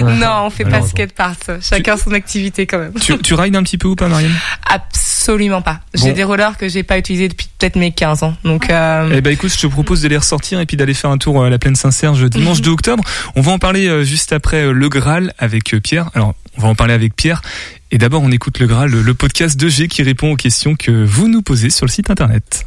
Non, 0.00 0.44
on 0.44 0.50
fait 0.50 0.64
pas 0.64 0.82
skatepark. 0.82 1.60
Chacun 1.60 1.96
son 1.96 2.12
activité 2.12 2.66
quand 2.66 2.78
même. 2.78 2.92
tu, 3.00 3.18
tu 3.18 3.34
rides 3.34 3.56
un 3.56 3.62
petit 3.64 3.78
peu 3.78 3.88
ou 3.88 3.96
pas, 3.96 4.06
Marianne? 4.08 4.34
Absolument 4.68 5.62
pas. 5.62 5.80
J'ai 5.94 6.10
Bon. 6.10 6.12
des 6.14 6.24
rollers 6.24 6.56
que 6.56 6.68
j'ai 6.68 6.82
pas 6.84 6.98
utilisés 6.98 7.28
depuis 7.28 7.45
peut-être 7.58 7.76
mes 7.76 7.90
15 7.92 8.22
ans. 8.22 8.34
Donc 8.44 8.70
euh, 8.70 9.10
Eh 9.14 9.20
ben 9.20 9.32
écoute, 9.32 9.50
je 9.52 9.58
te 9.58 9.66
propose 9.66 10.02
de 10.02 10.08
les 10.08 10.16
ressortir 10.18 10.60
et 10.60 10.66
puis 10.66 10.76
d'aller 10.76 10.94
faire 10.94 11.10
un 11.10 11.18
tour 11.18 11.42
à 11.44 11.50
la 11.50 11.58
plaine 11.58 11.76
Saint-Serge 11.76 12.28
dimanche 12.28 12.60
2 12.60 12.70
octobre. 12.70 13.02
On 13.34 13.40
va 13.40 13.52
en 13.52 13.58
parler 13.58 13.88
euh, 13.88 14.04
juste 14.04 14.32
après 14.32 14.64
euh, 14.66 14.72
le 14.72 14.88
Graal 14.88 15.32
avec 15.38 15.74
euh, 15.74 15.80
Pierre. 15.80 16.10
Alors, 16.14 16.34
on 16.58 16.62
va 16.62 16.68
en 16.68 16.74
parler 16.74 16.94
avec 16.94 17.14
Pierre. 17.16 17.42
Et 17.90 17.98
d'abord, 17.98 18.22
on 18.22 18.30
écoute 18.32 18.58
le 18.58 18.66
Graal, 18.66 18.90
le, 18.90 19.02
le 19.02 19.14
podcast 19.14 19.58
de 19.58 19.68
G 19.68 19.88
qui 19.88 20.02
répond 20.02 20.32
aux 20.32 20.36
questions 20.36 20.74
que 20.74 21.04
vous 21.04 21.28
nous 21.28 21.42
posez 21.42 21.70
sur 21.70 21.86
le 21.86 21.90
site 21.90 22.10
internet. 22.10 22.64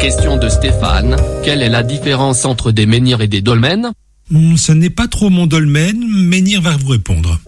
Question 0.00 0.36
de 0.36 0.48
Stéphane. 0.48 1.16
Quelle 1.42 1.62
est 1.62 1.68
la 1.68 1.82
différence 1.82 2.44
entre 2.44 2.70
des 2.72 2.86
menhirs 2.86 3.20
et 3.22 3.28
des 3.28 3.40
dolmens? 3.40 3.92
Hmm, 4.30 4.56
Ce 4.56 4.72
n'est 4.72 4.90
pas 4.90 5.08
trop 5.08 5.30
mon 5.30 5.46
dolmen, 5.46 5.96
Menhir 6.08 6.60
va 6.62 6.76
vous 6.76 6.88
répondre. 6.88 7.38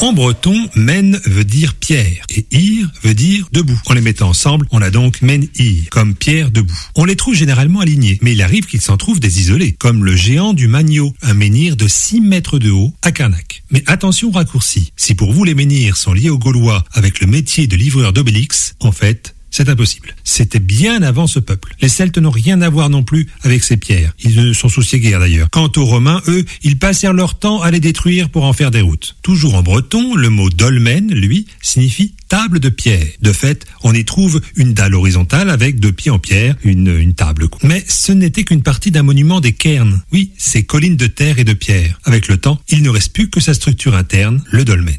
En 0.00 0.12
breton, 0.12 0.68
men 0.76 1.20
veut 1.26 1.44
dire 1.44 1.74
pierre 1.74 2.24
et 2.30 2.46
ir 2.52 2.88
veut 3.02 3.14
dire 3.14 3.48
debout. 3.52 3.80
En 3.86 3.94
les 3.94 4.00
mettant 4.00 4.28
ensemble, 4.28 4.64
on 4.70 4.80
a 4.80 4.90
donc 4.90 5.22
men-ir, 5.22 5.90
comme 5.90 6.14
pierre 6.14 6.52
debout. 6.52 6.78
On 6.94 7.04
les 7.04 7.16
trouve 7.16 7.34
généralement 7.34 7.80
alignés, 7.80 8.16
mais 8.22 8.32
il 8.32 8.42
arrive 8.42 8.66
qu'il 8.66 8.80
s'en 8.80 8.96
trouve 8.96 9.18
des 9.18 9.40
isolés, 9.40 9.72
comme 9.72 10.04
le 10.04 10.14
géant 10.14 10.52
du 10.52 10.68
Magno, 10.68 11.12
un 11.22 11.34
menhir 11.34 11.74
de 11.76 11.88
6 11.88 12.20
mètres 12.20 12.60
de 12.60 12.70
haut 12.70 12.94
à 13.02 13.10
Carnac. 13.10 13.64
Mais 13.72 13.82
attention 13.86 14.28
au 14.28 14.32
raccourci. 14.32 14.92
Si 14.96 15.16
pour 15.16 15.32
vous 15.32 15.42
les 15.42 15.54
menhirs 15.54 15.96
sont 15.96 16.12
liés 16.12 16.30
aux 16.30 16.38
Gaulois 16.38 16.84
avec 16.92 17.20
le 17.20 17.26
métier 17.26 17.66
de 17.66 17.74
livreur 17.74 18.12
d'Obélix, 18.12 18.76
en 18.78 18.92
fait, 18.92 19.34
c'est 19.58 19.68
impossible. 19.68 20.14
C'était 20.22 20.60
bien 20.60 21.02
avant 21.02 21.26
ce 21.26 21.40
peuple. 21.40 21.74
Les 21.80 21.88
Celtes 21.88 22.18
n'ont 22.18 22.30
rien 22.30 22.62
à 22.62 22.68
voir 22.68 22.90
non 22.90 23.02
plus 23.02 23.26
avec 23.42 23.64
ces 23.64 23.76
pierres. 23.76 24.12
Ils 24.22 24.40
ne 24.40 24.52
s'en 24.52 24.68
souciaient 24.68 25.00
guère 25.00 25.18
d'ailleurs. 25.18 25.50
Quant 25.50 25.72
aux 25.76 25.84
Romains, 25.84 26.22
eux, 26.28 26.44
ils 26.62 26.78
passèrent 26.78 27.12
leur 27.12 27.40
temps 27.40 27.60
à 27.60 27.72
les 27.72 27.80
détruire 27.80 28.30
pour 28.30 28.44
en 28.44 28.52
faire 28.52 28.70
des 28.70 28.82
routes. 28.82 29.16
Toujours 29.20 29.56
en 29.56 29.62
breton, 29.62 30.14
le 30.14 30.30
mot 30.30 30.48
dolmen, 30.48 31.12
lui, 31.12 31.48
signifie 31.60 32.14
table 32.28 32.60
de 32.60 32.68
pierre. 32.68 33.04
De 33.20 33.32
fait, 33.32 33.66
on 33.82 33.92
y 33.94 34.04
trouve 34.04 34.40
une 34.54 34.74
dalle 34.74 34.94
horizontale 34.94 35.50
avec 35.50 35.80
deux 35.80 35.92
pieds 35.92 36.12
en 36.12 36.20
pierre, 36.20 36.54
une, 36.62 36.96
une 36.96 37.14
table. 37.14 37.48
Mais 37.64 37.84
ce 37.88 38.12
n'était 38.12 38.44
qu'une 38.44 38.62
partie 38.62 38.92
d'un 38.92 39.02
monument 39.02 39.40
des 39.40 39.52
cairns. 39.52 40.02
Oui, 40.12 40.30
ces 40.38 40.62
collines 40.62 40.96
de 40.96 41.08
terre 41.08 41.40
et 41.40 41.44
de 41.44 41.54
pierre. 41.54 41.98
Avec 42.04 42.28
le 42.28 42.36
temps, 42.36 42.60
il 42.68 42.84
ne 42.84 42.90
reste 42.90 43.12
plus 43.12 43.28
que 43.28 43.40
sa 43.40 43.54
structure 43.54 43.96
interne, 43.96 44.40
le 44.52 44.64
dolmen. 44.64 44.98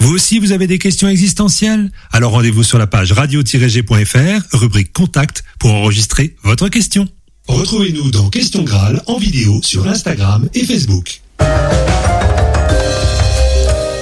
Vous 0.00 0.14
aussi, 0.14 0.38
vous 0.38 0.52
avez 0.52 0.66
des 0.66 0.78
questions 0.78 1.08
existentielles? 1.08 1.90
Alors 2.10 2.32
rendez-vous 2.32 2.62
sur 2.62 2.78
la 2.78 2.86
page 2.86 3.12
radio-g.fr, 3.12 4.56
rubrique 4.56 4.92
Contact, 4.94 5.44
pour 5.58 5.72
enregistrer 5.74 6.36
votre 6.42 6.68
question. 6.68 7.06
Retrouvez-nous 7.48 8.10
dans 8.10 8.30
Question 8.30 8.62
Graal 8.62 9.02
en 9.06 9.18
vidéo 9.18 9.60
sur 9.62 9.86
Instagram 9.86 10.48
et 10.54 10.64
Facebook. 10.64 11.20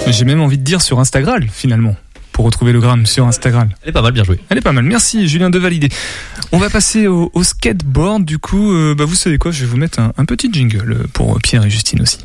J'ai 0.06 0.24
même 0.24 0.40
envie 0.40 0.58
de 0.58 0.62
dire 0.62 0.80
sur 0.80 1.00
Instagram, 1.00 1.44
finalement. 1.52 1.96
Pour 2.30 2.44
retrouver 2.44 2.70
le 2.72 2.80
gramme 2.80 3.04
sur 3.04 3.26
Instagram. 3.26 3.68
Elle 3.82 3.88
est 3.88 3.92
pas 3.92 4.00
mal, 4.02 4.12
bien 4.12 4.22
joué. 4.22 4.38
Elle 4.48 4.58
est 4.58 4.62
pas 4.62 4.70
mal. 4.72 4.84
Merci 4.84 5.26
Julien 5.26 5.50
de 5.50 5.58
valider. 5.58 5.88
On 6.52 6.58
va 6.58 6.70
passer 6.70 7.08
au, 7.08 7.32
au 7.34 7.42
skateboard. 7.42 8.24
Du 8.24 8.38
coup, 8.38 8.72
euh, 8.72 8.94
bah, 8.94 9.04
vous 9.04 9.16
savez 9.16 9.38
quoi? 9.38 9.50
Je 9.50 9.62
vais 9.62 9.66
vous 9.66 9.76
mettre 9.76 9.98
un, 9.98 10.12
un 10.16 10.24
petit 10.24 10.48
jingle 10.52 11.08
pour 11.12 11.36
Pierre 11.40 11.64
et 11.64 11.70
Justine 11.70 12.00
aussi. 12.02 12.18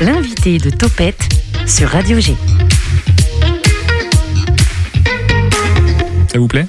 L'invité 0.00 0.58
de 0.58 0.70
Topette 0.70 1.28
sur 1.66 1.88
Radio 1.88 2.20
G. 2.20 2.36
Ça 6.28 6.38
vous 6.38 6.46
plaît? 6.46 6.68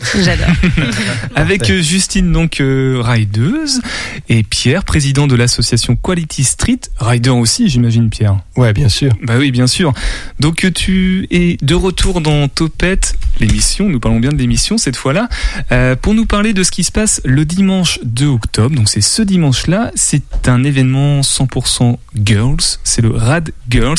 J'adore. 0.00 0.46
Avec 1.34 1.70
euh, 1.70 1.82
Justine, 1.82 2.32
donc 2.32 2.60
euh, 2.60 3.02
rideuse, 3.04 3.80
et 4.28 4.42
Pierre, 4.42 4.84
président 4.84 5.26
de 5.26 5.34
l'association 5.34 5.96
Quality 5.96 6.44
Street, 6.44 6.80
rider 6.98 7.30
aussi, 7.30 7.68
j'imagine, 7.68 8.08
Pierre. 8.10 8.38
Ouais, 8.56 8.72
bien 8.72 8.88
sûr. 8.88 9.12
Bah 9.22 9.34
oui, 9.38 9.50
bien 9.50 9.66
sûr. 9.66 9.92
Donc 10.40 10.64
euh, 10.64 10.70
tu 10.70 11.26
es 11.30 11.56
de 11.62 11.74
retour 11.74 12.20
dans 12.20 12.48
Topette, 12.48 13.16
l'émission, 13.40 13.88
nous 13.88 14.00
parlons 14.00 14.20
bien 14.20 14.30
de 14.30 14.36
l'émission 14.36 14.78
cette 14.78 14.96
fois-là, 14.96 15.28
euh, 15.72 15.96
pour 15.96 16.14
nous 16.14 16.26
parler 16.26 16.52
de 16.52 16.62
ce 16.62 16.70
qui 16.70 16.84
se 16.84 16.92
passe 16.92 17.20
le 17.24 17.44
dimanche 17.44 17.98
2 18.04 18.26
octobre. 18.26 18.74
Donc 18.74 18.88
c'est 18.88 19.00
ce 19.00 19.22
dimanche-là, 19.22 19.90
c'est 19.94 20.48
un 20.48 20.64
événement 20.64 21.20
100% 21.20 21.98
girls, 22.24 22.56
c'est 22.84 23.02
le 23.02 23.10
Rad 23.10 23.52
Girls. 23.68 23.98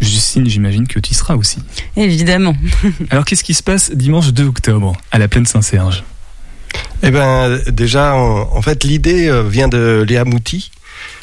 Justine, 0.00 0.48
j'imagine 0.48 0.86
que 0.86 0.98
tu 0.98 1.12
y 1.12 1.14
seras 1.14 1.34
aussi. 1.36 1.58
Évidemment. 1.96 2.56
Alors 3.10 3.24
qu'est-ce 3.24 3.44
qui 3.44 3.54
se 3.54 3.62
passe 3.62 3.90
dimanche 3.92 4.32
2 4.32 4.44
octobre 4.44 4.96
à 5.10 5.18
la 5.18 5.28
Saint-Serge 5.46 6.04
Eh 7.02 7.10
ben, 7.10 7.58
déjà, 7.68 8.14
en, 8.14 8.48
en 8.52 8.62
fait, 8.62 8.84
l'idée 8.84 9.28
euh, 9.28 9.42
vient 9.42 9.68
de 9.68 10.04
Léa 10.06 10.24
Mouti, 10.24 10.70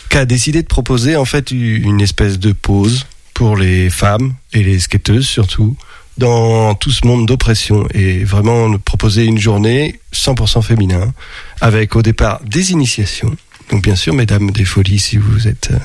qui 0.10 0.18
a 0.18 0.26
décidé 0.26 0.62
de 0.62 0.68
proposer 0.68 1.16
en 1.16 1.26
fait 1.26 1.52
une 1.52 2.02
espèce 2.02 2.40
de 2.40 2.52
pause 2.54 3.06
pour 3.34 3.56
les 3.58 3.90
femmes 3.90 4.34
et 4.54 4.64
les 4.64 4.80
skateuses 4.80 5.28
surtout 5.28 5.76
dans 6.18 6.74
tout 6.74 6.92
ce 6.92 7.06
monde 7.06 7.28
d'oppression 7.28 7.88
et 7.94 8.24
vraiment 8.24 8.70
de 8.70 8.78
proposer 8.78 9.26
une 9.26 9.38
journée 9.38 10.00
100% 10.14 10.64
féminin 10.64 11.14
avec 11.62 11.96
au 11.96 12.02
départ 12.02 12.42
des 12.44 12.72
initiations. 12.72 13.36
Donc 13.70 13.84
bien 13.84 13.96
sûr, 13.96 14.14
mesdames 14.14 14.50
des 14.52 14.66
folies, 14.66 14.98
si 15.00 15.18
vous 15.18 15.48
êtes 15.48 15.70
euh, 15.72 15.78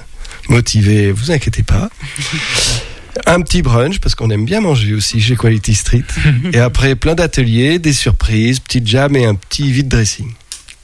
motivées, 0.48 1.12
vous 1.12 1.30
inquiétez 1.30 1.62
pas. 1.62 1.90
Un 3.26 3.40
petit 3.42 3.62
brunch 3.62 3.98
parce 3.98 4.14
qu'on 4.14 4.30
aime 4.30 4.44
bien 4.44 4.60
manger 4.60 4.94
aussi 4.94 5.20
chez 5.20 5.36
Quality 5.36 5.74
Street. 5.74 6.04
et 6.52 6.58
après 6.58 6.94
plein 6.94 7.14
d'ateliers, 7.14 7.78
des 7.78 7.92
surprises, 7.92 8.60
petite 8.60 8.86
jam 8.86 9.14
et 9.16 9.24
un 9.24 9.34
petit 9.34 9.70
vide 9.70 9.88
dressing. 9.88 10.32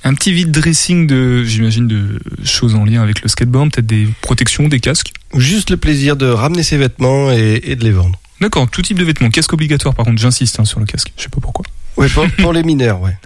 Un 0.05 0.14
petit 0.14 0.33
vide 0.33 0.51
dressing 0.51 1.07
de, 1.07 1.43
j'imagine, 1.45 1.89
de 1.89 2.20
choses 2.45 2.74
en 2.74 2.85
lien 2.85 3.03
avec 3.03 3.22
le 3.22 3.29
skateboard, 3.29 3.72
peut-être 3.72 3.87
des 3.87 4.09
protections, 4.20 4.68
des 4.68 4.81
casques. 4.81 5.12
Juste 5.35 5.70
le 5.70 5.76
plaisir 5.76 6.16
de 6.16 6.26
ramener 6.26 6.62
ses 6.62 6.76
vêtements 6.76 7.33
et, 7.33 7.61
et 7.64 7.76
de 7.76 7.85
les 7.85 7.91
vendre. 7.91 8.18
D'accord, 8.41 8.68
tout 8.70 8.83
type 8.83 8.99
de 8.99 9.05
vêtements. 9.05 9.31
Casque 9.31 9.53
obligatoire, 9.53 9.95
par 9.95 10.05
contre, 10.05 10.20
j'insiste 10.20 10.61
hein, 10.61 10.64
sur 10.64 10.79
le 10.79 10.87
casque. 10.87 11.12
Je 11.16 11.24
sais 11.24 11.29
pas 11.29 11.41
pourquoi. 11.41 11.64
Ouais, 11.97 12.09
pour, 12.09 12.26
pour 12.39 12.53
les 12.53 12.62
mineurs, 12.64 13.01
ouais. 13.03 13.16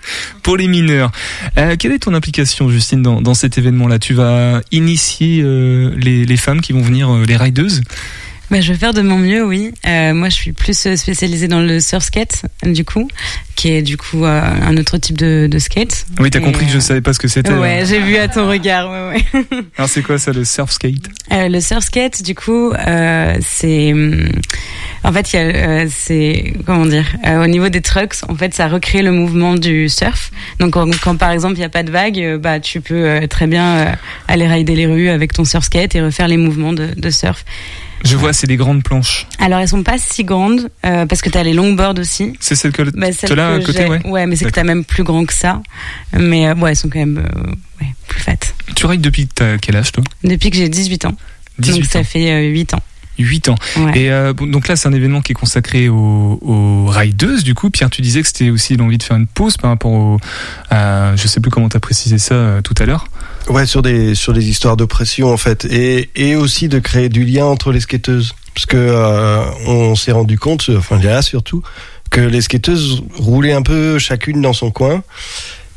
Pour 0.43 0.57
les 0.57 0.67
mineurs. 0.67 1.13
Euh, 1.59 1.77
quelle 1.79 1.93
est 1.93 1.99
ton 1.99 2.15
implication, 2.15 2.71
Justine, 2.71 3.03
dans, 3.03 3.21
dans 3.21 3.35
cet 3.35 3.59
événement-là? 3.59 3.99
Tu 3.99 4.15
vas 4.15 4.63
initier 4.73 5.43
euh, 5.43 5.95
les, 5.97 6.25
les 6.25 6.37
femmes 6.39 6.63
qui 6.63 6.73
vont 6.73 6.81
venir, 6.81 7.13
euh, 7.13 7.25
les 7.27 7.37
rideuses? 7.37 7.83
Bah, 8.53 8.61
je 8.61 8.71
vais 8.71 8.79
faire 8.79 8.93
de 8.93 9.01
mon 9.01 9.17
mieux, 9.17 9.43
oui. 9.47 9.73
Euh, 9.89 10.13
moi, 10.13 10.29
je 10.29 10.35
suis 10.35 10.53
plus 10.53 10.85
euh, 10.85 10.95
spécialisée 10.95 11.49
dans 11.49 11.61
le 11.61 11.81
surf 11.81 12.05
skate, 12.05 12.43
du 12.63 12.85
coup, 12.85 13.09
qui 13.57 13.71
est 13.71 13.81
du 13.81 13.97
coup 13.97 14.27
euh, 14.27 14.43
un 14.43 14.77
autre 14.77 14.99
type 14.99 15.17
de, 15.17 15.49
de 15.51 15.59
skate. 15.59 16.05
Oui, 16.21 16.29
t'as 16.29 16.41
compris 16.41 16.67
que 16.67 16.73
je 16.73 16.79
savais 16.79 17.01
pas 17.01 17.15
ce 17.15 17.19
que 17.19 17.29
c'était. 17.29 17.51
Ouais, 17.51 17.81
hein. 17.81 17.85
j'ai 17.87 18.01
vu 18.01 18.17
à 18.17 18.29
ton 18.29 18.47
regard. 18.47 18.91
Ouais, 18.91 19.25
ouais. 19.33 19.45
Alors 19.79 19.89
c'est 19.89 20.03
quoi 20.03 20.19
ça, 20.19 20.33
le 20.33 20.45
surf 20.45 20.71
skate? 20.71 21.09
Euh, 21.33 21.49
le 21.49 21.61
surf 21.61 21.83
skate, 21.83 22.23
du 22.23 22.35
coup, 22.35 22.73
euh, 22.73 23.39
c'est, 23.41 23.95
hum, 23.95 24.29
en 25.03 25.13
fait, 25.15 25.33
il 25.33 25.39
euh, 25.39 25.87
c'est, 25.89 26.53
comment 26.67 26.85
dire, 26.85 27.07
euh, 27.27 27.43
au 27.43 27.47
niveau 27.47 27.71
des 27.71 27.81
trucks, 27.81 28.17
en 28.29 28.35
fait, 28.35 28.53
ça 28.53 28.69
recrée 28.69 29.01
le 29.01 29.13
mouvement 29.13 29.55
du 29.55 29.89
surf. 29.89 30.31
Donc, 30.61 30.75
quand, 30.75 30.91
quand, 31.01 31.17
par 31.17 31.31
exemple 31.31 31.55
il 31.55 31.61
n'y 31.61 31.65
a 31.65 31.71
pas 31.71 31.85
de 31.85 31.91
vague, 31.91 32.19
euh, 32.19 32.37
bah, 32.37 32.61
tu 32.61 32.83
peux 32.83 33.07
euh, 33.07 33.27
très 33.27 33.47
bien 33.47 33.77
euh, 33.77 33.93
aller 34.29 34.47
rider 34.47 34.77
les 34.77 34.87
rues 34.87 35.09
avec 35.09 35.33
ton 35.33 35.47
surf 35.47 35.65
skate 35.65 35.95
et 35.95 36.03
refaire 36.03 36.29
les 36.29 36.37
mouvements 36.37 36.75
de, 36.75 36.89
de 36.95 37.11
surf. 37.11 37.47
Je 38.05 38.17
vois, 38.17 38.33
c'est 38.33 38.47
des 38.47 38.57
grandes 38.57 38.83
planches. 38.83 39.27
Alors, 39.39 39.61
elles 39.61 39.69
sont 39.69 39.83
pas 39.83 39.97
si 39.99 40.25
grandes 40.25 40.71
euh, 40.85 41.07
parce 41.07 41.21
que 41.23 41.31
tu 41.31 41.39
as 41.39 41.43
les 41.43 41.53
longboards 41.53 41.99
aussi. 41.99 42.33
C'est 42.41 42.55
celle 42.57 42.73
que 42.73 42.83
Bah, 42.83 43.13
celle 43.13 43.33
là 43.37 43.55
à 43.55 43.61
côté, 43.61 43.87
j'ai- 44.03 44.09
ouais. 44.11 44.27
mais 44.27 44.37
c'est 44.37 44.45
que 44.47 44.51
t'as 44.51 44.65
même 44.65 44.85
plus 44.85 45.05
grand 45.05 45.25
que 45.25 45.33
ça. 45.35 45.63
Mais 46.19 46.49
euh, 46.49 46.55
ouais, 46.55 46.71
elles 46.71 46.77
sont 46.77 46.89
quand 46.89 46.99
même 46.99 47.19
euh, 47.19 47.51
ouais, 47.81 47.89
plus 48.09 48.21
fat. 48.21 48.37
Tu 48.75 48.87
rides 48.87 49.01
depuis 49.01 49.29
que 49.29 49.57
quel 49.59 49.77
âge, 49.77 49.93
toi? 49.93 50.03
Depuis 50.25 50.51
que 50.51 50.57
j'ai 50.57 50.69
18 50.69 51.05
ans. 51.05 51.15
18 51.59 51.81
Donc 51.83 51.91
ça 51.91 52.01
ans. 52.01 52.05
fait 52.05 52.31
euh, 52.33 52.49
8 52.51 52.75
ans. 52.75 52.81
8 53.19 53.49
ans. 53.51 53.55
Ouais. 53.77 53.99
Et 54.01 54.11
euh, 54.11 54.33
bon, 54.33 54.47
donc 54.47 54.69
là, 54.69 54.75
c'est 54.75 54.89
un 54.89 54.93
événement 54.93 55.21
qui 55.21 55.33
est 55.33 55.35
consacré 55.35 55.89
aux, 55.91 56.39
aux 56.43 56.87
rideuses. 56.87 57.45
Du 57.45 57.55
coup, 57.55 57.69
Pierre, 57.71 57.91
tu 57.91 58.01
disais 58.03 58.23
que 58.23 58.27
c'était 58.27 58.49
aussi 58.51 58.75
l'envie 58.77 58.97
de 58.99 59.03
faire 59.03 59.17
une 59.19 59.27
pause 59.27 59.57
par 59.59 59.71
rapport 59.71 59.93
au. 59.93 60.19
à- 60.71 61.15
je 61.17 61.27
sais 61.29 61.41
plus 61.41 61.51
comment 61.51 61.69
tu 61.69 61.77
as 61.77 61.81
précisé 61.81 62.19
ça 62.19 62.35
euh, 62.35 62.63
tout 62.63 62.75
à 62.79 62.87
l'heure. 62.87 63.07
Ouais, 63.49 63.67
sur 63.67 63.83
des 63.83 64.15
sur 64.15 64.33
des 64.33 64.49
histoires 64.49 64.77
d'oppression 64.77 65.33
en 65.33 65.37
fait, 65.37 65.65
et 65.65 66.11
et 66.15 66.37
aussi 66.37 66.69
de 66.69 66.79
créer 66.79 67.09
du 67.09 67.25
lien 67.25 67.45
entre 67.45 67.73
les 67.73 67.81
skateuses, 67.81 68.35
parce 68.55 68.67
que 68.67 68.77
euh, 68.77 69.45
on 69.67 69.97
s'est 69.97 70.13
rendu 70.13 70.39
compte, 70.39 70.71
enfin 70.77 70.99
là 71.01 71.23
surtout, 71.23 71.63
que 72.11 72.21
les 72.21 72.41
skateuses 72.41 73.03
roulaient 73.17 73.53
un 73.53 73.63
peu 73.63 73.99
chacune 73.99 74.41
dans 74.41 74.53
son 74.53 74.71
coin, 74.71 75.03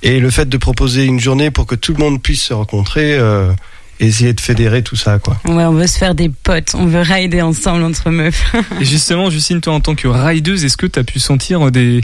et 0.03 0.19
le 0.19 0.29
fait 0.29 0.47
de 0.47 0.57
proposer 0.57 1.05
une 1.05 1.19
journée 1.19 1.49
pour 1.49 1.65
que 1.65 1.75
tout 1.75 1.93
le 1.93 1.97
monde 1.97 2.21
puisse 2.21 2.43
se 2.43 2.53
rencontrer, 2.53 3.15
euh, 3.15 3.51
essayer 3.99 4.33
de 4.33 4.41
fédérer 4.41 4.83
tout 4.83 4.95
ça 4.95 5.19
quoi. 5.19 5.37
Ouais, 5.45 5.63
on 5.65 5.73
veut 5.73 5.87
se 5.87 5.97
faire 5.97 6.15
des 6.15 6.29
potes, 6.29 6.73
on 6.75 6.85
veut 6.85 7.01
rider 7.01 7.41
ensemble 7.41 7.83
entre 7.83 8.09
meufs. 8.09 8.53
Et 8.81 8.85
justement, 8.85 9.29
Justine, 9.29 9.61
toi, 9.61 9.73
en 9.73 9.79
tant 9.79 9.95
que 9.95 10.07
rideuse, 10.07 10.65
est-ce 10.65 10.77
que 10.77 10.85
tu 10.87 10.99
as 10.99 11.03
pu 11.03 11.19
sentir 11.19 11.71
des. 11.71 12.01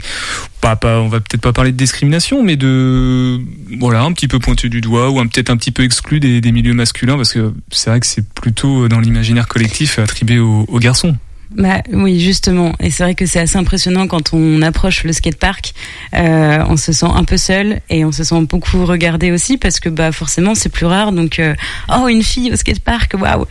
Pas, 0.60 0.76
pas, 0.76 1.00
on 1.00 1.08
va 1.08 1.20
peut-être 1.20 1.40
pas 1.40 1.52
parler 1.52 1.72
de 1.72 1.76
discrimination, 1.76 2.42
mais 2.42 2.56
de. 2.56 3.40
Voilà, 3.80 4.02
un 4.02 4.12
petit 4.12 4.28
peu 4.28 4.38
pointé 4.38 4.68
du 4.68 4.80
doigt 4.80 5.10
ou 5.10 5.18
un- 5.20 5.26
peut-être 5.26 5.50
un 5.50 5.56
petit 5.56 5.70
peu 5.72 5.82
exclu 5.82 6.20
des, 6.20 6.40
des 6.40 6.52
milieux 6.52 6.74
masculins, 6.74 7.16
parce 7.16 7.32
que 7.32 7.52
c'est 7.70 7.90
vrai 7.90 8.00
que 8.00 8.06
c'est 8.06 8.26
plutôt 8.32 8.88
dans 8.88 9.00
l'imaginaire 9.00 9.48
collectif 9.48 9.98
attribué 9.98 10.38
aux, 10.38 10.64
aux 10.68 10.78
garçons. 10.78 11.16
Bah 11.56 11.82
oui, 11.92 12.18
justement. 12.20 12.72
Et 12.80 12.90
c'est 12.90 13.02
vrai 13.02 13.14
que 13.14 13.26
c'est 13.26 13.40
assez 13.40 13.56
impressionnant 13.56 14.06
quand 14.06 14.32
on 14.32 14.62
approche 14.62 15.04
le 15.04 15.12
skatepark. 15.12 15.72
Euh, 16.14 16.64
on 16.68 16.76
se 16.76 16.92
sent 16.92 17.06
un 17.12 17.24
peu 17.24 17.36
seul 17.36 17.80
et 17.90 18.04
on 18.04 18.12
se 18.12 18.24
sent 18.24 18.42
beaucoup 18.42 18.84
regardé 18.86 19.30
aussi 19.32 19.58
parce 19.58 19.80
que 19.80 19.88
bah 19.88 20.12
forcément 20.12 20.54
c'est 20.54 20.68
plus 20.68 20.86
rare. 20.86 21.12
Donc 21.12 21.38
euh, 21.38 21.54
oh 21.94 22.08
une 22.08 22.22
fille 22.22 22.52
au 22.52 22.56
skatepark, 22.56 23.14
waouh. 23.20 23.46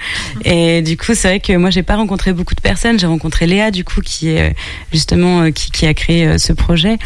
Et 0.46 0.82
du 0.82 0.98
coup 0.98 1.14
c'est 1.14 1.28
vrai 1.28 1.40
que 1.40 1.54
moi 1.54 1.70
j'ai 1.70 1.84
pas 1.84 1.96
rencontré 1.96 2.34
beaucoup 2.34 2.56
de 2.56 2.62
personnes. 2.62 3.00
J'ai 3.00 3.08
rencontré 3.08 3.46
Léa 3.46 3.72
du 3.72 3.84
coup 3.84 4.02
qui 4.02 4.30
est 4.30 4.50
euh, 4.50 4.54
justement 4.92 5.42
euh, 5.42 5.52
qui, 5.52 5.72
qui 5.72 5.86
a 5.86 5.94
créé 5.94 6.26
euh, 6.26 6.38
ce 6.38 6.54
projet. 6.54 6.98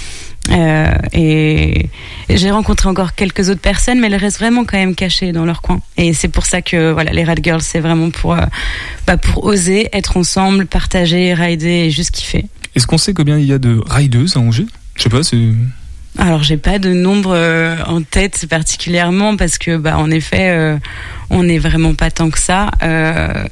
Euh, 0.51 0.91
et 1.13 1.89
j'ai 2.29 2.51
rencontré 2.51 2.87
encore 2.87 3.15
quelques 3.15 3.49
autres 3.49 3.61
personnes, 3.61 3.99
mais 3.99 4.07
elles 4.07 4.15
restent 4.15 4.39
vraiment 4.39 4.63
quand 4.63 4.77
même 4.77 4.93
cachées 4.93 5.31
dans 5.31 5.45
leur 5.45 5.61
coin. 5.61 5.81
Et 5.97 6.13
c'est 6.13 6.27
pour 6.27 6.45
ça 6.45 6.61
que 6.61 6.91
voilà, 6.91 7.11
les 7.11 7.23
Rad 7.23 7.39
Girls, 7.43 7.61
c'est 7.61 7.79
vraiment 7.79 8.11
pour 8.11 8.33
euh, 8.33 8.41
bah, 9.07 9.17
pour 9.17 9.43
oser 9.45 9.89
être 9.93 10.17
ensemble, 10.17 10.67
partager, 10.67 11.33
rider 11.33 11.85
et 11.85 11.89
juste 11.91 12.11
kiffer. 12.11 12.45
Est-ce 12.75 12.85
qu'on 12.85 12.97
sait 12.99 13.13
combien 13.13 13.37
il 13.39 13.45
y 13.45 13.53
a 13.53 13.57
de 13.57 13.81
rideuses 13.87 14.37
à 14.37 14.39
Angers? 14.39 14.67
Je 14.95 15.03
sais 15.03 15.09
pas, 15.09 15.23
c'est. 15.23 15.37
Alors 16.17 16.43
j'ai 16.43 16.57
pas 16.57 16.79
de 16.79 16.93
nombre 16.93 17.33
euh, 17.33 17.75
en 17.87 18.01
tête 18.01 18.45
particulièrement 18.49 19.35
parce 19.35 19.57
que 19.57 19.75
bah 19.75 19.97
en 19.97 20.09
effet 20.11 20.49
euh, 20.51 20.77
on 21.29 21.43
n'est 21.43 21.57
vraiment 21.59 21.93
pas 21.93 22.09
tant 22.09 22.29
que 22.29 22.39
ça. 22.39 22.71
Euh, 22.83 23.43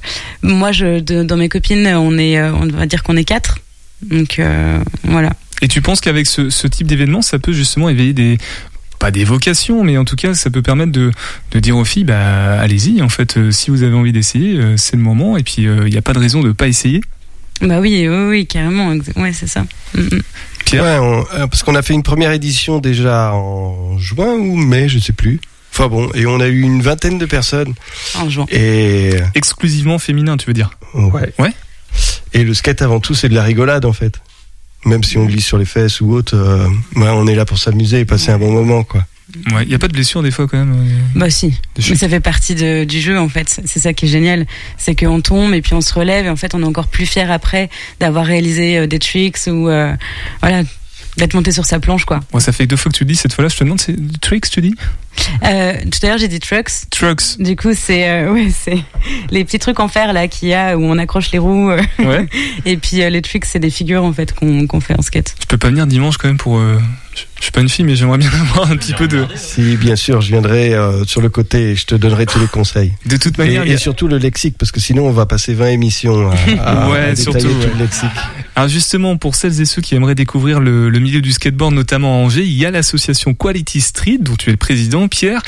moi 0.43 0.71
je 0.71 0.99
de- 1.01 1.23
dans 1.23 1.35
mes 1.35 1.49
copines 1.49 1.85
on 1.87 2.17
est 2.17 2.41
on 2.41 2.67
va 2.67 2.85
dire 2.85 3.03
qu'on 3.03 3.17
est 3.17 3.25
quatre. 3.25 3.57
Donc 4.01 4.39
euh, 4.39 4.79
voilà. 5.03 5.31
Et 5.61 5.67
tu 5.67 5.81
penses 5.81 6.01
qu'avec 6.01 6.25
ce, 6.27 6.49
ce 6.49 6.67
type 6.67 6.87
d'événement, 6.87 7.21
ça 7.21 7.39
peut 7.39 7.53
justement 7.53 7.89
éveiller 7.89 8.13
des 8.13 8.37
pas 8.99 9.11
des 9.11 9.25
vocations, 9.25 9.83
mais 9.83 9.97
en 9.97 10.05
tout 10.05 10.15
cas, 10.15 10.33
ça 10.33 10.49
peut 10.49 10.61
permettre 10.61 10.91
de, 10.93 11.11
de 11.51 11.59
dire 11.59 11.75
aux 11.77 11.83
filles, 11.83 12.05
bah 12.05 12.59
allez-y. 12.59 13.01
En 13.01 13.09
fait, 13.09 13.37
euh, 13.37 13.51
si 13.51 13.69
vous 13.69 13.83
avez 13.83 13.95
envie 13.95 14.13
d'essayer, 14.13 14.55
euh, 14.57 14.77
c'est 14.77 14.95
le 14.95 15.01
moment. 15.01 15.35
Et 15.35 15.43
puis, 15.43 15.63
il 15.63 15.83
n'y 15.85 15.97
a 15.97 16.01
pas 16.01 16.13
de 16.13 16.19
raison 16.19 16.41
de 16.41 16.51
pas 16.53 16.67
essayer. 16.67 17.01
Bah 17.61 17.79
oui 17.79 18.07
oui, 18.09 18.25
oui 18.29 18.47
carrément 18.47 18.93
ouais 19.15 19.31
c'est 19.31 19.47
ça. 19.47 19.65
Mm, 19.93 19.99
mm. 20.01 20.21
Ouais, 20.73 20.97
on- 20.99 21.25
euh, 21.35 21.47
parce 21.47 21.61
qu'on 21.63 21.75
a 21.75 21.81
fait 21.83 21.93
une 21.93 22.01
première 22.01 22.31
édition 22.31 22.79
déjà 22.79 23.33
en 23.33 23.97
juin 23.99 24.33
ou 24.33 24.55
mai, 24.55 24.89
je 24.89 24.97
sais 24.99 25.13
plus. 25.13 25.39
Enfin 25.71 25.87
bon, 25.87 26.09
et 26.15 26.25
on 26.25 26.39
a 26.39 26.47
eu 26.47 26.61
une 26.61 26.81
vingtaine 26.81 27.17
de 27.19 27.25
personnes. 27.25 27.73
En 28.15 28.29
juin. 28.29 28.45
Et 28.51 29.11
exclusivement 29.35 29.99
féminin, 29.99 30.35
tu 30.37 30.47
veux 30.47 30.53
dire? 30.53 30.71
Ouais. 30.95 31.31
Ouais. 31.39 31.53
Et 32.33 32.43
le 32.43 32.53
skate 32.53 32.81
avant 32.81 32.99
tout, 32.99 33.13
c'est 33.15 33.29
de 33.29 33.35
la 33.35 33.43
rigolade 33.43 33.85
en 33.85 33.93
fait. 33.93 34.19
Même 34.85 35.03
si 35.03 35.17
on 35.17 35.25
glisse 35.25 35.45
sur 35.45 35.57
les 35.57 35.65
fesses 35.65 36.01
ou 36.01 36.11
autre, 36.13 36.35
euh, 36.35 36.67
ouais, 36.95 37.09
on 37.09 37.25
est 37.27 37.35
là 37.35 37.45
pour 37.45 37.57
s'amuser 37.57 37.99
et 38.01 38.05
passer 38.05 38.31
un 38.31 38.37
bon 38.37 38.51
moment 38.51 38.83
quoi. 38.83 39.05
Ouais, 39.51 39.63
il 39.63 39.69
n'y 39.69 39.73
a 39.73 39.79
pas 39.79 39.87
de 39.87 39.93
blessure 39.93 40.21
des 40.21 40.29
fois 40.29 40.47
quand 40.47 40.57
même. 40.59 40.73
euh, 40.77 41.19
Bah 41.19 41.29
si, 41.29 41.55
mais 41.89 41.95
ça 41.95 42.07
fait 42.07 42.19
partie 42.19 42.53
de- 42.53 42.83
du 42.83 42.99
jeu 43.01 43.17
en 43.17 43.29
fait. 43.29 43.61
C'est 43.65 43.79
ça 43.79 43.93
qui 43.93 44.05
est 44.05 44.09
génial, 44.09 44.45
c'est 44.77 44.93
qu'on 44.93 45.21
tombe 45.21 45.53
et 45.55 45.61
puis 45.61 45.73
on 45.73 45.81
se 45.81 45.93
relève 45.93 46.25
et 46.25 46.29
en 46.29 46.35
fait 46.35 46.53
on 46.53 46.61
est 46.61 46.65
encore 46.65 46.87
plus 46.87 47.05
fier 47.07 47.31
après 47.31 47.69
d'avoir 47.99 48.25
réalisé 48.25 48.77
euh, 48.77 48.85
des 48.87 48.99
tricks 48.99 49.37
ou 49.47 49.69
euh, 49.69 49.93
voilà 50.41 50.63
d'être 51.17 51.33
monté 51.33 51.51
sur 51.51 51.65
sa 51.65 51.79
planche 51.79 52.05
quoi. 52.05 52.19
Moi, 52.31 52.41
ça 52.41 52.51
fait 52.51 52.65
deux 52.67 52.75
fois 52.75 52.91
que 52.91 52.97
tu 52.97 53.03
le 53.03 53.09
dis. 53.09 53.15
Cette 53.15 53.33
fois-là, 53.33 53.49
je 53.49 53.55
te 53.57 53.63
demande, 53.63 53.79
c'est 53.79 53.95
tricks, 54.21 54.49
tu 54.49 54.61
dis 54.61 54.75
Euh, 55.43 55.73
tout 55.91 55.99
à 56.05 56.07
l'heure 56.09 56.17
j'ai 56.17 56.27
dit 56.27 56.39
trucks. 56.39 56.71
Trucks. 56.89 57.37
Du 57.39 57.55
coup 57.55 57.69
c'est 57.75 58.09
euh, 58.09 58.31
ouais 58.33 58.49
c'est 58.49 58.79
les 59.29 59.43
petits 59.45 59.59
trucs 59.59 59.79
en 59.79 59.87
fer 59.87 60.11
là 60.11 60.27
qu'il 60.27 60.49
y 60.49 60.53
a 60.53 60.75
où 60.77 60.81
on 60.83 60.97
accroche 60.97 61.31
les 61.31 61.39
roues. 61.39 61.69
euh, 61.71 61.81
Ouais. 61.99 62.27
et 62.65 62.77
puis 62.77 62.97
les 62.97 63.21
tricks 63.21 63.45
c'est 63.45 63.59
des 63.59 63.69
figures 63.69 64.03
en 64.03 64.11
fait 64.13 64.33
qu'on 64.33 64.65
qu'on 64.67 64.79
fait 64.81 64.97
en 64.97 65.01
skate. 65.03 65.35
Je 65.39 65.45
peux 65.45 65.57
pas 65.57 65.69
venir 65.69 65.85
dimanche 65.87 66.17
quand 66.17 66.27
même 66.27 66.37
pour. 66.37 66.59
Je, 67.15 67.43
suis 67.43 67.51
pas 67.51 67.61
une 67.61 67.69
fille, 67.69 67.85
mais 67.85 67.95
j'aimerais 67.95 68.17
bien 68.17 68.31
avoir 68.31 68.71
un 68.71 68.77
petit 68.77 68.93
peu 68.93 69.07
de. 69.07 69.25
Si, 69.35 69.75
bien 69.77 69.95
sûr, 69.95 70.21
je 70.21 70.29
viendrai 70.29 70.73
euh, 70.73 71.03
sur 71.05 71.21
le 71.21 71.29
côté 71.29 71.71
et 71.71 71.75
je 71.75 71.85
te 71.85 71.95
donnerai 71.95 72.25
tous 72.25 72.39
les 72.39 72.47
conseils. 72.47 72.93
De 73.05 73.17
toute 73.17 73.37
manière, 73.37 73.65
et, 73.67 73.73
a- 73.73 73.77
surtout 73.77 74.07
le 74.07 74.17
lexique, 74.17 74.57
parce 74.57 74.71
que 74.71 74.79
sinon 74.79 75.07
on 75.07 75.11
va 75.11 75.25
passer 75.25 75.53
20 75.53 75.67
émissions 75.67 76.31
à, 76.31 76.35
à- 76.63 76.89
ouais, 76.89 76.99
à 76.99 77.15
surtout. 77.15 77.37
détailler 77.39 77.53
tout 77.55 77.67
ouais. 77.67 77.73
le 77.77 77.83
lexique. 77.83 78.09
Alors 78.55 78.69
justement, 78.69 79.17
pour 79.17 79.35
celles 79.35 79.59
et 79.61 79.65
ceux 79.65 79.81
qui 79.81 79.95
aimeraient 79.95 80.15
découvrir 80.15 80.59
le, 80.59 80.89
le 80.89 80.99
milieu 80.99 81.21
du 81.21 81.31
skateboard, 81.31 81.73
notamment 81.73 82.13
à 82.21 82.25
Angers, 82.25 82.43
il 82.43 82.53
y 82.53 82.65
a 82.65 82.71
l'association 82.71 83.33
Quality 83.33 83.81
Street, 83.81 84.17
dont 84.19 84.35
tu 84.35 84.49
es 84.49 84.51
le 84.53 84.57
président, 84.57 85.07
Pierre. 85.07 85.41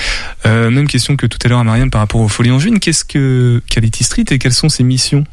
Euh, 0.46 0.70
même 0.72 0.88
question 0.88 1.16
que 1.16 1.26
tout 1.28 1.38
à 1.44 1.48
l'heure 1.48 1.60
à 1.60 1.64
Marianne 1.64 1.92
par 1.92 2.02
rapport 2.02 2.22
aux 2.22 2.28
Folies 2.28 2.52
Angevines. 2.52 2.80
Qu'est-ce 2.80 3.06
que 3.06 3.62
Quality 3.70 4.04
Street 4.04 4.26
et 4.32 4.40
quelles 4.40 4.54
sont 4.54 4.70
ses 4.70 4.84
missions? 4.84 5.24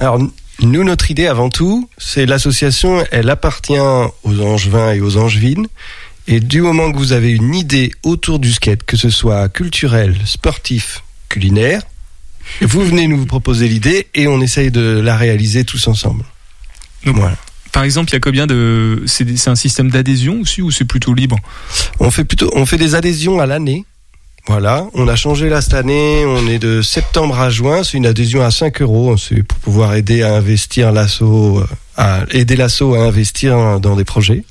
Alors, 0.00 0.20
nous, 0.60 0.82
notre 0.84 1.10
idée 1.10 1.26
avant 1.26 1.50
tout, 1.50 1.88
c'est 1.98 2.26
l'association, 2.26 3.04
elle 3.10 3.30
appartient 3.30 3.78
aux 3.78 4.40
Angevins 4.40 4.92
et 4.92 5.00
aux 5.00 5.16
Angevines. 5.16 5.68
Et 6.26 6.40
du 6.40 6.60
moment 6.60 6.92
que 6.92 6.98
vous 6.98 7.12
avez 7.12 7.30
une 7.30 7.54
idée 7.54 7.92
autour 8.02 8.38
du 8.38 8.52
skate, 8.52 8.82
que 8.82 8.96
ce 8.96 9.08
soit 9.08 9.48
culturel, 9.48 10.16
sportif, 10.26 11.02
culinaire, 11.28 11.82
vous 12.60 12.84
venez 12.84 13.08
nous 13.08 13.24
proposer 13.24 13.68
l'idée 13.68 14.08
et 14.14 14.26
on 14.26 14.40
essaye 14.40 14.70
de 14.70 15.00
la 15.00 15.16
réaliser 15.16 15.64
tous 15.64 15.88
ensemble. 15.88 16.24
Donc, 17.04 17.16
Voilà. 17.16 17.36
Par 17.72 17.84
exemple, 17.84 18.10
il 18.10 18.14
y 18.14 18.16
a 18.16 18.20
combien 18.20 18.46
de 18.46 19.04
c'est 19.06 19.48
un 19.48 19.54
système 19.54 19.90
d'adhésion 19.90 20.40
aussi 20.40 20.62
ou 20.62 20.70
c'est 20.70 20.86
plutôt 20.86 21.14
libre? 21.14 21.36
On 22.00 22.10
fait 22.10 22.24
plutôt, 22.24 22.50
on 22.54 22.66
fait 22.66 22.78
des 22.78 22.94
adhésions 22.94 23.40
à 23.40 23.46
l'année. 23.46 23.84
Voilà, 24.48 24.86
on 24.94 25.06
a 25.08 25.14
changé 25.14 25.50
là 25.50 25.60
cette 25.60 25.74
année, 25.74 26.24
on 26.24 26.46
est 26.48 26.58
de 26.58 26.80
septembre 26.80 27.38
à 27.38 27.50
juin, 27.50 27.84
c'est 27.84 27.98
une 27.98 28.06
adhésion 28.06 28.42
à 28.42 28.50
5 28.50 28.80
euros, 28.80 29.16
c'est 29.18 29.42
pour 29.42 29.58
pouvoir 29.58 29.94
aider 29.94 30.22
à 30.22 30.34
investir 30.36 30.90
l'assaut, 30.90 31.58
euh, 31.60 31.66
à 31.98 32.20
aider 32.30 32.56
l'assaut 32.56 32.94
à 32.94 33.00
investir 33.00 33.78
dans 33.78 33.94
des 33.94 34.04
projets. 34.04 34.44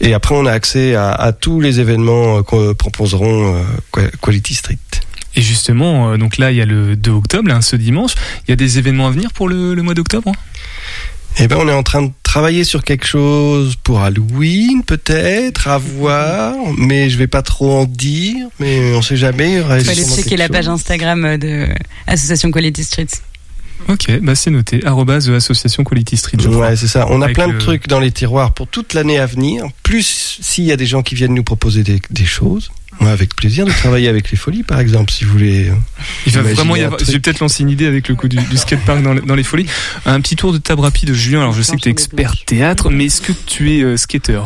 Et 0.00 0.14
après, 0.14 0.34
on 0.34 0.46
a 0.46 0.52
accès 0.52 0.94
à, 0.94 1.12
à 1.12 1.32
tous 1.32 1.60
les 1.60 1.80
événements 1.80 2.38
euh, 2.38 2.42
que 2.42 2.72
proposeront 2.72 3.56
euh, 3.56 3.62
Qua- 3.92 4.10
Quality 4.22 4.54
Street. 4.54 4.78
Et 5.36 5.42
justement, 5.42 6.16
donc 6.16 6.38
là, 6.38 6.50
il 6.50 6.56
y 6.56 6.62
a 6.62 6.66
le 6.66 6.96
2 6.96 7.10
octobre, 7.10 7.48
là, 7.48 7.60
ce 7.60 7.76
dimanche. 7.76 8.12
Il 8.46 8.50
y 8.50 8.54
a 8.54 8.56
des 8.56 8.78
événements 8.78 9.08
à 9.08 9.10
venir 9.10 9.32
pour 9.32 9.48
le, 9.48 9.74
le 9.74 9.82
mois 9.82 9.94
d'octobre 9.94 10.28
hein? 10.30 10.32
Eh 11.40 11.48
ben, 11.48 11.56
on 11.60 11.68
est 11.68 11.72
en 11.74 11.82
train 11.82 12.02
de 12.02 12.10
travailler 12.34 12.64
sur 12.64 12.82
quelque 12.82 13.06
chose 13.06 13.76
pour 13.84 14.00
Halloween, 14.00 14.82
peut-être, 14.84 15.68
à 15.68 15.78
voir, 15.78 16.56
mais 16.76 17.08
je 17.08 17.16
vais 17.16 17.28
pas 17.28 17.42
trop 17.42 17.70
en 17.70 17.84
dire, 17.84 18.48
mais 18.58 18.92
on 18.96 19.02
sait 19.02 19.16
jamais. 19.16 19.58
il 19.58 19.62
fallait 19.62 19.84
sûrement 19.94 20.16
checker 20.16 20.36
la 20.36 20.48
page 20.48 20.66
Instagram 20.66 21.24
euh, 21.24 21.36
de 21.38 21.68
Association 22.08 22.50
Quality 22.50 22.82
Street. 22.82 23.06
Ok, 23.88 24.18
bah 24.20 24.34
c'est 24.34 24.50
noté. 24.50 24.84
Arrobase 24.84 25.30
euh, 25.30 25.36
association 25.36 25.84
Quality 25.84 26.16
Street. 26.16 26.38
je. 26.40 26.48
Ouais, 26.48 26.74
c'est 26.74 26.88
ça. 26.88 27.06
On 27.08 27.22
a 27.22 27.26
Avec 27.26 27.36
plein 27.36 27.46
de 27.46 27.52
le- 27.52 27.58
trucs 27.58 27.86
dans 27.86 28.00
les 28.00 28.10
tiroirs 28.10 28.52
pour 28.52 28.66
toute 28.66 28.94
l'année 28.94 29.20
à 29.20 29.26
venir. 29.26 29.66
Plus 29.84 30.40
s'il 30.42 30.64
y 30.64 30.72
a 30.72 30.76
des 30.76 30.86
gens 30.86 31.02
qui 31.04 31.14
viennent 31.14 31.34
nous 31.34 31.44
proposer 31.44 31.84
des, 31.84 32.02
des 32.10 32.24
choses. 32.24 32.72
Avec 33.00 33.34
plaisir 33.36 33.66
de 33.66 33.70
travailler 33.72 34.08
avec 34.08 34.30
les 34.30 34.36
folies, 34.36 34.62
par 34.62 34.80
exemple, 34.80 35.12
si 35.12 35.24
vous 35.24 35.32
voulez. 35.32 35.68
euh, 35.68 35.74
Il 36.26 36.32
va 36.32 36.42
vraiment 36.42 36.74
y 36.76 36.82
avoir. 36.82 37.00
vais 37.00 37.18
peut-être 37.18 37.40
lancer 37.40 37.62
une 37.62 37.70
idée 37.70 37.86
avec 37.86 38.08
le 38.08 38.14
coup 38.14 38.28
du, 38.28 38.36
du 38.36 38.56
skatepark 38.56 39.02
dans, 39.02 39.12
le- 39.14 39.20
dans 39.20 39.34
les 39.34 39.42
folies. 39.42 39.66
Un 40.06 40.20
petit 40.20 40.36
tour 40.36 40.52
de 40.52 40.58
table 40.58 40.80
rapide, 40.82 41.12
Julien. 41.12 41.40
Alors, 41.40 41.52
je 41.52 41.62
sais 41.62 41.76
que 41.76 41.80
tu 41.82 41.88
es 41.88 41.92
expert 41.92 42.34
théâtre, 42.46 42.90
mais 42.90 43.06
est-ce 43.06 43.20
que 43.20 43.32
tu 43.32 43.76
es 43.76 43.82
euh, 43.82 43.96
skater 43.96 44.40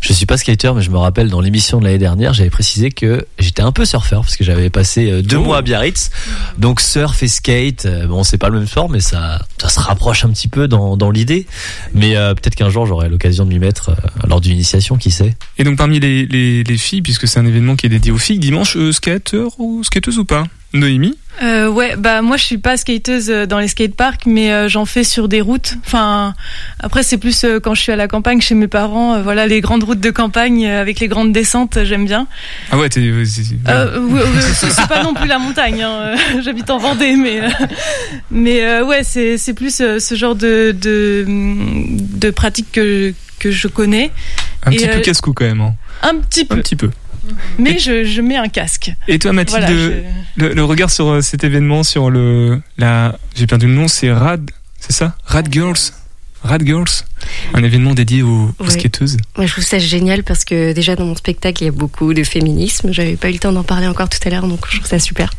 Je 0.00 0.12
suis 0.12 0.26
pas 0.26 0.36
skater, 0.36 0.72
mais 0.74 0.82
je 0.82 0.90
me 0.90 0.98
rappelle 0.98 1.28
dans 1.30 1.40
l'émission 1.40 1.78
de 1.78 1.84
l'année 1.84 1.98
dernière, 1.98 2.32
j'avais 2.34 2.50
précisé 2.50 2.90
que 2.90 3.26
j'étais 3.38 3.62
un 3.62 3.72
peu 3.72 3.84
surfeur 3.84 4.22
parce 4.22 4.36
que 4.36 4.44
j'avais 4.44 4.70
passé 4.70 5.10
euh, 5.10 5.22
deux 5.22 5.36
Oh. 5.36 5.42
mois 5.44 5.58
à 5.58 5.62
Biarritz. 5.62 6.10
Donc 6.58 6.80
surf 6.80 7.22
et 7.22 7.28
skate, 7.28 7.86
euh, 7.86 8.06
bon 8.06 8.22
c'est 8.24 8.38
pas 8.38 8.48
le 8.48 8.58
même 8.58 8.66
sport, 8.68 8.88
mais 8.88 9.00
ça 9.00 9.44
ça 9.58 9.68
se 9.68 9.80
rapproche 9.80 10.24
un 10.24 10.30
petit 10.30 10.48
peu 10.48 10.68
dans, 10.68 10.96
dans 10.96 11.10
l'idée. 11.10 11.46
Mais 11.94 12.16
euh, 12.16 12.34
peut-être 12.34 12.54
qu'un 12.54 12.70
jour 12.70 12.86
j'aurai 12.86 13.08
l'occasion 13.08 13.44
de 13.44 13.50
m'y 13.50 13.58
mettre 13.58 13.90
euh, 13.90 14.26
lors 14.28 14.40
d'une 14.40 14.52
initiation, 14.52 14.96
qui 14.96 15.10
sait. 15.10 15.36
Et 15.58 15.64
donc, 15.64 15.76
parmi 15.76 16.00
les, 16.00 16.26
les, 16.26 16.62
les 16.64 16.78
filles, 16.78 17.02
puisque 17.02 17.28
c'est 17.28 17.38
un 17.38 17.46
événement 17.46 17.76
qui 17.76 17.86
est 17.86 17.90
dédié 17.90 18.10
aux 18.12 18.18
filles, 18.18 18.38
dimanche, 18.38 18.76
euh, 18.76 18.92
skater 18.92 19.46
ou 19.58 19.82
skateuse 19.84 20.18
ou 20.18 20.24
pas? 20.24 20.44
Noémie? 20.72 21.16
Euh, 21.42 21.68
ouais, 21.68 21.94
bah 21.96 22.20
moi 22.22 22.36
je 22.36 22.44
suis 22.44 22.58
pas 22.58 22.76
skateuse 22.76 23.30
euh, 23.30 23.46
dans 23.46 23.58
les 23.60 23.68
skateparks, 23.68 24.26
mais 24.26 24.52
euh, 24.52 24.68
j'en 24.68 24.84
fais 24.84 25.04
sur 25.04 25.26
des 25.28 25.40
routes. 25.40 25.74
Enfin, 25.86 26.34
après 26.80 27.02
c'est 27.02 27.16
plus 27.16 27.44
euh, 27.44 27.60
quand 27.60 27.72
je 27.74 27.80
suis 27.80 27.92
à 27.92 27.96
la 27.96 28.08
campagne 28.08 28.40
chez 28.40 28.54
mes 28.54 28.66
parents. 28.68 29.22
voilà, 29.22 29.46
les 29.46 29.60
grandes 29.62 29.84
routes 29.84 30.00
de 30.00 30.10
campagne 30.10 30.66
avec 30.66 31.00
les 31.00 31.08
grandes 31.08 31.32
descentes, 31.32 31.78
j'aime 31.84 32.04
bien. 32.04 32.26
Ah 32.72 32.76
ouais, 32.78 32.88
t'es. 32.90 33.00
euh, 33.00 33.24
c'est- 33.24 34.88
pas 34.88 35.02
non 35.02 35.14
plus 35.14 35.28
la 35.28 35.38
montagne. 35.38 35.82
hein, 35.82 36.14
J'habite 36.42 36.68
en 36.68 36.78
Vendée, 36.78 37.16
mais 37.16 37.40
euh, 37.40 37.48
mais 38.30 38.64
euh, 38.64 38.84
ouais, 38.84 39.02
c'est 39.02 39.38
c'est 39.38 39.54
plus 39.54 39.76
ce 39.76 40.14
genre 40.14 40.34
de 40.34 40.72
de 40.78 41.24
de 41.26 42.30
pratique 42.30 42.72
que 42.72 43.14
que 43.38 43.50
je 43.50 43.68
connais. 43.68 44.10
Un 44.66 44.72
Et, 44.72 44.76
petit 44.76 44.88
peu 44.88 44.98
casse-cou 45.00 45.32
quand 45.32 45.44
même. 45.46 45.60
hein. 45.62 45.74
Un 46.02 46.16
petit 46.16 46.44
peu. 46.44 46.56
Un 46.56 46.58
petit 46.58 46.76
peu. 46.76 46.90
Mais 47.58 47.78
je 47.78 48.04
je 48.04 48.20
mets 48.22 48.36
un 48.36 48.48
casque. 48.48 48.92
Et 49.08 49.18
toi, 49.18 49.32
Mathilde, 49.32 49.60
Voilà, 49.60 49.74
je- 49.74 50.02
le, 50.36 50.54
le 50.54 50.64
regard 50.64 50.90
sur 50.90 51.08
euh, 51.08 51.20
cet 51.20 51.44
événement, 51.44 51.82
sur 51.82 52.10
le. 52.10 52.60
La, 52.78 53.16
J'ai 53.34 53.46
perdu 53.46 53.66
le 53.66 53.74
nom, 53.74 53.88
c'est 53.88 54.10
Rad. 54.12 54.50
C'est 54.78 54.92
ça? 54.92 55.14
Rad 55.24 55.52
Girls? 55.52 55.92
Rad 56.42 56.64
Girls 56.64 57.04
Un 57.54 57.62
événement 57.62 57.92
dédié 57.94 58.22
aux, 58.22 58.50
aux 58.58 58.64
Ouais. 58.64 58.70
skateuses. 58.70 59.16
Moi, 59.36 59.46
je 59.46 59.52
trouve 59.52 59.64
ça 59.64 59.78
génial 59.78 60.22
parce 60.24 60.44
que 60.44 60.72
déjà 60.72 60.96
dans 60.96 61.04
mon 61.04 61.14
spectacle, 61.14 61.62
il 61.62 61.66
y 61.66 61.68
a 61.68 61.72
beaucoup 61.72 62.14
de 62.14 62.24
féminisme. 62.24 62.92
J'avais 62.92 63.16
pas 63.16 63.28
eu 63.28 63.34
le 63.34 63.38
temps 63.38 63.52
d'en 63.52 63.62
parler 63.62 63.86
encore 63.86 64.08
tout 64.08 64.18
à 64.24 64.30
l'heure, 64.30 64.46
donc 64.46 64.60
je 64.70 64.76
trouve 64.78 64.88
ça 64.88 64.98
super. 64.98 65.30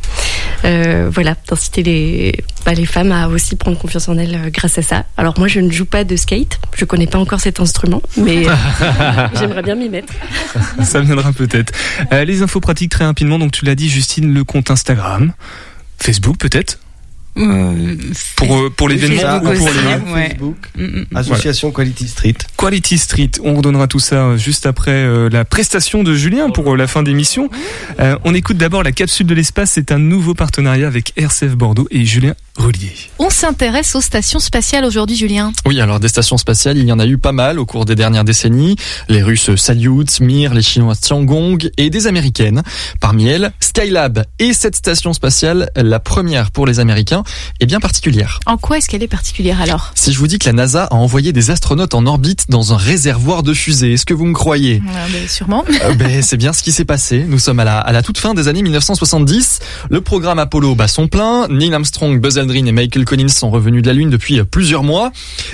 Euh, 0.64 1.10
voilà, 1.12 1.36
d'inciter 1.48 1.82
les, 1.82 2.44
bah, 2.64 2.72
les 2.74 2.86
femmes 2.86 3.10
à 3.10 3.26
aussi 3.28 3.56
prendre 3.56 3.76
confiance 3.78 4.08
en 4.08 4.16
elles 4.16 4.34
euh, 4.36 4.50
grâce 4.50 4.78
à 4.78 4.82
ça. 4.82 5.04
Alors 5.16 5.36
moi, 5.38 5.48
je 5.48 5.58
ne 5.60 5.70
joue 5.72 5.86
pas 5.86 6.04
de 6.04 6.14
skate. 6.14 6.60
Je 6.76 6.84
connais 6.84 7.08
pas 7.08 7.18
encore 7.18 7.40
cet 7.40 7.58
instrument, 7.58 8.00
mais 8.16 8.44
j'aimerais 9.38 9.62
bien 9.62 9.74
m'y 9.74 9.88
mettre. 9.88 10.12
Ça 10.84 11.00
viendra 11.00 11.32
peut-être. 11.32 11.72
Euh, 12.12 12.24
les 12.24 12.42
infos 12.42 12.60
pratiques 12.60 12.92
très 12.92 13.04
rapidement. 13.04 13.38
Donc, 13.40 13.50
tu 13.52 13.64
l'as 13.64 13.74
dit, 13.74 13.88
Justine, 13.88 14.32
le 14.32 14.44
compte 14.44 14.70
Instagram. 14.70 15.32
Facebook 15.98 16.36
peut-être 16.38 16.78
euh, 17.38 17.96
pour 18.76 18.88
l'événement 18.88 19.40
Facebook 19.40 19.52
ou 19.52 19.56
pour 19.56 19.68
les 19.68 20.12
ouais. 20.12 20.28
Facebook, 20.28 20.56
Association 21.14 21.70
Quality 21.70 22.08
Street. 22.08 22.34
Quality 22.58 22.98
Street. 22.98 23.30
On 23.42 23.54
redonnera 23.54 23.86
tout 23.86 24.00
ça 24.00 24.26
euh, 24.26 24.36
juste 24.36 24.66
après 24.66 24.90
euh, 24.90 25.28
la 25.30 25.44
prestation 25.44 26.02
de 26.02 26.14
Julien 26.14 26.50
pour 26.50 26.72
euh, 26.72 26.76
la 26.76 26.86
fin 26.86 27.02
d'émission. 27.02 27.48
Euh, 28.00 28.16
on 28.24 28.34
écoute 28.34 28.58
d'abord 28.58 28.82
la 28.82 28.92
capsule 28.92 29.26
de 29.26 29.34
l'espace. 29.34 29.72
C'est 29.72 29.92
un 29.92 29.98
nouveau 29.98 30.34
partenariat 30.34 30.86
avec 30.86 31.12
RCF 31.16 31.56
Bordeaux 31.56 31.88
et 31.90 32.04
Julien 32.04 32.34
On 33.18 33.30
s'intéresse 33.30 33.94
aux 33.94 34.00
stations 34.00 34.38
spatiales 34.38 34.84
aujourd'hui, 34.84 35.16
Julien. 35.16 35.52
Oui, 35.64 35.80
alors 35.80 36.00
des 36.00 36.08
stations 36.08 36.36
spatiales, 36.36 36.76
il 36.76 36.84
y 36.84 36.92
en 36.92 36.98
a 36.98 37.06
eu 37.06 37.16
pas 37.16 37.32
mal 37.32 37.58
au 37.58 37.66
cours 37.66 37.84
des 37.84 37.94
dernières 37.94 38.24
décennies. 38.24 38.76
Les 39.08 39.22
Russes 39.22 39.54
Salyut, 39.56 40.20
Mir, 40.20 40.52
les 40.52 40.62
Chinois 40.62 40.96
Tiangong 40.96 41.70
et 41.78 41.88
des 41.88 42.06
Américaines. 42.06 42.62
Parmi 43.00 43.26
elles, 43.26 43.52
Skylab. 43.60 44.24
Et 44.38 44.52
cette 44.52 44.76
station 44.76 45.12
spatiale, 45.12 45.70
la 45.76 45.98
première 46.00 46.50
pour 46.50 46.66
les 46.66 46.78
Américains, 46.80 47.22
est 47.60 47.66
bien 47.66 47.80
particulière. 47.80 48.40
En 48.46 48.58
quoi 48.58 48.78
est-ce 48.78 48.88
qu'elle 48.88 49.02
est 49.02 49.08
particulière 49.08 49.60
alors? 49.60 49.92
Si 49.94 50.12
je 50.12 50.18
vous 50.18 50.26
dis 50.26 50.38
que 50.38 50.46
la 50.46 50.52
NASA 50.52 50.84
a 50.84 50.94
envoyé 50.94 51.32
des 51.32 51.50
astronautes 51.50 51.94
en 51.94 52.06
orbite 52.06 52.46
dans 52.50 52.72
un 52.72 52.76
réservoir 52.76 53.42
de 53.42 53.54
fusées, 53.54 53.94
est-ce 53.94 54.04
que 54.06 54.14
vous 54.14 54.26
me 54.26 54.34
croyez? 54.34 54.82
Ah, 54.88 55.06
ben, 55.12 55.28
Sûrement. 55.28 55.64
Euh, 55.84 55.94
ben, 55.94 56.22
c'est 56.22 56.36
bien 56.36 56.52
ce 56.52 56.62
qui 56.62 56.72
s'est 56.72 56.84
passé. 56.84 57.24
Nous 57.26 57.38
sommes 57.38 57.60
à 57.60 57.64
la, 57.64 57.78
à 57.78 57.92
la 57.92 58.02
toute 58.02 58.18
fin 58.18 58.34
des 58.34 58.48
années 58.48 58.62
1970. 58.62 59.60
Le 59.90 60.00
programme 60.00 60.38
Apollo 60.38 60.74
bat 60.74 60.88
son 60.88 61.08
plein. 61.08 61.48
Neil 61.48 61.72
Armstrong, 61.72 62.20
Buzz 62.20 62.41
Aldrin 62.42 62.66
et 62.66 62.72
Michael 62.72 63.04
Collins 63.04 63.28
sont 63.28 63.50
revenus 63.50 63.82
de 63.82 63.86
la 63.86 63.94
Lune 63.94 64.10
depuis 64.10 64.42
plusieurs 64.42 64.82
mois. 64.82 65.12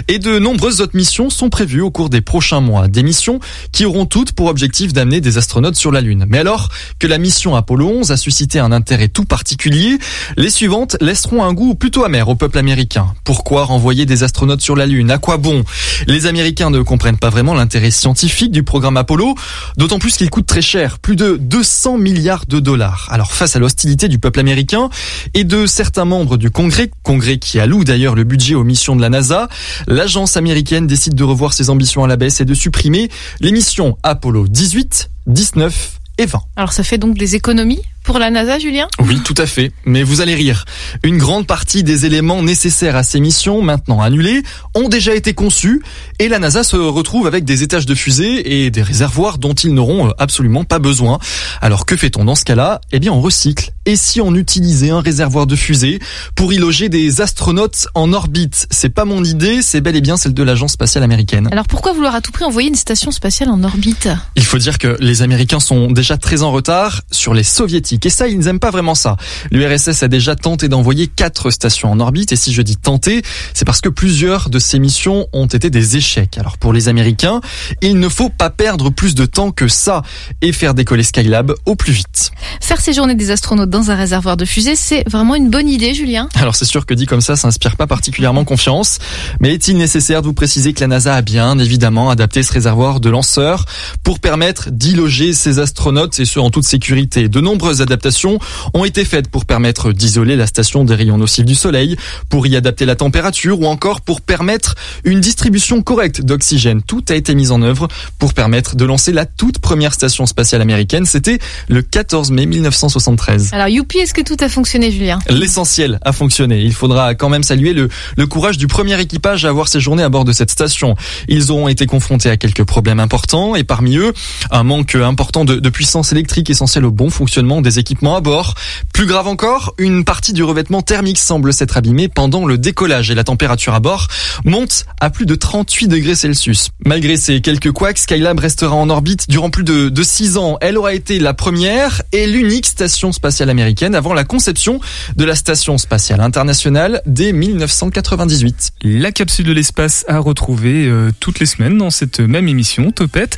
Et 0.09 0.19
de 0.19 0.39
nombreuses 0.39 0.81
autres 0.81 0.97
missions 0.97 1.29
sont 1.29 1.51
prévues 1.51 1.83
au 1.83 1.91
cours 1.91 2.09
des 2.09 2.23
prochains 2.23 2.61
mois. 2.61 2.89
Des 2.89 3.03
missions 3.03 3.41
qui 3.73 3.85
auront 3.85 4.07
toutes 4.07 4.33
pour 4.33 4.47
objectif 4.47 4.93
d'amener 4.93 5.21
des 5.21 5.37
astronautes 5.37 5.77
sur 5.77 5.93
la 5.93 6.01
Lune. 6.01 6.25
Mais 6.29 6.39
alors 6.39 6.71
que 6.99 7.07
la 7.07 7.19
mission 7.19 7.55
Apollo 7.55 7.89
11 8.01 8.11
a 8.11 8.17
suscité 8.17 8.59
un 8.59 8.73
intérêt 8.73 9.09
tout 9.09 9.25
particulier, 9.25 9.99
les 10.37 10.49
suivantes 10.49 10.97
laisseront 11.01 11.45
un 11.45 11.53
goût 11.53 11.75
plutôt 11.75 12.05
amer 12.05 12.29
au 12.29 12.35
peuple 12.35 12.59
américain. 12.59 13.13
Pourquoi 13.25 13.65
renvoyer 13.65 14.07
des 14.07 14.23
astronautes 14.23 14.63
sur 14.63 14.75
la 14.75 14.87
Lune? 14.87 15.11
À 15.11 15.19
quoi 15.19 15.37
bon? 15.37 15.65
Les 16.07 16.25
Américains 16.27 16.71
ne 16.71 16.81
comprennent 16.81 17.19
pas 17.19 17.31
vraiment 17.31 17.53
l'intérêt 17.53 17.91
scientifique 17.91 18.51
du 18.51 18.63
programme 18.63 18.97
Apollo, 18.97 19.35
d'autant 19.77 19.99
plus 19.99 20.17
qu'il 20.17 20.31
coûte 20.31 20.47
très 20.47 20.63
cher, 20.63 20.99
plus 20.99 21.17
de 21.17 21.37
200 21.39 21.99
milliards 21.99 22.47
de 22.47 22.61
dollars. 22.61 23.09
Alors 23.11 23.33
face 23.33 23.57
à 23.57 23.59
l'hostilité 23.59 24.09
du 24.09 24.19
peuple 24.19 24.41
américain 24.41 24.89
et 25.35 25.45
de 25.45 25.67
certains 25.67 26.07
membres 26.07 26.39
du 26.39 26.51
Congrès, 26.51 26.78
Congrès 27.03 27.39
qui 27.39 27.59
alloue 27.59 27.85
d'ailleurs 27.85 28.15
le 28.15 28.25
budget 28.25 28.55
aux 28.55 28.65
missions 28.65 28.97
de 28.97 29.01
la 29.01 29.09
NASA, 29.09 29.49
l'agence 29.87 30.37
américaine 30.37 30.87
décide 30.87 31.15
de 31.15 31.25
revoir 31.25 31.53
ses 31.53 31.71
ambitions 31.71 32.05
à 32.05 32.07
la 32.07 32.17
baisse 32.17 32.41
et 32.41 32.45
de 32.45 32.55
supprimer 32.55 33.11
les 33.41 33.53
missions 33.53 33.99
Apollo 34.03 34.49
18, 34.49 35.11
19 35.27 35.99
et 36.19 36.27
20. 36.27 36.41
Alors 36.57 36.73
ça 36.73 36.83
fait 36.83 36.99
donc 36.99 37.17
des 37.17 37.35
économies 37.35 37.81
pour 38.09 38.19
la 38.19 38.31
NASA, 38.31 38.59
Julien 38.59 38.89
Oui, 39.01 39.21
tout 39.23 39.35
à 39.37 39.45
fait. 39.45 39.71
Mais 39.85 40.03
vous 40.03 40.23
allez 40.23 40.35
rire. 40.35 40.65
Une 41.03 41.19
grande 41.19 41.47
partie 41.47 41.83
des 41.83 42.07
éléments 42.07 42.43
nécessaires 42.43 42.97
à 42.97 43.03
ces 43.03 43.21
missions, 43.21 43.61
maintenant 43.61 44.01
annulées, 44.01 44.43
ont 44.75 44.89
déjà 44.89 45.15
été 45.15 45.35
conçus 45.35 45.83
et 46.19 46.29
la 46.29 46.39
NASA 46.39 46.65
se 46.65 46.77
retrouve 46.77 47.27
avec 47.27 47.45
des 47.45 47.63
étages 47.63 47.85
de 47.85 47.95
fusées 47.95 48.65
et 48.65 48.71
des 48.71 48.81
réservoirs 48.81 49.37
dont 49.37 49.53
ils 49.53 49.75
n'auront 49.75 50.09
euh, 50.09 50.13
absolument 50.17 50.65
pas 50.65 50.79
besoin. 50.79 51.19
Alors 51.61 51.85
que 51.85 51.99
fait-on 51.99 52.25
dans 52.25 52.35
ce 52.35 52.47
cas-là? 52.47 52.81
Eh 52.93 52.99
bien, 52.99 53.13
on 53.13 53.21
recycle. 53.21 53.73
Et 53.85 53.95
si 53.95 54.23
on 54.23 54.35
utilisait 54.35 54.91
un 54.91 55.01
réservoir 55.01 55.47
de 55.47 55.55
fusées 55.55 55.99
pour 56.35 56.55
y 56.55 56.57
loger 56.57 56.89
des 56.89 57.21
astronautes 57.21 57.89
en 57.95 58.15
orbite? 58.15 58.69
C'est 58.71 58.89
pas 58.89 59.05
mon 59.05 59.23
idée, 59.23 59.61
c'est 59.61 59.83
bel 59.83 59.97
et 59.97 60.01
bien 60.01 60.17
celle 60.17 60.33
de 60.33 60.43
l'agence 60.43 60.73
spatiale 60.73 61.05
américaine. 61.05 61.49
Alors 61.53 61.67
pourquoi 61.67 61.93
vouloir 61.93 62.15
à 62.15 62.23
tout 62.23 62.33
prix 62.33 62.45
envoyer 62.45 62.69
une 62.69 62.75
station 62.75 63.11
spatiale 63.11 63.51
en 63.51 63.63
orbite? 63.65 64.09
Il 64.35 64.45
faut 64.45 64.59
dire 64.59 64.79
que 64.79 64.97
les 64.99 65.21
Américains 65.21 65.61
sont 65.61 65.91
déjà 65.91 66.17
très 66.17 66.43
en 66.43 66.53
retard 66.53 67.03
sur 67.11 67.35
les 67.35 67.43
Soviétiques. 67.43 67.98
Et 68.07 68.11
ça, 68.11 68.29
ils 68.29 68.39
n'aiment 68.39 68.61
pas 68.61 68.71
vraiment 68.71 68.95
ça. 68.95 69.17
L'URSS 69.51 70.03
a 70.03 70.09
déjà 70.09 70.37
tenté 70.37 70.69
d'envoyer 70.69 71.07
quatre 71.07 71.51
stations 71.51 71.91
en 71.91 72.01
orbite. 72.01 72.33
Et 72.33 72.37
si 72.37 72.53
je 72.53 72.63
dis 72.63 72.77
tenter, 72.77 73.23
c'est 73.55 73.65
parce 73.65 73.81
que 73.81 73.89
plusieurs 73.89 74.51
de 74.51 74.59
ces 74.59 74.79
missions 74.79 75.27
ont 75.33 75.47
été 75.47 75.71
des 75.71 75.97
échecs. 75.97 76.39
Alors 76.39 76.59
pour 76.59 76.73
les 76.73 76.89
Américains, 76.89 77.41
il 77.83 77.99
ne 77.99 78.09
faut 78.09 78.31
pas 78.31 78.51
perdre 78.51 78.91
plus 78.91 79.15
de 79.15 79.27
temps 79.27 79.51
que 79.51 79.69
ça 79.69 80.03
et 80.43 80.53
faire 80.53 80.75
décoller 80.75 81.03
Skylab 81.03 81.55
au 81.67 81.75
plus 81.75 81.93
vite. 81.93 82.31
Faire 82.61 82.81
séjourner 82.81 83.15
des 83.15 83.31
astronautes 83.31 83.71
dans 83.71 83.91
un 83.91 83.95
réservoir 83.95 84.37
de 84.37 84.45
fusée, 84.45 84.77
c'est 84.77 85.09
vraiment 85.09 85.35
une 85.35 85.51
bonne 85.51 85.69
idée, 85.69 85.95
Julien 85.95 86.29
Alors 86.35 86.57
c'est 86.57 86.65
sûr 86.65 86.87
que 86.87 86.95
dit 86.95 87.07
comme 87.07 87.21
ça, 87.21 87.37
ça 87.37 87.49
inspire 87.49 87.77
pas 87.77 87.87
particulièrement 87.87 88.45
confiance. 88.45 88.99
Mais 89.41 89.55
est-il 89.55 89.77
nécessaire 89.77 90.23
de 90.23 90.27
vous 90.27 90.35
préciser 90.35 90.73
que 90.73 90.81
la 90.81 90.87
NASA 90.87 91.15
a 91.15 91.23
bien 91.23 91.59
évidemment 91.59 92.11
adapté 92.11 92.43
ce 92.43 92.53
réservoir 92.53 93.01
de 93.01 93.11
lanceurs 93.11 93.65
pour 94.03 94.21
permettre 94.21 94.71
d'y 94.71 94.95
loger 94.95 95.33
ses 95.33 95.59
astronautes 95.59 96.19
et 96.21 96.25
ce 96.25 96.39
en 96.39 96.51
toute 96.51 96.65
sécurité? 96.65 97.29
De 97.29 97.41
nombreuses 97.41 97.81
adaptations 97.89 98.39
ont 98.75 98.85
été 98.85 99.05
faites 99.05 99.29
pour 99.29 99.45
permettre 99.45 99.93
d'isoler 99.93 100.37
la 100.37 100.47
station 100.47 100.85
des 100.85 100.95
rayons 100.95 101.19
nocifs 101.19 101.45
du 101.45 101.55
Soleil, 101.55 101.97
pour 102.29 102.47
y 102.47 102.57
adapter 102.57 102.85
la 102.85 102.97
température 102.97 103.61
ou 103.61 103.67
encore 103.67 104.01
pour 104.01 104.21
permettre 104.21 104.75
une 105.05 105.21
distribution 105.21 105.83
correcte 105.83 106.23
d'oxygène. 106.23 106.83
Tout 106.83 107.05
a 107.09 107.15
été 107.15 107.35
mis 107.35 107.51
en 107.51 107.63
œuvre 107.63 107.89
pour 108.19 108.35
permettre 108.35 108.77
de 108.77 108.85
lancer 108.85 109.13
la 109.13 109.27
toute 109.27 109.59
première 109.59 109.95
station 109.95 110.27
spatiale 110.27 110.61
américaine. 110.61 111.07
C'était 111.07 111.39
le 111.69 111.83
14 111.83 112.31
mai 112.31 112.47
1973. 112.47 113.55
Alors 113.55 113.69
youpi, 113.69 113.99
est-ce 113.99 114.15
que 114.15 114.23
tout 114.23 114.37
a 114.41 114.49
fonctionné, 114.49 114.91
Julien? 114.93 115.19
L'essentiel 115.31 115.99
a 116.03 116.13
fonctionné. 116.13 116.61
Il 116.63 116.75
faudra 116.75 117.15
quand 117.15 117.29
même 117.29 117.43
saluer 117.43 117.73
le, 117.73 117.89
le 118.17 118.27
courage 118.27 118.59
du 118.59 118.67
premier 118.67 119.01
équipage 119.01 119.45
à 119.45 119.49
avoir 119.49 119.69
séjourné 119.69 120.03
à 120.03 120.09
bord 120.09 120.25
de 120.25 120.33
cette 120.33 120.51
station. 120.51 120.95
Ils 121.29 121.51
auront 121.51 121.69
été 121.69 121.87
confrontés 121.87 122.31
à 122.31 122.37
quelques 122.37 122.65
problèmes 122.65 123.01
importants 123.01 123.57
et 123.57 123.65
parmi 123.65 123.97
eux, 123.97 124.13
un 124.51 124.63
manque 124.63 124.95
important 124.95 125.45
de, 125.45 125.57
de 125.57 125.71
puissance 125.71 126.13
électrique 126.13 126.51
essentielle 126.51 126.85
au 126.85 126.91
bon 126.91 127.11
fonctionnement 127.11 127.61
des 127.63 127.78
équipements 127.79 128.17
à 128.17 128.21
bord. 128.21 128.55
Plus 128.93 129.07
grave 129.07 129.27
encore, 129.27 129.75
une 129.79 130.05
partie 130.05 130.33
du 130.33 130.43
revêtement 130.43 130.83
thermique 130.83 131.19
semble 131.19 131.53
s'être 131.53 131.77
abîmée 131.77 132.09
pendant 132.09 132.45
le 132.45 132.59
décollage 132.59 133.11
et 133.11 133.15
la 133.15 133.25
température 133.25 133.75
à 133.75 133.81
bord 133.81 134.09
monte 134.45 134.87
à 135.01 135.11
plus 135.11 135.27
de 135.27 135.35
38 135.35 135.89
degrés 135.89 136.15
Celsius. 136.15 136.71
Malgré 136.85 137.17
ces 137.17 137.41
quelques 137.41 137.73
couacs, 137.73 137.99
Skylab 137.99 138.39
restera 138.39 138.75
en 138.75 138.91
orbite 138.91 139.29
durant 139.29 139.51
plus 139.51 139.65
de, 139.65 139.89
de 139.89 140.03
6 140.03 140.37
ans. 140.37 140.59
Elle 140.61 140.77
aura 140.77 140.95
été 140.95 141.19
la 141.19 141.35
première 141.35 142.03
et 142.13 142.27
l'unique 142.27 142.67
station 142.67 143.13
spatiale 143.13 143.51
américaine 143.51 143.95
avant 143.95 144.15
la 144.15 144.25
conception 144.25 144.81
de 145.17 145.25
la 145.25 145.35
station 145.35 145.79
spatiale 145.79 146.21
internationale 146.21 147.03
dès 147.07 147.33
1998. 147.33 148.73
La 148.83 149.13
capsule 149.13 149.47
de 149.47 149.53
l'espace 149.53 150.05
à 150.09 150.19
retrouver 150.19 150.87
euh, 150.87 151.11
toutes 151.21 151.41
les 151.41 151.47
semaines 151.47 151.79
dans 151.79 151.91
cette 151.91 152.21
même 152.21 152.49
émission, 152.49 152.91
Topette. 152.91 153.37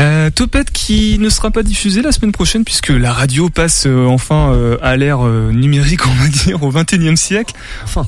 Euh, 0.00 0.30
Topette 0.30 0.70
qui 0.70 1.18
ne 1.18 1.28
sera 1.28 1.50
pas 1.50 1.62
diffusée 1.62 2.02
la 2.02 2.12
semaine 2.12 2.32
prochaine 2.32 2.64
puisque 2.64 2.88
la 2.88 3.12
radio 3.12 3.50
passe 3.50 3.71
euh, 3.86 4.06
enfin 4.06 4.52
euh, 4.52 4.76
à 4.82 4.96
l'ère 4.96 5.26
euh, 5.26 5.50
numérique, 5.52 6.06
on 6.06 6.14
va 6.14 6.28
dire, 6.28 6.62
au 6.62 6.72
21e 6.72 7.16
siècle. 7.16 7.54
Enfin. 7.84 8.06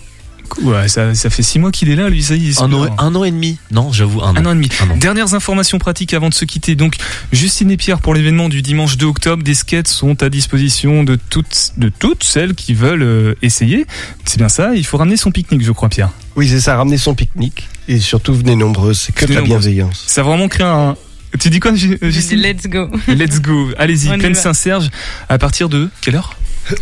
Ouais, 0.62 0.88
ça, 0.88 1.14
ça 1.14 1.30
fait 1.30 1.42
six 1.42 1.58
mois 1.58 1.72
qu'il 1.72 1.90
est 1.90 1.96
là, 1.96 2.08
lui, 2.08 2.22
ça 2.22 2.34
y 2.36 2.50
est. 2.50 2.60
Un 2.60 2.72
an, 2.72 2.86
un 2.98 3.14
an 3.14 3.24
et 3.24 3.30
demi. 3.30 3.58
Non, 3.70 3.92
j'avoue, 3.92 4.22
un 4.22 4.30
an. 4.30 4.36
Un 4.36 4.46
an 4.46 4.52
et 4.52 4.54
demi. 4.54 4.68
Dernières 4.96 5.34
informations 5.34 5.78
pratiques 5.78 6.14
avant 6.14 6.28
de 6.28 6.34
se 6.34 6.44
quitter. 6.44 6.74
Donc, 6.76 6.96
Justine 7.32 7.70
et 7.70 7.76
Pierre, 7.76 8.00
pour 8.00 8.14
l'événement 8.14 8.48
du 8.48 8.62
dimanche 8.62 8.96
2 8.96 9.06
octobre, 9.06 9.42
des 9.42 9.54
skates 9.54 9.88
sont 9.88 10.22
à 10.22 10.28
disposition 10.28 11.02
de 11.02 11.16
toutes, 11.16 11.72
de 11.76 11.88
toutes 11.88 12.24
celles 12.24 12.54
qui 12.54 12.74
veulent 12.74 13.02
euh, 13.02 13.34
essayer. 13.42 13.86
C'est 14.24 14.38
bien 14.38 14.48
ça. 14.48 14.74
Il 14.74 14.84
faut 14.84 14.96
ramener 14.96 15.16
son 15.16 15.32
pique-nique, 15.32 15.64
je 15.64 15.72
crois, 15.72 15.88
Pierre. 15.88 16.10
Oui, 16.36 16.48
c'est 16.48 16.60
ça, 16.60 16.76
ramener 16.76 16.98
son 16.98 17.14
pique-nique. 17.14 17.68
Et 17.88 17.98
surtout, 17.98 18.34
venez 18.34 18.54
nombreuses, 18.54 19.00
c'est 19.00 19.14
que 19.14 19.26
de 19.26 19.34
la 19.34 19.42
bienveillance. 19.42 20.04
Ça 20.06 20.20
a 20.20 20.24
vraiment 20.24 20.48
créé 20.48 20.66
un. 20.66 20.96
Tu 21.38 21.50
dis 21.50 21.60
quoi, 21.60 21.72
euh, 21.72 22.10
Justine 22.10 22.40
Let's 22.40 22.66
go. 22.68 22.88
Let's 23.08 23.40
go. 23.40 23.70
Allez-y, 23.78 24.10
On 24.10 24.18
pleine. 24.18 24.34
Saint-Serge. 24.34 24.90
À 25.28 25.38
partir 25.38 25.68
de 25.68 25.88
quelle 26.00 26.16
heure 26.16 26.36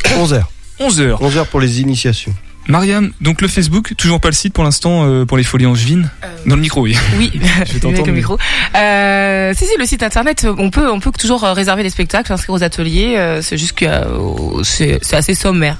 11h. 0.04 0.42
11h. 0.80 1.18
11h 1.20 1.46
pour 1.46 1.60
les 1.60 1.80
initiations. 1.80 2.34
Mariam, 2.68 3.10
donc 3.20 3.40
le 3.40 3.48
Facebook, 3.48 3.94
toujours 3.96 4.20
pas 4.20 4.28
le 4.28 4.34
site 4.34 4.54
pour 4.54 4.62
l'instant 4.62 5.04
euh, 5.04 5.24
pour 5.24 5.36
les 5.36 5.42
folies 5.42 5.66
angevines 5.66 6.08
Dans 6.46 6.54
le 6.54 6.60
micro, 6.60 6.82
oui. 6.82 6.96
Oui, 7.18 7.30
je 7.66 7.78
vais 7.78 7.88
avec 7.88 8.06
le 8.06 8.12
micro. 8.12 8.38
Euh, 8.76 9.52
si 9.56 9.64
si, 9.64 9.72
le 9.78 9.84
site 9.84 10.02
internet, 10.04 10.46
on 10.58 10.70
peut 10.70 10.88
on 10.88 11.00
peut 11.00 11.10
toujours 11.10 11.42
euh, 11.42 11.54
réserver 11.54 11.82
des 11.82 11.90
spectacles, 11.90 12.28
s'inscrire 12.28 12.54
aux 12.54 12.62
ateliers. 12.62 13.16
euh, 13.16 13.42
c'est 13.42 13.58
juste 13.58 13.72
que 13.72 13.86
euh, 13.86 14.62
c'est 14.62 15.00
assez 15.12 15.34
sommaire, 15.34 15.76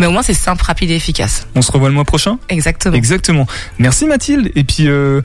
mais 0.00 0.06
au 0.06 0.10
moins 0.10 0.22
c'est 0.22 0.34
simple, 0.34 0.64
rapide 0.64 0.90
et 0.90 0.96
efficace. 0.96 1.46
On 1.54 1.62
se 1.62 1.70
revoit 1.70 1.88
le 1.88 1.94
mois 1.94 2.04
prochain? 2.04 2.38
Exactement. 2.48 2.96
Exactement. 2.96 3.46
Merci 3.78 4.06
Mathilde. 4.06 4.50
Et 4.56 4.64
puis, 4.64 4.88
euh, 4.88 5.20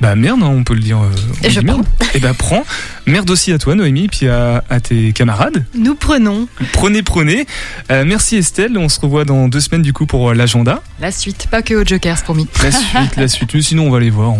bah 0.00 0.14
merde, 0.14 0.40
hein, 0.42 0.46
on 0.54 0.64
peut 0.64 0.74
le 0.74 0.80
dire. 0.80 0.98
euh, 0.98 1.10
Et 1.42 1.50
je 1.50 1.60
dit 1.60 1.66
merde. 1.66 1.84
Et 2.14 2.20
bah 2.20 2.32
prends. 2.36 2.64
Merde 3.06 3.28
aussi 3.30 3.52
à 3.52 3.58
toi 3.58 3.74
Noémie, 3.74 4.08
puis 4.08 4.28
à, 4.28 4.64
à 4.70 4.80
tes 4.80 5.12
camarades. 5.12 5.64
Nous 5.74 5.94
prenons 5.94 6.48
Prenez, 6.72 7.02
prenez. 7.02 7.46
Euh, 7.90 8.04
merci 8.06 8.36
Estelle. 8.36 8.78
On 8.78 8.88
se 8.88 9.00
revoit 9.00 9.24
dans 9.24 9.48
deux 9.48 9.60
semaines 9.60 9.82
du 9.82 9.92
coup 9.92 10.06
pour 10.06 10.30
euh, 10.30 10.34
l'agenda. 10.34 10.80
La 11.00 11.10
suite, 11.10 11.48
pas 11.50 11.62
que 11.62 11.74
aux 11.74 11.84
Jokers, 11.84 12.22
promis. 12.22 12.46
La 12.62 12.70
suite, 12.70 13.16
la 13.16 13.28
suite. 13.28 13.52
Mais 13.54 13.62
sinon, 13.62 13.88
on 13.88 13.90
va 13.90 14.00
les 14.00 14.10
voir. 14.10 14.30
On, 14.32 14.38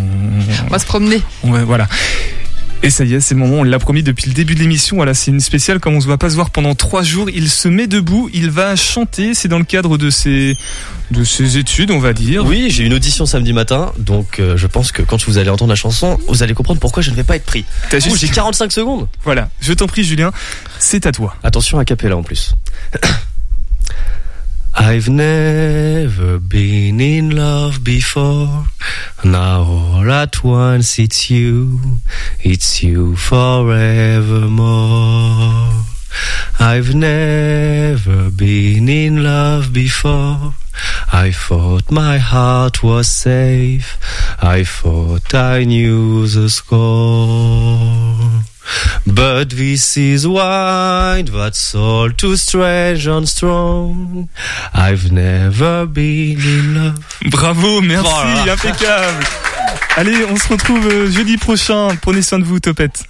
On 0.67 0.71
va 0.71 0.79
se 0.79 0.87
promener. 0.87 1.21
on 1.43 1.51
va, 1.51 1.65
voilà. 1.65 1.89
Et 2.83 2.89
ça 2.89 3.05
y 3.05 3.13
est, 3.13 3.21
c'est 3.21 3.35
le 3.35 3.41
moment, 3.41 3.57
on 3.57 3.63
l'a 3.63 3.79
promis 3.79 4.03
depuis 4.03 4.27
le 4.29 4.33
début 4.33 4.55
de 4.55 4.61
l'émission. 4.61 4.97
Voilà, 4.97 5.13
c'est 5.13 5.31
une 5.31 5.41
spéciale, 5.41 5.81
comme 5.81 5.95
on 5.97 6.01
se 6.01 6.07
va 6.07 6.17
pas 6.17 6.31
se 6.31 6.35
voir 6.35 6.49
pendant 6.49 6.75
trois 6.75 7.03
jours. 7.03 7.29
Il 7.29 7.51
se 7.51 7.69
met 7.69 7.87
debout, 7.87 8.31
il 8.33 8.51
va 8.51 8.75
chanter. 8.75 9.35
C'est 9.35 9.49
dans 9.49 9.59
le 9.59 9.65
cadre 9.65 9.99
de 9.99 10.09
ses, 10.09 10.57
de 11.11 11.23
ses 11.23 11.59
études, 11.59 11.91
on 11.91 11.99
va 11.99 12.15
dire. 12.15 12.43
Oui, 12.47 12.69
j'ai 12.71 12.85
une 12.87 12.95
audition 12.95 13.27
samedi 13.27 13.53
matin, 13.53 13.93
donc 13.99 14.39
euh, 14.41 14.57
je 14.57 14.67
pense 14.67 14.93
que 14.93 15.03
quand 15.03 15.23
vous 15.27 15.37
allez 15.37 15.51
entendre 15.51 15.69
la 15.69 15.75
chanson, 15.77 16.19
vous 16.27 16.43
allez 16.43 16.55
comprendre 16.55 16.81
pourquoi 16.81 17.03
je 17.03 17.11
ne 17.11 17.17
vais 17.17 17.23
pas 17.25 17.37
être 17.37 17.45
pris. 17.45 17.67
T'as 17.91 18.01
juste- 18.01 18.17
J'ai 18.17 18.29
45 18.29 18.73
secondes. 18.73 19.09
Voilà, 19.25 19.51
je 19.61 19.75
t'en 19.75 19.87
prie, 19.87 20.03
Julien, 20.03 20.33
c'est 20.79 21.05
à 21.05 21.13
toi. 21.13 21.37
Attention 21.43 21.79
à 21.79 21.85
capella 21.85 22.17
en 22.17 22.23
plus. 22.23 22.55
I've 24.83 25.11
never 25.11 26.39
been 26.39 27.03
in 27.03 27.37
love 27.37 27.85
before. 27.85 28.65
Now 29.23 29.63
all 29.63 30.11
at 30.11 30.43
once 30.43 30.99
it's 30.99 31.31
you. 31.31 32.01
It's 32.41 32.83
you 32.83 33.15
forevermore. 33.15 34.65
I've 36.59 36.95
never 36.95 38.31
been 38.31 38.89
in 38.89 39.23
love 39.23 39.75
before. 39.75 40.55
I 41.13 41.31
thought 41.31 41.91
my 41.91 42.17
heart 42.17 42.83
was 42.83 43.07
safe. 43.07 43.99
I 44.41 44.65
thought 44.65 45.35
I 45.35 45.65
knew 45.65 46.27
the 46.27 46.49
score. 46.49 48.45
But 49.07 49.51
this 49.51 49.97
is 49.97 50.27
wine 50.27 51.25
that's 51.27 51.75
all 51.75 52.11
too 52.13 52.37
strange 52.37 53.07
and 53.07 53.27
strong. 53.27 54.29
I've 54.75 55.11
never 55.13 55.87
been 55.87 56.39
in 56.41 56.75
love. 56.75 56.95
Bravo, 57.31 57.81
merci, 57.81 58.05
Voilà. 58.09 58.53
impeccable. 58.53 59.25
Allez, 59.97 60.25
on 60.31 60.37
se 60.37 60.49
retrouve 60.49 60.87
euh, 60.87 61.11
jeudi 61.11 61.37
prochain. 61.37 61.97
Prenez 62.01 62.23
soin 62.23 62.39
de 62.39 62.45
vous, 62.45 62.61
Topette. 62.61 63.03